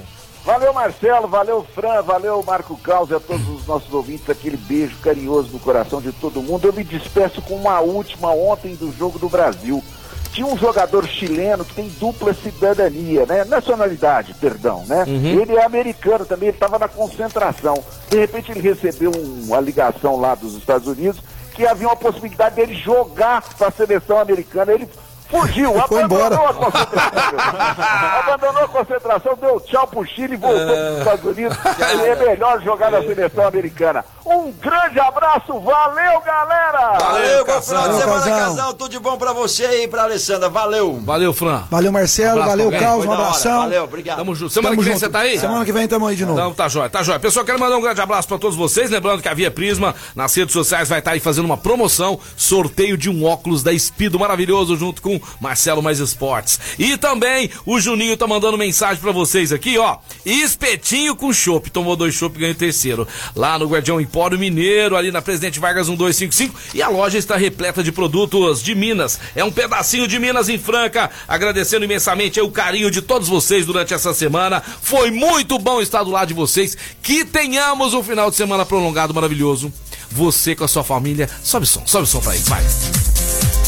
Valeu, 0.48 0.72
Marcelo, 0.74 1.28
valeu, 1.28 1.68
Fran, 1.76 2.02
valeu, 2.04 2.42
Marco 2.42 2.78
Caos 2.78 3.10
e 3.10 3.14
a 3.14 3.20
todos 3.20 3.50
os 3.50 3.68
nossos 3.68 3.94
ouvintes. 3.94 4.30
Aquele 4.30 4.56
beijo 4.56 4.96
carinhoso 5.04 5.50
no 5.52 5.60
coração 5.60 6.02
de 6.02 6.14
todo 6.14 6.42
mundo. 6.42 6.66
Eu 6.66 6.72
me 6.72 6.86
despeço 6.86 7.42
com 7.42 7.56
uma 7.56 7.82
última 7.82 8.32
ontem 8.32 8.74
do 8.74 8.90
Jogo 8.98 9.20
do 9.20 9.28
Brasil. 9.28 9.84
Tinha 10.32 10.48
um 10.48 10.58
jogador 10.58 11.06
chileno 11.06 11.66
que 11.66 11.74
tem 11.76 11.90
dupla 12.00 12.34
cidadania, 12.34 13.26
né? 13.26 13.44
Nacionalidade, 13.44 14.34
perdão, 14.36 14.86
né? 14.88 15.04
Ele 15.42 15.54
é 15.58 15.66
americano 15.66 16.26
também, 16.26 16.48
ele 16.48 16.56
estava 16.56 16.80
na 16.80 16.88
concentração. 16.88 17.84
De 18.10 18.18
repente 18.18 18.50
ele 18.50 18.62
recebeu 18.62 19.12
um- 19.12 19.44
uma 19.48 19.60
ligação 19.60 20.16
lá 20.18 20.34
dos 20.34 20.56
Estados 20.56 20.88
Unidos 20.88 21.20
que 21.56 21.68
havia 21.68 21.88
uma 21.88 21.96
possibilidade 21.98 22.56
dele 22.56 22.74
jogar 22.74 23.42
para 23.58 23.68
a 23.68 23.72
seleção 23.72 24.18
americana. 24.18 24.72
Ele 24.72 24.88
fugiu, 25.30 25.74
Foi 25.88 26.04
embora. 26.04 26.36
abandonou 26.36 26.48
a 26.48 26.54
concentração. 26.54 27.40
abandonou 28.20 28.64
a 28.64 28.68
concentração, 28.68 29.38
deu 29.40 29.60
tchau 29.62 29.88
pro 29.88 30.06
Chile 30.06 30.34
e 30.34 30.38
voltou 30.38 30.66
para 30.66 30.92
os 30.92 30.98
Estados 31.00 31.26
Unidos. 31.26 31.58
É 32.06 32.16
melhor 32.16 32.62
jogar 32.62 32.92
na 32.92 33.02
seleção 33.02 33.48
americana. 33.48 34.06
Um 34.26 34.52
grande 34.52 35.00
abraço, 35.00 35.60
valeu, 35.60 36.22
galera! 36.22 36.98
Valeu, 37.00 37.46
bom 37.46 37.62
final 37.62 37.84
de 37.84 37.90
Valeu, 37.90 38.22
semana, 38.22 38.46
casal. 38.46 38.74
Tudo 38.74 38.92
de 38.92 39.00
bom 39.00 39.18
pra 39.18 39.32
você 39.34 39.84
e 39.84 39.88
pra 39.88 40.04
Alessandra. 40.04 40.50
Valeu. 40.50 41.00
Valeu, 41.04 41.34
Fran. 41.34 41.64
Valeu, 41.70 41.92
Marcelo. 41.92 42.42
Abraço, 42.42 42.50
valeu. 42.50 42.80
Carlos. 42.80 43.06
Um 43.06 43.12
abração. 43.14 43.60
Valeu, 43.60 43.84
obrigado. 43.86 44.18
Tamo 44.18 44.36
junto. 44.36 44.54
Semana 44.54 44.76
Tamo 44.76 44.82
que 44.82 44.86
vem 44.86 44.94
junto. 44.94 45.06
você 45.06 45.10
tá 45.12 45.20
aí? 45.20 45.40
Semana 45.40 45.64
que 45.66 45.72
vem 45.72 45.88
tamo 45.88 46.08
aí 46.08 46.16
de 46.16 46.26
novo. 46.26 46.38
Então 46.40 46.54
tá 46.54 46.68
jóia, 46.68 46.90
tá 46.90 47.04
jóia. 47.04 47.20
Pessoal, 47.20 47.46
quero 47.46 47.60
mandar 47.60 47.78
um 47.78 47.82
grande 47.82 48.02
abraço 48.02 48.28
pra 48.28 48.38
todos 48.38 48.58
vocês. 48.58 48.90
Lembrando 48.90 49.22
que 49.22 49.30
a 49.30 49.34
Via 49.34 49.50
Prisma 49.50 49.96
nas 50.16 50.36
redes 50.36 50.54
sociais 50.54 50.90
vai 50.90 51.00
estar 51.00 51.12
aí 51.12 51.20
fazendo 51.20 51.46
uma 51.46 51.58
promoção, 51.58 52.20
sorteio 52.36 52.98
de 52.98 53.10
um 53.10 53.24
óculos 53.26 53.64
da 53.64 53.72
Espido 53.72 54.20
maravilhoso 54.20 54.76
junto 54.76 55.02
com 55.02 55.17
Marcelo 55.40 55.82
Mais 55.82 56.00
Esportes. 56.00 56.60
E 56.78 56.98
também 56.98 57.50
o 57.66 57.80
Juninho 57.80 58.18
tá 58.18 58.28
mandando 58.28 58.58
mensagem 58.58 59.02
pra 59.02 59.12
vocês 59.12 59.52
aqui, 59.52 59.78
ó. 59.78 59.98
Espetinho 60.26 61.16
com 61.16 61.32
chopp. 61.34 61.70
Tomou 61.70 61.96
dois 61.96 62.14
chopp 62.16 62.36
e 62.36 62.42
ganhou 62.42 62.56
terceiro. 62.56 63.08
Lá 63.36 63.58
no 63.58 63.68
Guardião 63.68 64.02
Empório 64.02 64.38
Mineiro, 64.38 64.96
ali 64.96 65.12
na 65.12 65.22
Presidente 65.22 65.60
Vargas 65.60 65.88
1255. 65.88 66.60
E 66.74 66.82
a 66.82 66.90
loja 66.90 67.18
está 67.18 67.36
repleta 67.36 67.84
de 67.84 67.92
produtos 67.92 68.62
de 68.62 68.76
Minas. 68.76 69.20
É 69.36 69.44
um 69.44 69.52
pedacinho 69.52 70.08
de 70.08 70.20
Minas 70.20 70.50
em 70.50 70.58
Franca. 70.58 71.10
Agradecendo 71.28 71.86
imensamente 71.86 72.40
o 72.42 72.52
carinho 72.52 72.92
de 72.92 73.02
todos 73.02 73.28
vocês 73.28 73.66
durante 73.66 73.94
essa 73.94 74.14
semana. 74.14 74.62
Foi 74.82 75.12
muito 75.12 75.58
bom 75.60 75.82
estar 75.82 76.04
do 76.04 76.12
lado 76.12 76.28
de 76.28 76.34
vocês. 76.34 76.78
Que 77.02 77.26
tenhamos 77.26 77.94
um 77.94 78.04
final 78.04 78.30
de 78.30 78.36
semana 78.36 78.66
prolongado 78.66 79.14
maravilhoso. 79.14 79.72
Você 80.12 80.56
com 80.56 80.64
a 80.64 80.68
sua 80.68 80.84
família. 80.84 81.30
Sobe 81.44 81.66
som, 81.66 81.86
sobe 81.86 82.08
som 82.08 82.20
pra 82.20 82.36
eles, 82.36 82.48
vai. 82.48 83.17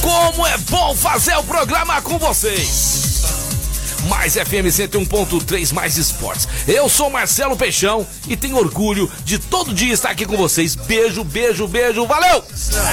Como 0.01 0.47
é 0.47 0.57
bom 0.69 0.95
fazer 0.95 1.35
o 1.37 1.43
programa 1.43 2.01
com 2.01 2.17
vocês! 2.17 3.08
Mais 4.07 4.35
FM 4.35 4.67
101.3, 4.67 5.73
mais 5.73 5.97
esportes. 5.97 6.47
Eu 6.67 6.87
sou 6.87 7.09
Marcelo 7.09 7.57
Peixão 7.57 8.07
e 8.27 8.37
tenho 8.37 8.57
orgulho 8.57 9.11
de 9.25 9.37
todo 9.37 9.73
dia 9.73 9.93
estar 9.93 10.09
aqui 10.09 10.25
com 10.25 10.37
vocês. 10.37 10.75
Beijo, 10.75 11.23
beijo, 11.23 11.67
beijo, 11.67 12.05
valeu! 12.05 12.43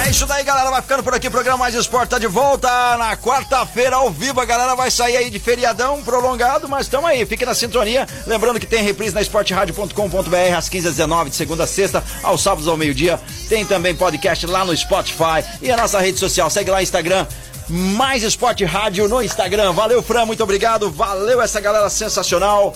É 0.05 0.09
isso 0.09 0.25
daí, 0.25 0.43
galera. 0.43 0.69
Vai 0.69 0.81
ficando 0.81 1.03
por 1.03 1.13
aqui. 1.13 1.29
Programa 1.29 1.59
Mais 1.59 1.75
Esporte 1.75 2.09
tá 2.09 2.19
de 2.19 2.27
volta 2.27 2.67
na 2.97 3.15
quarta-feira 3.15 3.95
ao 3.95 4.11
vivo. 4.11 4.41
A 4.41 4.45
galera 4.45 4.75
vai 4.75 4.91
sair 4.91 5.17
aí 5.17 5.29
de 5.29 5.39
feriadão 5.39 6.01
prolongado, 6.03 6.67
mas 6.67 6.87
estamos 6.87 7.09
aí. 7.09 7.25
Fique 7.25 7.45
na 7.45 7.53
sintonia. 7.53 8.07
Lembrando 8.25 8.59
que 8.59 8.65
tem 8.65 8.83
reprise 8.83 9.15
na 9.15 9.21
esporteradio.com.br 9.21 10.55
às 10.57 10.67
15 10.67 10.87
às 10.87 10.95
19 10.95 11.29
de 11.29 11.35
segunda 11.35 11.63
a 11.63 11.67
sexta, 11.67 12.03
aos 12.21 12.41
sábados 12.41 12.67
ao 12.67 12.75
meio-dia. 12.75 13.19
Tem 13.47 13.65
também 13.65 13.95
podcast 13.95 14.45
lá 14.45 14.65
no 14.65 14.75
Spotify 14.75 15.43
e 15.61 15.71
a 15.71 15.77
nossa 15.77 15.99
rede 15.99 16.19
social. 16.19 16.49
Segue 16.49 16.69
lá 16.69 16.83
Instagram. 16.83 17.25
Mais 17.69 18.23
Esporte 18.23 18.63
Rádio 18.63 19.07
no 19.07 19.21
Instagram. 19.21 19.73
Valeu, 19.73 20.01
Fran. 20.01 20.25
Muito 20.25 20.43
obrigado. 20.43 20.89
Valeu 20.89 21.41
essa 21.41 21.59
galera 21.59 21.89
sensacional. 21.89 22.75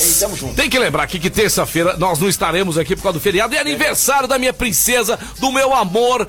E 0.00 0.14
tamo 0.14 0.36
junto. 0.36 0.54
Tem 0.54 0.70
que 0.70 0.78
lembrar 0.78 1.02
aqui 1.02 1.18
que 1.18 1.28
terça-feira 1.28 1.96
nós 1.96 2.18
não 2.20 2.28
estaremos 2.28 2.78
aqui 2.78 2.94
por 2.94 3.02
causa 3.02 3.18
do 3.18 3.22
feriado. 3.22 3.54
É 3.54 3.58
aniversário 3.58 4.28
da 4.28 4.38
minha 4.38 4.52
princesa, 4.52 5.18
do 5.40 5.50
meu 5.50 5.74
amor. 5.74 6.28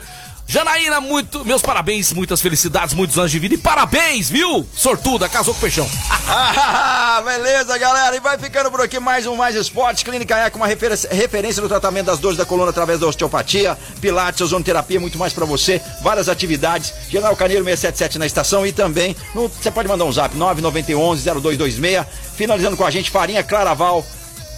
Janaína, 0.50 1.00
muito, 1.00 1.45
meus 1.45 1.62
parabéns, 1.62 2.12
muitas 2.12 2.41
felicidades, 2.41 2.95
muitos 2.95 3.20
anos 3.20 3.30
de 3.30 3.38
vida 3.38 3.54
e 3.54 3.58
parabéns, 3.60 4.32
viu? 4.32 4.68
Sortuda, 4.76 5.30
casou 5.30 5.54
com 5.54 5.60
o 5.60 5.62
peixão. 5.62 5.88
Ah, 6.32 7.24
beleza, 7.26 7.76
galera. 7.78 8.16
E 8.16 8.20
vai 8.20 8.38
ficando 8.38 8.70
por 8.70 8.82
aqui 8.82 9.00
mais 9.00 9.26
um 9.26 9.36
Mais 9.36 9.56
Esportes. 9.56 10.04
Clínica 10.04 10.38
Eco, 10.38 10.58
uma 10.58 10.68
referência, 10.68 11.10
referência 11.12 11.60
no 11.62 11.68
tratamento 11.68 12.06
das 12.06 12.20
dores 12.20 12.38
da 12.38 12.45
coluna 12.45 12.70
através 12.70 13.00
da 13.00 13.08
osteopatia, 13.08 13.76
pilates, 14.00 14.39
ozonoterapia, 14.41 15.00
muito 15.00 15.18
mais 15.18 15.34
pra 15.34 15.43
você. 15.43 15.82
Várias 16.04 16.30
atividades. 16.30 16.93
General 17.10 17.36
Caneiro 17.36 17.66
677 17.66 18.20
na 18.20 18.28
estação 18.28 18.66
e 18.66 18.72
também 18.72 19.16
você 19.34 19.72
pode 19.72 19.88
mandar 19.88 20.06
um 20.06 20.12
zap 20.12 20.36
9911-0226. 20.38 22.06
Finalizando 22.36 22.78
com 22.78 22.86
a 22.86 22.91
gente, 22.91 23.10
Farinha 23.10 23.43
Claraval. 23.43 24.06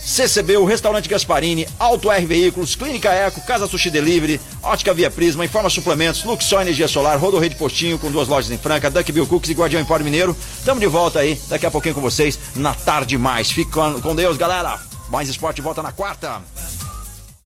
CCB, 0.04 0.58
o 0.58 0.66
Restaurante 0.66 1.08
Gasparini, 1.08 1.68
Auto 1.80 2.12
R 2.12 2.26
Veículos, 2.26 2.76
Clínica 2.76 3.10
Eco, 3.10 3.42
Casa 3.42 3.68
Sushi 3.68 3.90
Delivery, 3.90 4.42
Ótica 4.64 4.94
Via 4.94 5.12
Prisma, 5.12 5.46
Informa 5.46 5.70
Suplementos, 5.70 6.24
Luxor 6.24 6.62
Energia 6.62 6.88
Solar, 6.88 7.18
Rodorrede 7.20 7.56
Postinho, 7.56 8.00
com 8.00 8.12
duas 8.12 8.28
lojas 8.28 8.52
em 8.52 8.58
Franca, 8.58 8.90
Duck 8.90 9.12
Bill 9.12 9.28
Cooks 9.28 9.50
e 9.50 9.54
Guardião 9.54 9.82
Empório 9.82 10.04
Mineiro. 10.04 10.36
Tamo 10.66 10.80
de 10.80 10.88
volta 10.88 11.20
aí, 11.20 11.40
daqui 11.48 11.66
a 11.66 11.72
pouquinho 11.72 11.96
com 11.96 12.02
vocês, 12.02 12.38
na 12.56 12.74
tarde 12.74 13.18
mais. 13.18 13.54
Com 13.72 14.02
com 14.02 14.16
Deus, 14.16 14.38
galera. 14.38 14.80
Mais 15.10 15.30
esporte 15.30 15.62
volta 15.62 15.84
na 15.84 15.92
quarta. 15.92 16.42